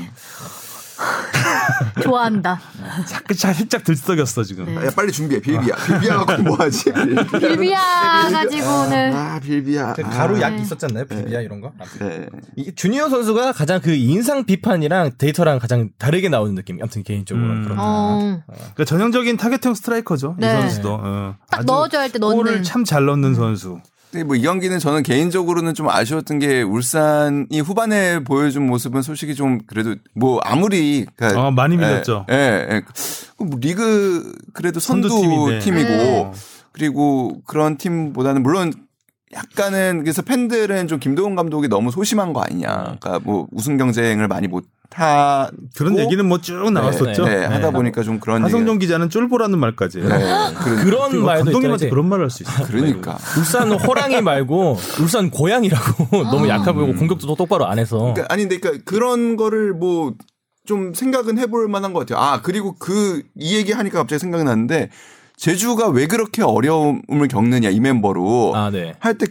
[2.03, 2.61] 좋아한다.
[3.07, 4.67] 자꾸 살짝 들썩였어 지금.
[4.67, 4.87] 네.
[4.87, 5.41] 야, 빨리 준비해.
[5.41, 5.75] 빌비야.
[5.77, 6.93] 빌비야 갖고 뭐 하지?
[7.41, 9.95] 빌비아 가지고는 아, 빌비야.
[9.95, 10.09] 그 아.
[10.11, 11.07] 가루 약 있었잖아요.
[11.07, 11.73] 비비아 이런 거.
[12.01, 12.27] 네.
[12.57, 16.79] 이 주니어 선수가 가장 그 인상 비평이랑 데이터랑 가장 다르게 나오는 느낌.
[16.81, 17.63] 아무튼 개인적으로 음.
[17.65, 17.81] 그렇다.
[17.83, 20.37] 어, 그러니까 전형적인 타겟형 스트라이커죠.
[20.39, 20.47] 네.
[20.59, 20.99] 이 선수도.
[21.03, 22.37] 어, 딱 넣어줘야 할 때 넣는.
[22.37, 23.81] 골을 참 잘 넣는 선수.
[24.15, 29.59] 근데 뭐 이 경기는 저는 개인적으로는 좀 아쉬웠던 게 울산이 후반에 보여준 모습은 솔직히 좀
[29.67, 32.27] 그래도 뭐 아무리 그러니까 어, 많이 밀렸죠.
[32.31, 32.83] 예, 예, 예.
[33.39, 35.59] 뭐 리그 그래도 선두, 선두팀인데.
[35.59, 36.31] 팀이고 네.
[36.71, 38.73] 그리고 그런 팀보다는 물론
[39.33, 42.69] 약간은 그래서 팬들은 좀 김도훈 감독이 너무 소심한 거 아니냐.
[43.01, 44.65] 그러니까 뭐 우승 경쟁을 많이 못
[44.95, 45.51] 하.
[45.77, 47.25] 그런 얘기는 뭐 쭉 나왔었죠.
[47.27, 50.01] 네, 하다 보니까 좀 그런 하성룡 기자는 쫄보라는 말까지.
[50.01, 51.89] 네, 그런 그런 말도 감독님한테.
[51.91, 52.67] 그런 말을 할수 있어요.
[52.67, 53.19] 그러니까.
[53.39, 57.99] 울산 호랑이 말고 울산 고양이라고 너무 약해 보이고 공격도 똑바로 안 해서.
[57.99, 60.15] 그러니까 아니 근데 그러니까 그런 거를 뭐
[60.67, 62.19] 좀 생각은 해볼 만한 것 같아요.
[62.25, 64.89] 아 그리고 그 이 얘기 하니까 갑자기 생각이 났는데
[65.37, 68.95] 제주가 왜 그렇게 어려움을 겪느냐 이 멤버로 아, 네.
[68.99, 69.27] 할때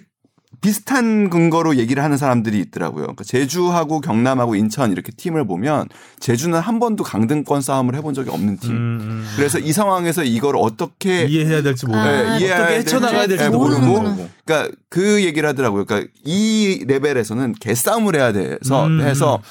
[0.61, 3.03] 비슷한 근거로 얘기를 하는 사람들이 있더라고요.
[3.03, 5.87] 그러니까 제주하고 경남하고 인천 이렇게 팀을 보면
[6.19, 8.71] 제주는 한 번도 강등권 싸움을 해본 적이 없는 팀.
[8.71, 9.27] 음, 음.
[9.35, 13.57] 그래서 이 상황에서 이걸 어떻게 이해해야 될지 모르고 네, 아, 이해해야 어떻게 헤쳐나가야 될지 될지
[13.57, 14.27] 모르고.
[14.45, 15.85] 그러니까 그 얘기를 하더라고요.
[15.85, 19.01] 그러니까 이 레벨에서는 개싸움을 해야 돼서 음.
[19.01, 19.41] 해서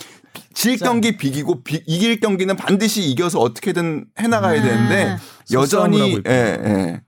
[0.54, 4.62] 질 경기 비기고 비- 이길 경기는 반드시 이겨서 어떻게든 해나가야 아.
[4.62, 5.16] 되는데
[5.52, 6.20] 여전히.
[6.26, 6.32] 예,
[6.64, 7.00] 예.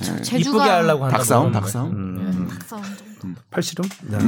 [0.00, 1.16] 음, 제주가- 이쁘게 하려고 한다.
[1.18, 1.90] 박사움, 박사움.
[1.92, 2.48] 음.
[2.50, 2.84] 박사원
[3.20, 3.40] 정도.
[3.50, 3.88] 팔씨름?
[4.02, 4.18] 네.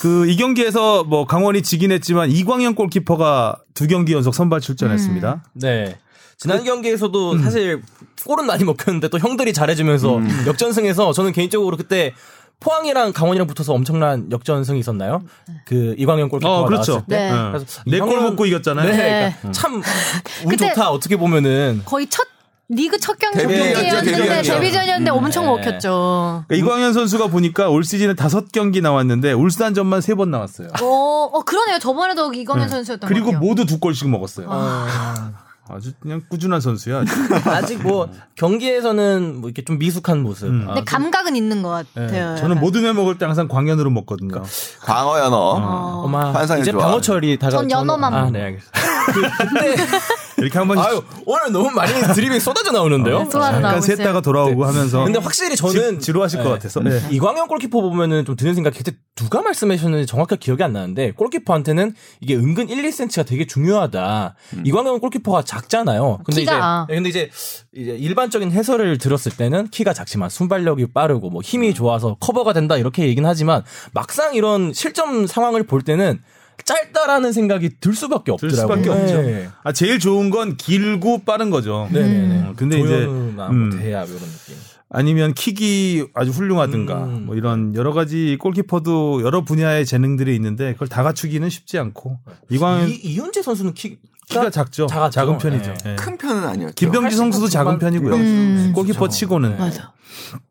[0.00, 5.44] 그이 경기에서 뭐 강원이 지긴 했지만 이광현 골키퍼가 두 경기 연속 선발 출전했습니다.
[5.54, 5.98] 네.
[6.38, 7.42] 지난 그 경기에서도 음.
[7.42, 7.82] 사실
[8.26, 12.14] 골은 많이 먹혔는데 또 형들이 잘해주면서 역전승에서 저는 개인적으로 그때
[12.58, 15.22] 포항이랑 강원이랑 붙어서 엄청난 역전승이 있었나요?
[15.66, 16.92] 그 이광현 골키퍼가 어, 그렇죠.
[16.92, 17.16] 나왔을 때.
[17.16, 17.30] 네.
[17.30, 17.50] 어.
[17.52, 18.88] 그래서 네골 먹고 이겼잖아요.
[18.90, 18.96] 네.
[18.96, 19.36] 네.
[19.40, 19.82] 그러니까 참
[20.46, 22.26] 운 좋다 어떻게 보면은 거의 첫
[22.68, 24.42] 리그 첫 경기 데뷔였죠.
[24.54, 25.50] 데뷔전이었는데 엄청 네.
[25.50, 26.44] 먹혔죠.
[26.48, 30.68] 그러니까 이광현 선수가 보니까 올 시즌에 다섯 경기 나왔는데 울산전만 세 번 나왔어요.
[30.80, 30.86] 어,
[31.32, 31.78] 어 그러네요.
[31.78, 33.40] 저번에도 이광현 선수였던 것 그리고 같아요.
[33.46, 34.46] 모두 두 골씩 먹었어요.
[34.50, 35.32] 아.
[35.68, 37.04] 아주 그냥 꾸준한 선수야.
[37.46, 40.48] 아직 뭐 경기에서는 뭐 이렇게 좀 미숙한 모습.
[40.48, 40.62] 음.
[40.64, 42.02] 아, 근데 좀- 감각은 있는 것 네.
[42.06, 42.36] 같아요.
[42.36, 44.28] 저는 모든 회 먹을 때 항상 광현으로 먹거든요.
[44.28, 44.50] 그러니까
[44.82, 45.36] 광어야 너.
[45.36, 46.02] 어.
[46.04, 46.86] 어마 환상의 이제 조합.
[46.86, 48.30] 방어철이 다가 전 연어만 아, 먹어요.
[48.32, 48.80] 네, 알겠습니다.
[49.12, 49.76] 그, 근데
[50.42, 53.20] 이렇게 한번 아유 오늘 너무 많이 드립이 쏟아져 나오는데요.
[53.20, 54.20] 네, 쏟아져 잠깐 나오고 셋다가 있어요.
[54.22, 56.44] 돌아오고 하면서 근데 확실히 저는 지, 지루하실 네.
[56.44, 56.80] 것 같아서.
[56.80, 57.00] 네.
[57.10, 61.94] 이광현 골키퍼 보면은 좀 드는 생각이 그때 누가 말씀해 주셨는지 정확하게 기억이 안 나는데 골키퍼한테는
[62.20, 64.34] 이게 은근 1, 2cm가 되게 중요하다.
[64.64, 66.20] 이광현 골키퍼가 작잖아요.
[66.24, 66.86] 근데 키가.
[66.88, 67.30] 이제 근데 이제,
[67.74, 73.06] 이제 일반적인 해설을 들었을 때는 키가 작지만 순발력이 빠르고 뭐 힘이 좋아서 커버가 된다 이렇게
[73.06, 73.62] 얘기는 하지만
[73.92, 76.20] 막상 이런 실점 상황을 볼 때는
[76.64, 78.82] 짧다라는 생각이 들 수밖에 들 없더라고요.
[78.82, 79.22] 수밖에 없죠.
[79.22, 79.48] 네.
[79.64, 81.88] 아 제일 좋은 건 길고 빠른 거죠.
[81.92, 82.34] 네네네.
[82.40, 83.34] 음, 근데 이제 음.
[83.36, 83.46] 뭐
[83.78, 84.56] 대야 이런 느낌.
[84.94, 87.26] 아니면 킥이 아주 훌륭하든가 음.
[87.26, 92.18] 뭐 이런 여러 가지 골키퍼도 여러 분야의 재능들이 있는데 그걸 다 갖추기는 쉽지 않고
[92.50, 93.98] 이광현 이, 이윤재 선수는 키,
[94.28, 94.86] 키가 작죠.
[94.86, 95.10] 작았죠.
[95.14, 95.74] 작은 편이죠.
[95.84, 95.92] 네.
[95.92, 95.96] 예.
[95.96, 96.74] 큰 편은 아니었죠.
[96.74, 98.14] 김병지 선수도 작은 편이고요.
[98.14, 98.72] 음.
[98.74, 99.92] 골키퍼 치고는 맞아.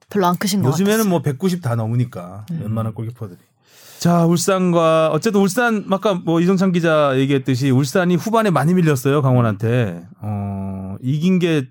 [0.10, 1.38] 별로 안 크신 것 요즘에는 같아요.
[1.38, 3.40] 뭐190 다 넘으니까 웬만한 골키퍼들이.
[4.02, 10.02] 자 울산과 어쨌든 울산 아까 뭐 이정찬 기자 얘기했듯이 울산이 후반에 많이 밀렸어요 강원한테.
[10.22, 11.68] 어 이긴 게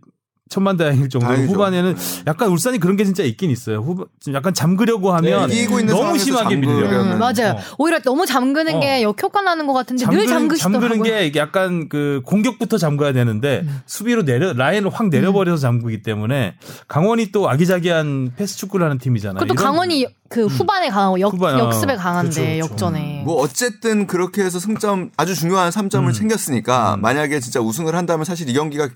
[0.50, 1.54] 천만다행일 정도로 다행이죠.
[1.54, 2.22] 후반에는 네.
[2.26, 3.78] 약간 울산이 그런 게 진짜 있긴 있어요.
[3.78, 7.02] 후반 좀 약간 잠그려고 하면 네, 이기고 있는 너무 심하게 밀려요.
[7.02, 7.52] 음, 맞아요.
[7.56, 7.58] 어.
[7.78, 8.80] 오히려 너무 잠그는 어.
[8.80, 10.80] 게 역효과 나는 것 같은데 늘 잠그시더라고요.
[10.88, 13.80] 잠그는 게 약간 그 공격부터 잠가야 되는데 음.
[13.86, 16.56] 수비로 내려 라인을 확 내려버려서 잠그기 때문에
[16.88, 19.38] 강원이 또 아기자기한 패스 축구를 하는 팀이잖아요.
[19.40, 22.72] 그것도 이런- 강원이 그 후반에 강하고 역, 후반, 어, 역습에 강한데 그렇죠, 그렇죠.
[22.72, 23.22] 역전에.
[23.24, 26.12] 뭐 어쨌든 그렇게 해서 승점 아주 중요한 3점을 음.
[26.12, 28.88] 챙겼으니까 만약에 진짜 우승을 한다면 사실 이 경기가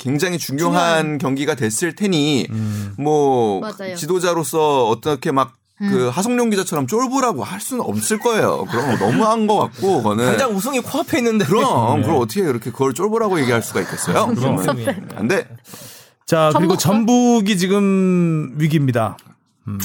[0.00, 2.94] 굉장히 중요한 경기가 됐을 테니 음.
[2.98, 3.94] 뭐 맞아요.
[3.94, 6.08] 지도자로서 어떻게 막그 음.
[6.10, 8.64] 하성룡 기자처럼 쫄보라고 할 수는 없을 거예요.
[8.70, 12.06] 그럼 너무한 것 같고 그거는 당장 우승이 코앞에 있는데 그럼 네.
[12.06, 14.26] 그걸 어떻게 그렇게 그걸 쫄보라고 얘기할 수가 있겠어요?
[14.34, 14.58] 그럼.
[15.16, 15.46] 안 돼.
[16.26, 19.16] 자 그리고 전북 전북이 지금 위기입니다.
[19.68, 19.78] 음,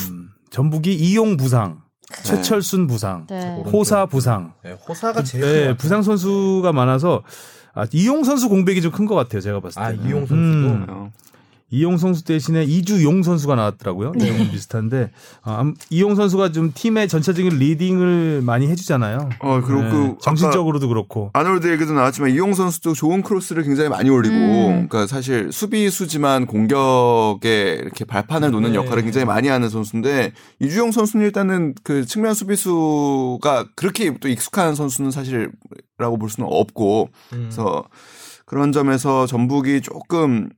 [0.49, 1.81] 전북이 이용 부상,
[2.23, 3.61] 최철순 부상, 네.
[3.71, 4.53] 호사 부상.
[4.63, 7.23] 네, 호사가 제일 네, 부상 선수가 많아서
[7.75, 9.41] 아, 이용 선수 공백이 좀 큰 것 같아요.
[9.41, 9.85] 제가 봤을 때.
[9.85, 11.11] 아 이용 선수도 음.
[11.65, 11.75] 어.
[11.75, 14.11] 이용 선수 대신에 이주용 선수가 나왔더라고요.
[14.15, 14.25] 네.
[14.25, 15.09] 내용은 비슷한데
[15.41, 19.29] 아, 암- 이용 선수가 좀 팀의 전체적인 리딩을 많이 해주잖아요.
[19.39, 21.31] 어 그리고 네, 그 정신적으로도 그렇고.
[21.33, 24.87] 아놀드 얘기도 나왔지만 이용 선수도 좋은 크로스를 굉장히 많이 올리고 음.
[24.87, 28.75] 그러니까 사실 수비수지만 공격에 이렇게 발판을 놓는 네.
[28.77, 35.11] 역할을 굉장히 많이 하는 선수인데 이주영 선수는 일단은 그 측면 수비수가 그렇게 또 익숙한 선수는
[35.11, 37.37] 사실이라고 볼 수는 없고 음.
[37.49, 37.83] 그래서
[38.45, 40.49] 그런 점에서 전북이 조금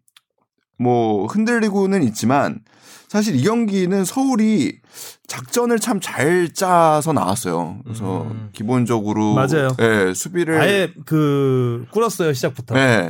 [0.78, 2.60] 뭐 흔들리고는 있지만
[3.08, 4.80] 사실 이 경기는 서울이
[5.28, 7.80] 작전을 참 잘 짜서 나왔어요.
[7.84, 8.50] 그래서 음.
[8.54, 9.70] 기본적으로 맞아요.
[9.80, 12.76] 예, 수비를 아예 그 꿇었어요 시작부터.
[12.76, 13.10] 네.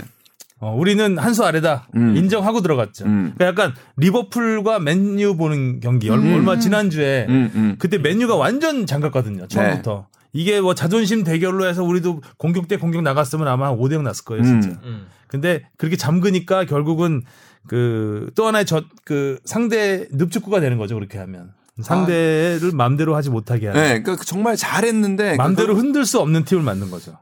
[0.60, 2.16] 어, 우리는 한 수 아래다 음.
[2.18, 3.06] 인정하고 들어갔죠.
[3.06, 3.34] 음.
[3.38, 7.76] 그러니까 약간 리버풀과 맨유 보는 경기 얼- 얼마 지난 주에 음, 음.
[7.78, 9.48] 그때 맨유가 완전 장갔거든요.
[9.48, 10.08] 처음부터.
[10.34, 14.70] 이게 뭐 자존심 대결로 해서 우리도 공격 대 공격 나갔으면 아마 5대0 났을 거예요, 진짜.
[14.70, 14.78] 음.
[14.84, 15.08] 음.
[15.28, 17.22] 근데 그렇게 잠그니까 결국은
[17.68, 21.54] 그 또 하나의 저 그 상대 늪축구가 되는 거죠, 그렇게 하면.
[21.82, 23.82] 상대를 마음대로 하지 못하게 하는.
[23.82, 27.18] 네, 그러니까 정말 잘했는데 마음대로 그 흔들 수 없는 팀을 만든 거죠.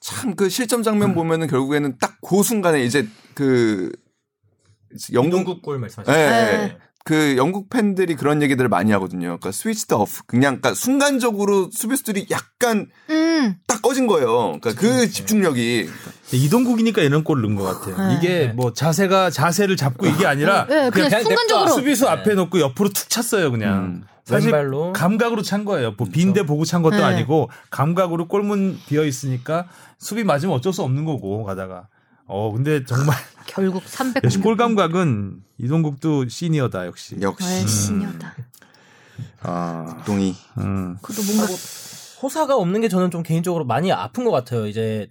[0.00, 3.90] 참 그 실점 장면 보면은 결국에는 딱 그 순간에 이제 그
[5.12, 6.12] 영국 골 말씀하시죠.
[6.16, 6.78] 예, 네.
[7.00, 7.04] 예.
[7.04, 9.26] 그 영국 팬들이 그런 얘기들을 많이 하거든요.
[9.28, 10.22] 그러니까 스위치드 오프.
[10.26, 13.56] 그냥 그러니까 순간적으로 수비수들이 약간 음.
[13.66, 14.58] 딱 꺼진 거예요.
[14.60, 15.88] 그러니까 그 집중력이
[16.32, 18.08] 이동국이니까 이런 골을 넣은 것 같아요.
[18.08, 18.16] 네.
[18.16, 22.90] 이게 뭐 자세가 자세를 잡고 이게 아니라 네, 그냥, 그냥 순간적으로 수비수 앞에 놓고 옆으로
[22.90, 23.84] 툭 찼어요, 그냥.
[23.84, 24.04] 음.
[24.24, 24.92] 사실 왼발로.
[24.92, 25.94] 감각으로 찬 거예요.
[25.96, 27.02] 뭐 빈대 보고 찬 것도 네.
[27.02, 29.66] 아니고 감각으로 골문 비어 있으니까
[29.98, 31.88] 수비 맞으면 어쩔 수 없는 거고 가다가.
[32.26, 34.22] 어 근데 정말 결국 300.
[34.22, 37.16] 역시 골 감각은 이동국도 시니어다 역시.
[37.20, 38.34] 역시 아, 신이었다.
[39.42, 40.34] 아, 동이.
[40.58, 40.96] 음.
[41.02, 41.52] 그것도 뭔가
[42.22, 44.66] 호사가 없는 게 저는 좀 개인적으로 많이 아픈 것 같아요.
[44.66, 45.10] 이제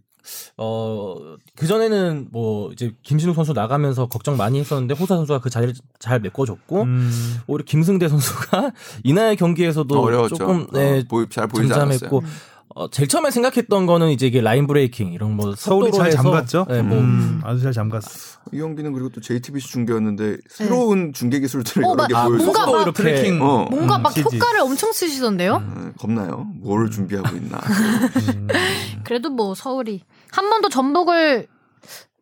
[0.58, 5.74] 어 그 전에는 뭐 이제 김신욱 선수 나가면서 걱정 많이 했었는데 호사 선수가 그 자리를
[6.00, 7.12] 잘 메꿔줬고 음.
[7.48, 8.72] 오히려 김승대 선수가
[9.04, 10.36] 이날 경기에서도 어려웠죠.
[10.38, 12.40] 조금 어, 네, 보이, 잘 보이지 잠잠했고 않았어요.
[12.76, 16.66] 어, 제일 처음에 생각했던 거는 이제 이게 line breaking 이런 뭐 서울이 잘 해서 잠갔죠.
[16.70, 18.40] 네, 뭐 음, 아주 잘 잠갔어.
[18.54, 22.44] 이 경기는 그리고 또 JTBC 중계였는데 새로운 중계 기술들을 어, 여러 개 마- 보여줘.
[22.44, 23.42] 뭔가 속도 막 이렇게 tracking.
[23.42, 23.66] 어.
[23.72, 24.22] 뭔가 음, 막 CG.
[24.36, 25.60] 효과를 엄청 쓰시던데요?
[25.60, 26.46] 네, 겁나요?
[26.62, 27.60] 뭘 준비하고 있나?
[29.04, 31.48] 그래도 뭐 서울이 한 번도 전북을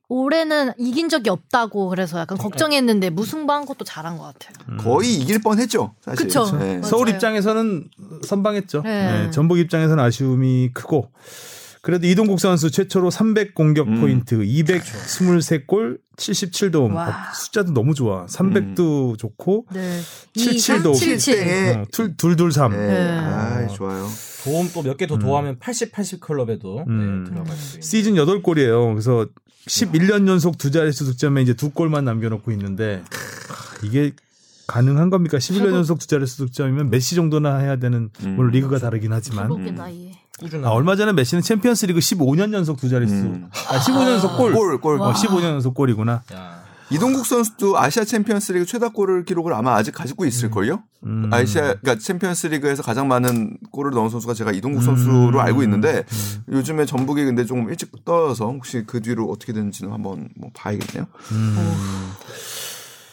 [0.10, 4.78] 올해는 이긴 적이 없다고 그래서 약간 걱정했는데 무승부한 것도 잘한 것 같아요.
[4.78, 5.94] 거의 이길 뻔했죠.
[6.02, 6.28] 사실.
[6.28, 6.58] 그쵸.
[6.58, 6.82] 네.
[6.82, 7.90] 서울 입장에서는
[8.24, 8.84] 선방했죠.
[8.84, 9.24] 네.
[9.24, 11.12] 네, 전북 입장에서는 아쉬움이 크고
[11.88, 14.02] 그래도 이동국 선수 최초로 300 공격 음.
[14.02, 16.94] 포인트, 223골, 77도움.
[16.94, 17.08] 와.
[17.08, 18.26] 어, 숫자도 너무 좋아.
[18.26, 20.02] 300도 좋고 네.
[20.36, 20.94] 77도.
[20.94, 21.46] 77.
[21.46, 21.76] 네.
[21.78, 22.72] 어, 둘, 둘, 둘, 삼.
[22.72, 22.78] 네.
[22.88, 23.08] 네.
[23.18, 24.06] 아, 좋아요.
[24.44, 27.24] 도움 또 몇 개 더 도하면 80, 80 클럽에도 음.
[27.24, 27.82] 네, 들어갈 수 있는.
[27.82, 28.92] 시즌 8골이에요.
[28.92, 29.26] 그래서
[29.68, 33.02] 11년 연속 두 자릿수 득점에 이제 두 골만 남겨놓고 있는데
[33.82, 34.12] 이게
[34.68, 35.38] 가능한 겁니까?
[35.38, 38.36] 11년 연속 두 자릿수 득점이면 메시 정도나 해야 되는 음.
[38.36, 40.12] 물론 리그가 다르긴 하지만 나이에.
[40.40, 43.16] 꾸준한 아, 얼마 전에 메시는 챔피언스리그 15년 연속 두 자릿수.
[43.16, 43.50] 음.
[43.70, 44.54] 아, 15년 연속 골.
[44.54, 45.02] 골, 골.
[45.02, 46.22] 어, 15년 연속 골이구나.
[46.34, 46.58] 야.
[46.90, 50.84] 이동국 선수도 아시아 챔피언스리그 최다 골을 기록을 아마 아직 가지고 있을 걸요.
[51.06, 51.30] 음.
[51.34, 54.86] 아시아 그러니까 챔피언스리그에서 가장 많은 골을 넣은 선수가 제가 이동국 음.
[54.86, 56.06] 선수로 알고 있는데
[56.50, 61.08] 요즘에 전북이 근데 조금 일찍 떠서 혹시 그 뒤로 어떻게 되는지는 한번 뭐 봐야겠네요.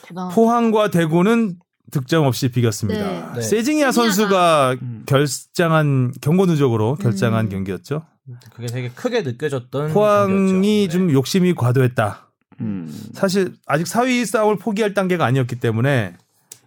[0.03, 0.29] 대단.
[0.29, 1.57] 포항과 대구는
[1.91, 3.05] 득점 없이 비겼습니다.
[3.05, 3.25] 네.
[3.37, 3.41] 네.
[3.43, 4.77] 세징야 선수가
[5.07, 7.51] 결장한 경고 누적으로 결장한 음.
[7.51, 8.03] 경기였죠.
[8.55, 10.93] 그게 되게 크게 느껴졌던 포항이 경기였죠.
[10.93, 12.31] 좀 욕심이 과도했다.
[12.61, 12.91] 음.
[13.13, 16.15] 사실 아직 4위 싸움을 포기할 단계가 아니었기 때문에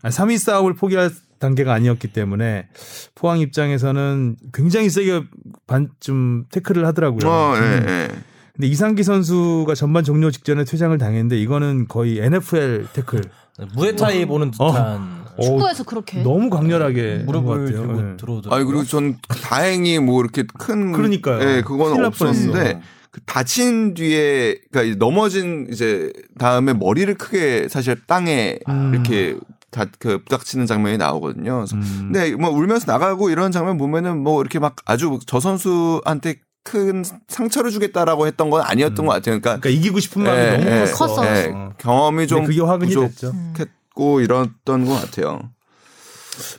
[0.01, 1.09] 아니, 3위 싸움을 포기할
[1.39, 2.67] 단계가 아니었기 때문에
[3.15, 5.23] 포항 입장에서는 굉장히 세게
[5.67, 7.29] 반좀 태클을 하더라고요.
[7.29, 7.85] 어, 예, 음.
[7.87, 8.07] 예.
[8.53, 13.21] 근데 이상기 선수가 전반 종료 직전에 퇴장을 당했는데 이거는 거의 NFL 태클.
[13.59, 16.21] 네, 무에타이 보는 듯한 어, 축구에서 그렇게.
[16.23, 17.65] 너무 강렬하게 한것 무릎을.
[17.65, 18.17] 들고 예.
[18.17, 18.55] 들어오더라고요.
[18.55, 21.41] 아니 그리고 전 다행히 뭐 이렇게 큰 그러니까요.
[21.41, 22.81] 예, 그건 없었는데.
[23.09, 28.93] 그 다친 뒤에 그러니까 넘어진 이제 다음에 머리를 크게 사실 땅에 음.
[28.93, 29.37] 이렇게
[29.71, 31.55] 다 그 부닥치는 장면이 나오거든요.
[31.57, 32.09] 그래서 음.
[32.13, 36.35] 근데 뭐 울면서 나가고 이런 장면 보면은 뭐 이렇게 막 아주 저 선수한테
[36.67, 39.39] 큰 상처를 주겠다라고 했던 건 아니었던 것 같아요.
[39.39, 41.15] 그러니까, 그러니까 이기고 싶은 마음이 예, 너무 예, 컸어.
[41.15, 41.25] 컸어.
[41.25, 41.73] 예, 어.
[41.77, 43.31] 경험이 좀 그게 화근이 됐죠.
[43.31, 45.49] 부족했고 이랬던 것 같아요.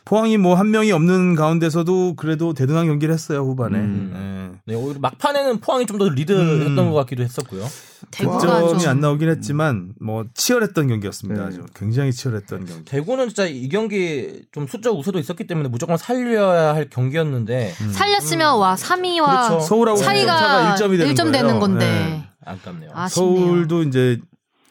[0.05, 3.79] 포항이 뭐 한 명이 없는 가운데서도 그래도 대등한 경기를 했어요 후반에.
[3.79, 4.12] 음.
[4.14, 4.72] 예.
[4.72, 6.91] 네, 오히려 막판에는 포항이 좀 더 리드했던 음.
[6.91, 7.64] 것 같기도 했었고요.
[8.12, 8.91] 대구가 득점이 좀.
[8.91, 11.43] 안 나오긴 했지만 뭐 치열했던 경기였습니다.
[11.43, 11.49] 네.
[11.49, 12.85] 아주 굉장히 치열했던 경기.
[12.85, 18.74] 대구는 진짜 이 경기 좀 수적 우세도 있었기 때문에 무조건 살려야 할 경기였는데 살렸으면 와
[18.76, 19.61] 3위와 그렇죠.
[19.61, 21.33] 서울하고 차이가 1점이 되는 1점 거예요.
[21.33, 21.87] 되는 건데.
[21.87, 22.24] 네.
[22.45, 22.91] 아깝네요.
[22.95, 23.37] 아쉽네요.
[23.47, 24.18] 서울도 이제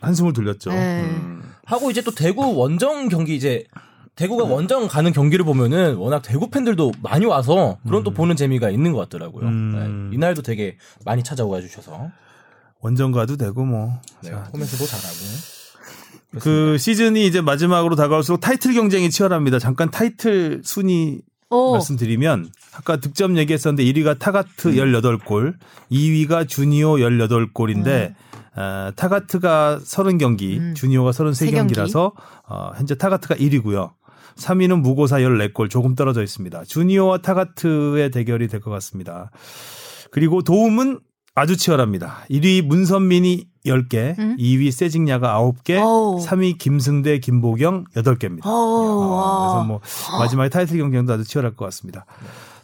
[0.02, 0.70] 한숨을 돌렸죠.
[0.72, 1.02] 네.
[1.02, 1.42] 음.
[1.66, 3.66] 하고 이제 또 대구 원정 경기 이제
[4.18, 8.92] 대구가 원정 가는 경기를 보면은 워낙 대구 팬들도 많이 와서 그런 또 보는 재미가 있는
[8.92, 9.46] 것 같더라고요.
[9.46, 10.10] 음.
[10.10, 12.10] 네, 이날도 되게 많이 찾아와 주셔서
[12.82, 14.02] 원정 가도 되고 뭐.
[14.24, 19.60] 네, 자, 홈에서도 잘하고 그 시즌이 이제 마지막으로 다가올수록 타이틀 경쟁이 치열합니다.
[19.60, 21.74] 잠깐 타이틀 순위 오.
[21.74, 25.54] 말씀드리면 아까 득점 얘기했었는데 1위가 타가트 18골,
[25.92, 28.16] 2위가 주니오 18골인데
[28.56, 30.74] 어, 타가트가 30경기, 음.
[30.76, 32.14] 주니오가 세 33경기라서
[32.50, 33.92] 어, 현재 타가트가 1위고요.
[34.38, 36.64] 3위는 무고사 14골 조금 떨어져 있습니다.
[36.66, 39.32] 주니오와 타가트의 대결이 될 것 같습니다.
[40.12, 41.00] 그리고 도움은
[41.36, 42.26] 아주 치열합니다.
[42.32, 44.36] 1위 문선민이 10개, 음?
[44.40, 46.20] 2위 세징야가 9개, 어우.
[46.26, 48.42] 3위 김승대, 김보경 8개입니다.
[48.46, 49.82] 어, 그래서 뭐
[50.20, 52.06] 마지막에 타이틀 경쟁도 아주 치열할 것 같습니다.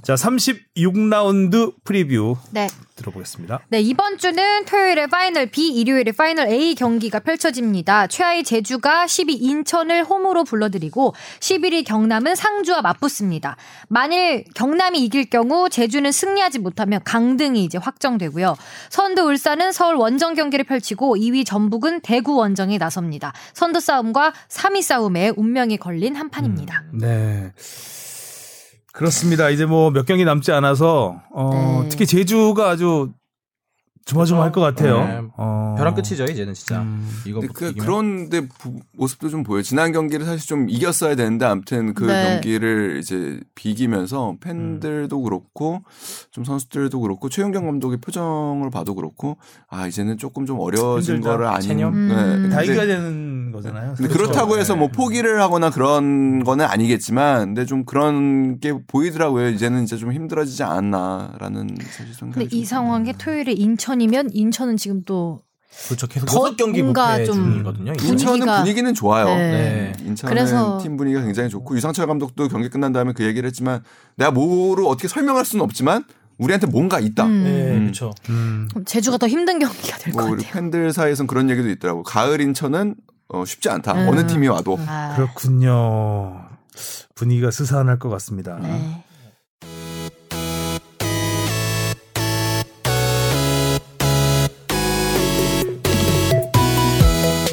[0.04, 2.68] 자, 36라운드 프리뷰 네.
[2.96, 3.62] 들어보겠습니다.
[3.70, 8.08] 네, 이번 주는 토요일에 파이널 B, 일요일에 파이널 A 경기가 펼쳐집니다.
[8.08, 13.56] 최하위 제주가 10위 인천을 홈으로 불러들이고 11위 경남은 상주와 맞붙습니다.
[13.88, 18.58] 만일 경남이 이길 경우 제주는 승리하지 못하면 강등이 이제 확정되고요.
[18.90, 23.32] 선두 울산은 서울 원정 경기를 펼치고 2위 전북은 대구 원정에 나섭니다.
[23.54, 26.84] 선두 싸움과 3위 싸움에 운명이 걸린 한 판입니다.
[26.92, 27.54] 네.
[28.94, 29.50] 그렇습니다.
[29.50, 31.90] 이제 뭐 몇 경기 남지 않아서 어, 네.
[31.90, 33.12] 특히 제주가 아주
[34.06, 34.98] 조마조마할 것 같아요.
[35.00, 35.22] 네.
[35.38, 35.76] 어.
[35.78, 36.82] 벼랑 끝이죠 이제는 진짜.
[36.82, 37.10] 음.
[37.26, 37.74] 이거 그.
[37.74, 39.62] 그런데 부- 모습도 좀 보여요.
[39.64, 42.34] 지난 경기를 사실 좀 이겼어야 되는데 아무튼 그 네.
[42.34, 45.84] 경기를 이제 비기면서 팬들도 그렇고
[46.32, 49.38] 좀 선수들도 그렇고 최윤경 감독의 표정을 봐도 그렇고
[49.70, 51.32] 아 이제는 조금 좀 어려워진 힘들다.
[51.38, 51.94] 거를 아닌 체념?
[51.94, 52.10] 음.
[52.52, 53.94] 다 근데- 이겨야 되는 거잖아요.
[53.96, 54.32] 근데 그렇죠.
[54.32, 54.92] 그렇다고 해서 뭐 네.
[54.92, 59.50] 포기를 하거나 그런 거는 아니겠지만, 근데 좀 그런 게 보이더라고요.
[59.50, 65.44] 이제는 이제 좀 힘들어지지 않았나라는 사실 생각이 근데 이좀 상황에 토요일에 인천이면 인천은 지금 또
[65.88, 66.06] 그렇죠.
[66.08, 67.94] 계속 더 경기 무패 좀 중이거든요.
[67.94, 69.26] 인천은 분위기는 좋아요.
[69.26, 69.94] 네.
[70.06, 73.82] 인천은 그래서- 팀 분위기가 굉장히 좋고 유상철 감독도 경기 끝난 다음에 그 얘기를 했지만
[74.16, 76.04] 내가 뭐를 어떻게 설명할 수는 없지만
[76.38, 77.26] 우리한테 뭔가 있다.
[77.26, 77.44] 음.
[77.44, 77.80] 네, 음.
[77.84, 78.12] 그렇죠.
[78.30, 78.68] 음.
[78.86, 80.52] 제주가 더 힘든 경기가 될것 뭐 같아요.
[80.54, 82.04] 팬들 사이에서는 그런 얘기도 있더라고.
[82.04, 82.96] 가을 인천은
[83.30, 83.94] 어, 쉽지 않다.
[83.94, 84.10] 음.
[84.10, 84.78] 어느 팀이 와도.
[84.88, 86.48] 아, 그렇군요.
[87.16, 88.58] 분위기가 스산할 것 같습니다.
[88.62, 89.04] 네.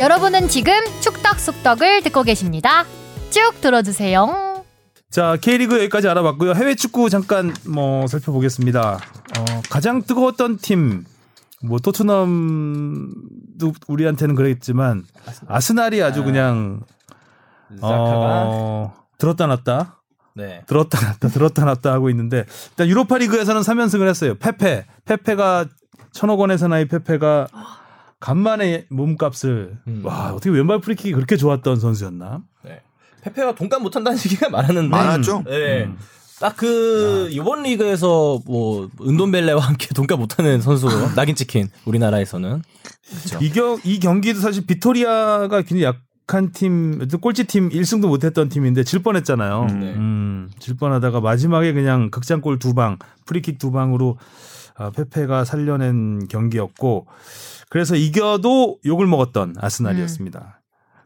[0.01, 2.87] 여러분은 지금 축덕 속덕을 듣고 계십니다.
[3.29, 4.65] 쭉 들어주세요.
[5.11, 6.55] 자, K리그 여기까지 알아봤고요.
[6.55, 8.93] 해외 축구 잠깐 뭐 살펴보겠습니다.
[9.39, 11.05] 어, 가장 뜨거웠던 팀,
[11.63, 15.05] 뭐 토트넘도 우리한테는 그랬지만
[15.47, 16.81] 아스날 이 아주 그냥
[17.75, 20.01] 자카가 어, 들었다 놨다,
[20.35, 20.63] 네.
[20.67, 24.35] 들었다 놨다, 들었다 놨다 하고 있는데 일단 유로파 리그에서는 3연승을 했어요.
[24.37, 25.67] 페페, 페페가
[26.13, 27.49] 천억 원의 사나이 페페가
[28.19, 30.03] 간만에 몸값을 음.
[30.05, 32.43] 와 어떻게 왼발 프리킥이 그렇게 좋았던 선수였나?
[32.65, 32.83] 네.
[33.23, 34.89] 페페가 돈값 못한다는 얘기가 많았는데.
[34.89, 35.45] 많았죠.
[35.47, 35.85] 네.
[35.85, 35.99] 음.
[36.41, 42.63] 딱 그 이번 리그에서 뭐 은돔벨레와 함께 돈값 못하는 선수 낙인 찍힌 우리나라에서는
[43.41, 49.03] 이, 경, 이 경기도 사실 비토리아가 굉장히 약한 팀, 꼴찌 팀 1승도 못했던 팀인데 질
[49.03, 49.67] 뻔했잖아요.
[49.69, 49.81] 음.
[49.81, 49.95] 네.
[49.95, 54.17] 음, 질 뻔하다가 마지막에 그냥 극장골 두 방, 프리킥 두 방으로
[54.77, 57.07] 아, 페페가 살려낸 경기였고
[57.69, 60.60] 그래서 이겨도 욕을 먹었던 아스날이었습니다.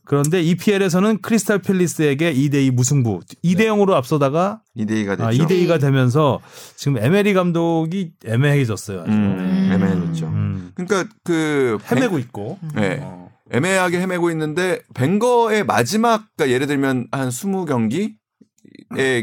[0.06, 5.24] 그런데 EPL에서는 크리스탈 팰리스에게 2대2 무승부, 2대 0으로 앞서다가 2대2가 됐죠.
[5.24, 6.40] 아, 2대 2가 되면서
[6.76, 9.00] 지금 에메리 감독이 애매해졌어요.
[9.02, 9.10] 아주.
[9.10, 9.70] 음, 음.
[9.72, 10.26] 애매해졌죠.
[10.26, 10.72] 음.
[10.74, 12.58] 그러니까 그 헤매고 있고.
[12.74, 12.98] 네.
[13.02, 13.24] 어.
[13.52, 18.14] 애매하게 헤매고 있는데 벵거의 마지막 그러니까 예를 들면 한 20경기에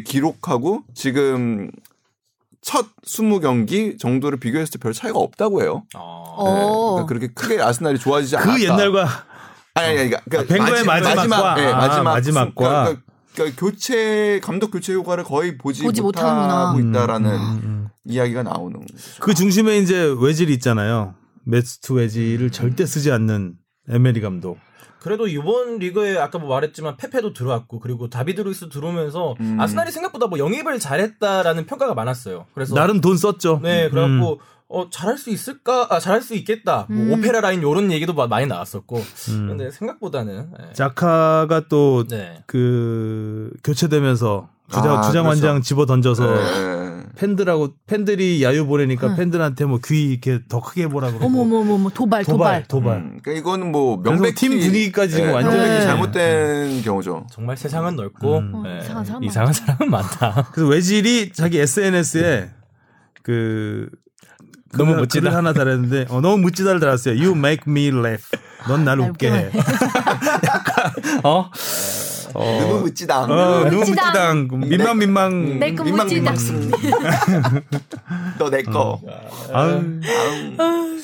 [0.05, 1.71] 기록하고 지금
[2.61, 5.83] 첫 20경기 정도를 비교했을 때 별 차이가 없다고 해요.
[5.93, 5.99] 네.
[5.99, 6.93] 어.
[6.93, 8.53] 그러니까 그렇게 크게 아스날이 좋아지지 않았다.
[8.53, 9.07] 그 옛날과
[9.73, 11.55] 아니 아니 그러니까, 그러니까 벵거의 마지막과?
[11.55, 12.53] 네, 아, 마지막 마지막과.
[12.55, 13.01] 그러니까,
[13.33, 16.01] 그러니까 교체 감독 교체 효과를 거의 보지, 보지.
[16.01, 17.87] 못하고 있다라는 음, 음.
[18.05, 18.93] 이야기가 나오는 거죠.
[19.21, 21.15] 그 중심에 이제 외질이 있잖아요.
[21.45, 23.55] 메수트 외질을 절대 쓰지 않는
[23.89, 24.57] 에메리 감독.
[24.99, 29.59] 그래도 이번 리그에 아까 뭐 말했지만 페페도 들어왔고 그리고 다비드 루이스 들어오면서 음.
[29.59, 32.45] 아스날이 생각보다 뭐 영입을 잘했다라는 평가가 많았어요.
[32.53, 33.61] 그래서 나름 돈 썼죠.
[33.63, 33.89] 네, 음.
[33.91, 34.39] 그래갖고
[34.73, 35.87] 어 잘할 수 있을까?
[35.89, 36.85] 아 잘할 수 있겠다.
[36.89, 37.11] 뭐 음.
[37.13, 38.97] 오페라 라인 요런 얘기도 마- 많이 나왔었고.
[38.97, 39.47] 음.
[39.49, 40.73] 근데 생각보다는 예.
[40.73, 42.41] 자카가 또 네.
[42.47, 45.27] 그 교체되면서 주장, 아, 주장 그렇죠.
[45.27, 47.01] 완장 집어 던져서 네.
[47.17, 52.63] 팬들하고 팬들이 야유 보내니까 팬들한테 뭐 귀 이렇게 더 크게 보라 그러고 어머머머머 도발 도발.
[52.63, 52.97] 도발 도발.
[52.99, 55.85] 음, 그러니까 이거는 뭐 그래서 명백히 팀 분위기까지 지금 네, 완전히 명백히 네.
[55.85, 57.27] 잘못된 경우죠.
[57.29, 58.63] 정말 세상은 넓고 음.
[58.65, 60.47] 예, 어, 이상한 사람 이상한 사람은 많다.
[60.53, 62.51] 그래서 외질이 자기 SNS에
[63.23, 63.89] 그
[64.77, 65.35] 너무 멋지다.
[65.35, 67.15] 하나 달았는데 어, 너무 멋지다를 달았어요.
[67.15, 68.23] You make me laugh.
[68.67, 69.51] 넌 날 웃게 해.
[71.23, 71.49] 어?
[72.33, 73.23] 너무 멋지다.
[73.23, 74.33] 어, 너무 멋지다.
[74.33, 74.33] 멋지다.
[74.67, 75.59] 민망 민망.
[75.59, 76.31] 내거 민망 멋지다.
[76.31, 77.61] 민망.
[78.37, 78.99] 너내 거.
[79.53, 79.99] 아유.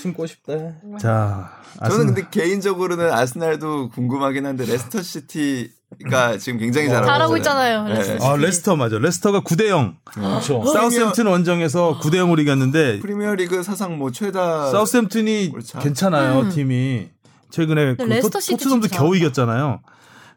[0.02, 0.54] 숨고 싶다.
[1.00, 7.88] 자, 저는 아스날- 근데 개인적으로는 아스날도 궁금하긴 한데 레스터 시티가 지금 굉장히 잘하고, 잘하고 있잖아요.
[7.90, 8.20] 있잖아요.
[8.20, 8.26] 네.
[8.26, 8.98] 아, 레스터 맞아.
[9.00, 9.96] 레스터가 9대 0.
[10.06, 10.64] 그렇죠.
[10.66, 15.54] 사우스햄튼 원정에서 9대 0으로 이겼는데 프리미어리그 사상 뭐 최다 사우스햄튼이.
[15.82, 16.50] 괜찮아요, 음.
[16.50, 17.10] 팀이.
[17.50, 19.16] 최근에 그 레스터 토- 시티 진짜 겨우.
[19.16, 19.80] 이겼잖아요.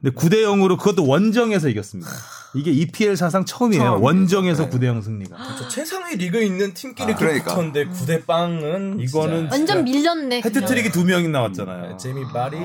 [0.02, 2.10] 근데 9대 0으로 그것도 원정에서 이겼습니다.
[2.55, 3.82] 이게 EPL 사상 처음이에요.
[3.82, 4.02] 처음이에요.
[4.05, 4.70] 원정에서 네.
[4.78, 5.36] 9대 0 승리가.
[5.59, 7.55] 저 최상위 리그에 있는 팀끼리 아, 그 그러니까.
[7.55, 9.55] 붙었는데 9대 빵은 이거는 진짜.
[9.56, 10.43] 완전 밀렸네.
[10.44, 11.97] 해트트릭이 두 명이 네, 나왔잖아요.
[11.98, 12.57] 제이미 바디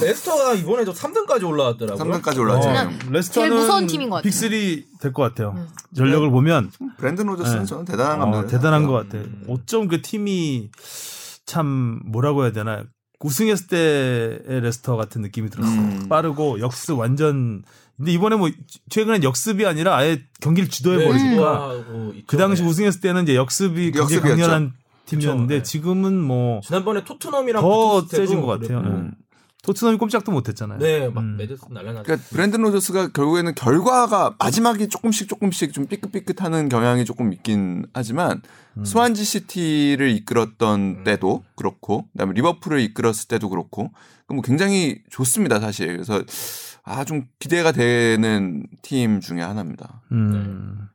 [0.00, 2.12] 레스터가 이번에도 3등까지 올라왔더라고요.
[2.12, 2.68] 3등까지 올라왔죠.
[2.68, 4.30] 어, 레스터는 제일 무서운 팀인 것 같아요.
[4.30, 5.66] 빅3 될 것 같아요.
[5.96, 7.66] 전력을 보면 브랜든 로저스는 네.
[7.66, 8.46] 저는 대단한 어, 감독.
[8.48, 9.24] 대단한 것 같아요.
[9.48, 10.70] 어쩜 그 팀이
[11.46, 12.84] 참 뭐라고 해야 되나
[13.20, 15.80] 우승했을 때의 레스터 같은 느낌이 들었어요.
[15.80, 16.08] 음.
[16.08, 17.62] 빠르고 역습 완전
[17.96, 18.50] 근데 이번에 뭐
[18.90, 21.74] 최근엔 역습이 아니라 아예 경기를 주도해 네, 버리니까
[22.14, 22.24] 있죠.
[22.26, 22.68] 그 당시 네.
[22.68, 24.28] 우승했을 때는 이제 역습이 굉장히 역습이었죠.
[24.28, 24.72] 강렬한
[25.06, 25.62] 팀이었는데 그쵸, 네.
[25.62, 28.82] 지금은 뭐 더 지난번에 토트넘이랑 때도 세진 것 같아요.
[28.82, 29.10] 네.
[29.66, 30.78] 토트넘이 꼼짝도 못했잖아요.
[30.78, 31.36] 네, 막 음.
[31.36, 32.04] 메디슨 난리 났죠.
[32.04, 38.40] 그러니까 브랜든 로저스가 결국에는 결과가 마지막에 조금씩 조금씩 좀 삐끗삐끗하는 경향이 조금 있긴 하지만
[38.78, 38.84] 음.
[38.84, 43.90] 스완지 시티를 이끌었던 때도 그렇고 그다음에 리버풀을 이끌었을 때도 그렇고
[44.28, 46.22] 뭐 굉장히 좋습니다 사실 그래서
[46.84, 50.02] 아 좀 기대가 되는 팀 중에 하나입니다.
[50.12, 50.88] 음.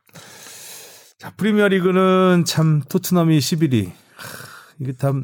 [1.17, 3.91] 자, 프리미어리그는 참 토트넘이 11위.
[4.79, 5.23] 이게 참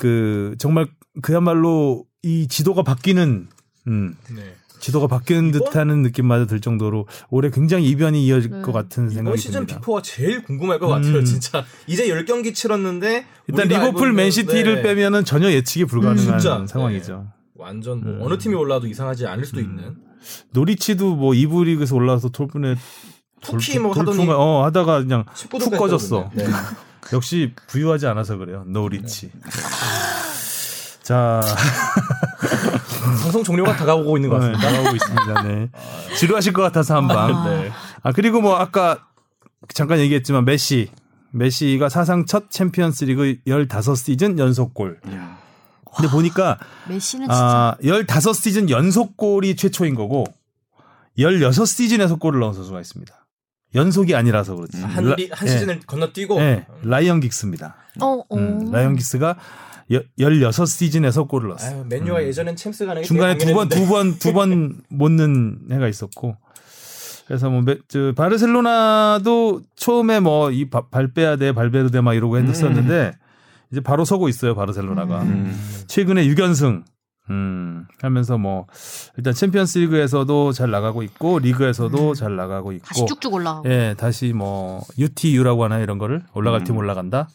[0.00, 0.88] 그 정말
[1.20, 3.48] 그야말로 이 지도가 바뀌는
[3.86, 4.54] 음, 네.
[4.80, 8.60] 지도가 바뀌는 이번- 듯하는 느낌마저 들 정도로 올해 굉장히 이변이 이어질 네.
[8.62, 9.76] 것 같은 이번 생각이 시즌 듭니다.
[9.76, 11.16] 비포가 제일 궁금할 것 같아요.
[11.18, 11.24] 음.
[11.24, 14.82] 진짜 이제 10경기 치렀는데 일단 리버풀 맨시티를 네.
[14.82, 16.66] 빼면은 전혀 예측이 불가능한 진짜.
[16.66, 17.26] 상황이죠.
[17.54, 18.18] 완전 뭐 음.
[18.22, 19.96] 어느 팀이 올라도 이상하지 않을 수도 있는
[20.52, 22.74] 노리치도 뭐 2부 리그에서 올라와서 돌분에
[23.42, 26.30] 터키 뭐 하더니 어 하다가 그냥 19도 푹 꺼졌어.
[26.34, 26.46] 네.
[27.12, 28.64] 역시 부유하지 않아서 그래요.
[28.66, 29.30] 노리치.
[31.10, 31.40] 자,
[33.20, 34.70] 방송 종료가 다가오고 있는 것 네, 같습니다.
[34.70, 35.42] 나가고 있습니다.
[35.42, 35.68] 네.
[36.16, 37.44] 지루하실 것 같아서 한 방.
[37.50, 37.72] 네.
[38.04, 39.08] 아 그리고 뭐 아까
[39.74, 40.88] 잠깐 얘기했지만 메시,
[41.32, 45.00] 메시가 사상 첫 챔피언스리그 15시즌 연속골.
[45.96, 50.24] 근데 보니까 메시는 진짜 아 15시즌 연속골이 최초인 거고
[51.18, 53.12] 16시즌에서 골을 넣은 선수가 있습니다.
[53.74, 54.80] 연속이 아니라서 그렇지.
[54.80, 57.74] 한, 라- 리, 한 예, 시즌을 건너뛰고 예, 라이언 긱스입니다.
[58.00, 58.36] 어, 어.
[58.36, 59.34] 음, 라이언 긱스가
[60.18, 61.76] 16 시즌에서 골을 넣었어요.
[61.80, 63.86] 아유, 맨유가 예전엔 챔스 가는 게 중간에 두 번, 두.
[63.86, 66.36] 번, 두 번 못 넣은 해가 있었고.
[67.26, 73.12] 그래서 뭐, 매- 저, 바르셀로나도 처음에 뭐, 이 발 빼야 돼, 발베르데 막 이러고 했었는데,
[73.72, 75.22] 이제 바로 서고 있어요, 바르셀로나가.
[75.22, 75.56] 음.
[75.86, 76.82] 최근에 6연승,
[77.30, 78.66] 음, 하면서 뭐,
[79.16, 82.84] 일단 챔피언스 리그에서도 잘 나가고 있고, 리그에서도 잘 나가고 있고.
[82.86, 83.68] 다시 쭉쭉 올라가고.
[83.70, 86.64] 예, 다시 뭐, UTU라고 하나 이런 거를 올라갈 음.
[86.64, 87.28] 팀 올라간다?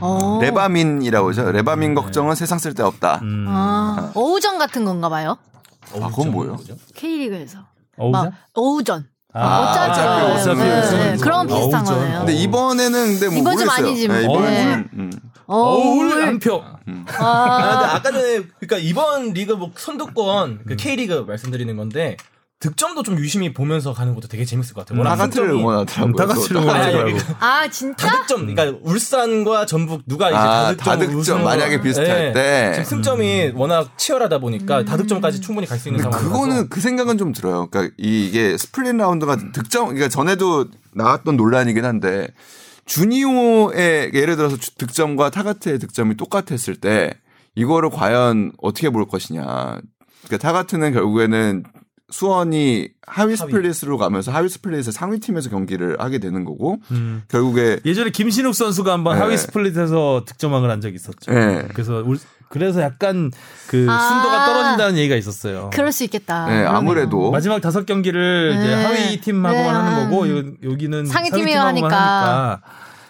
[0.00, 0.38] 어.
[0.42, 1.52] 레바뮌이라고 하죠.
[1.52, 3.20] 레바뮌 걱정은 세상 쓸데 없다.
[3.22, 3.46] 음.
[3.48, 5.36] 아, 어우전 같은 건가 봐요.
[5.94, 6.56] 아, 그건 뭐예요?
[6.94, 7.58] K리그에서.
[8.12, 9.06] 막 어우전.
[9.32, 10.32] 아, 어차피 어차피.
[10.34, 11.84] 우승은 네, 우승은 그런 비슷한.
[11.84, 12.18] 거예요.
[12.20, 13.86] 근데 이번에는 근데 뭐 이번 좀 모르겠어요.
[13.86, 14.36] 아니지, 네, 뭐.
[14.38, 15.12] 이번에는 음.
[15.46, 16.62] 어 울산 한 표.
[16.64, 16.78] 아,
[17.18, 22.16] 아, 근데 아까 전에 그러니까 이번 리그 뭐 선두권 그 K리그 말씀드리는 건데
[22.58, 24.98] 득점도 좀 유심히 보면서 가는 것도 되게 재밌을 것 같아요.
[24.98, 26.14] 워낙 타가트를 승점이- 응원하더라고요.
[26.16, 26.60] 다 같이 또.
[26.60, 27.18] 응원하더라고.
[27.38, 28.08] 아 진짜?
[28.08, 32.70] 다득점, 그러니까 울산과 전북 누가 이제 아, 다득점, 다득점 만약에 비슷할 때.
[32.76, 37.32] 지금 승점이 워낙 치열하다 보니까 다득점까지 충분히 갈 수 있는 상황이라서 그거는 그 생각은 좀
[37.32, 37.68] 들어요.
[37.70, 42.28] 그러니까 이- 이게 스플릿 라운드가 득점, 그러니까 전에도 나왔던 논란이긴 한데
[42.86, 47.12] 주니오의 예를 들어서 주- 득점과 타가트의 득점이 똑같았을 때
[47.54, 49.42] 이거를 과연 어떻게 볼 것이냐.
[49.44, 51.64] 그러니까 타가트는 결국에는
[52.10, 57.22] 수원이 하위 스플릿으로 가면서 하위 스플릿의 상위 팀에서 경기를 하게 되는 거고 음.
[57.28, 59.22] 결국에 예전에 김신욱 선수가 한번 네.
[59.22, 61.32] 하위 스플릿에서 득점왕을 한 적이 있었죠.
[61.32, 61.66] 네.
[61.74, 62.18] 그래서 울-
[62.48, 63.32] 그래서 약간
[63.66, 63.98] 그 아.
[63.98, 65.70] 순도가 떨어진다는 얘기가 있었어요.
[65.72, 66.46] 그럴 수 있겠다.
[66.46, 68.84] 네, 아무래도 마지막 다섯 경기를 이제 네.
[68.84, 69.68] 하위 팀하고만 네.
[69.68, 71.88] 하는 거고 요- 여기는 상위 팀하고만 하니까.
[71.88, 72.62] 하니까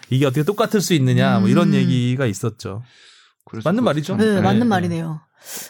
[0.09, 1.73] 이게 어떻게 똑같을 수 있느냐 뭐 이런 음.
[1.75, 2.81] 얘기가 있었죠.
[3.63, 4.15] 맞는 그- 말이죠.
[4.17, 4.41] 네, 네.
[4.41, 5.21] 맞는 말이네요.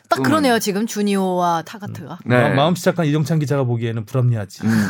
[0.10, 2.20] 딱 좀- 그러네요 지금 주니오와 타가트가.
[2.26, 2.50] 네.
[2.50, 4.66] 마- 마음 시작한 이정찬 기자가 보기에는 불합리하지.
[4.66, 4.88] 음,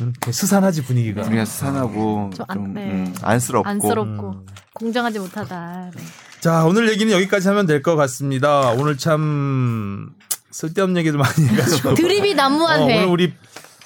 [0.00, 1.22] 음, 스산하지 분위기가.
[1.22, 2.84] 분위기가 스산하고 좀 안- 좀 네.
[2.90, 5.90] 음, 안쓰럽고 안쓰럽고 공정하지 못하다.
[5.94, 6.02] 네.
[6.40, 8.70] 자, 오늘 얘기는 여기까지 하면 될 것 같습니다.
[8.70, 10.10] 오늘 참
[10.50, 11.94] 쓸데없는 얘기도 많이 해가지고.
[11.94, 12.96] 드립이 난무한 어, 회.
[12.98, 13.34] 오늘 우리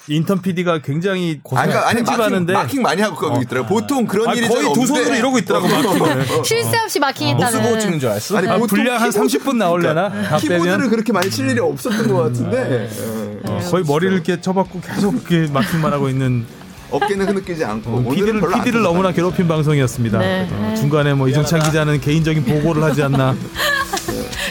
[0.09, 3.67] 인턴 PD가 굉장히 고생, 아, 그러니까 아니 marking, 편집하는데 marking 많이 하고 거기 있더라고.
[3.67, 4.85] 보통 그런 아니, 일이 거의 잘 두.
[4.87, 6.25] 손으로 이러고 있더라고, marking을.
[6.45, 7.45] 쉴새 없이 marking했다는.
[7.59, 8.37] 모스 부호 찍는 줄 알았어.
[8.37, 10.09] 아니, 아, 보통 분량 한 키보드- 30분 나올려나?
[10.09, 10.89] 다 키보드를?
[10.89, 13.49] 그렇게 많이 칠 일이 없었던 것 같은데 예.
[13.49, 16.45] 어, 거의 머리를 이렇게 쳐박고 계속 이렇게 marking만 하고 있는
[16.89, 20.19] 어깨는 흐느끼지 않고 오늘은 PD를, PD를 너무나 괴롭힌 방송이었습니다.
[20.19, 20.47] 네.
[20.49, 23.35] 어, 중간에 뭐 이정찬 기자는 개인적인 보고를 하지 않나.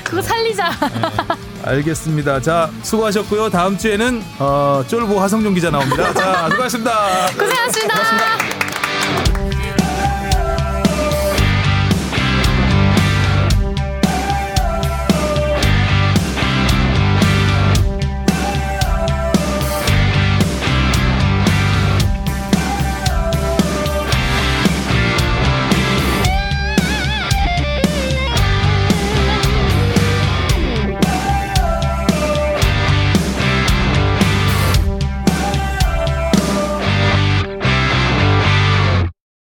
[0.09, 0.71] 그거 살리자.
[1.65, 2.41] 알겠습니다.
[2.41, 3.51] 자, 수고하셨고요.
[3.51, 6.13] 다음 주에는 어, 쫄보 하성룡 기자 나옵니다.
[6.15, 7.27] 자, 수고하셨습니다.
[7.39, 8.56] 고생하셨습니다.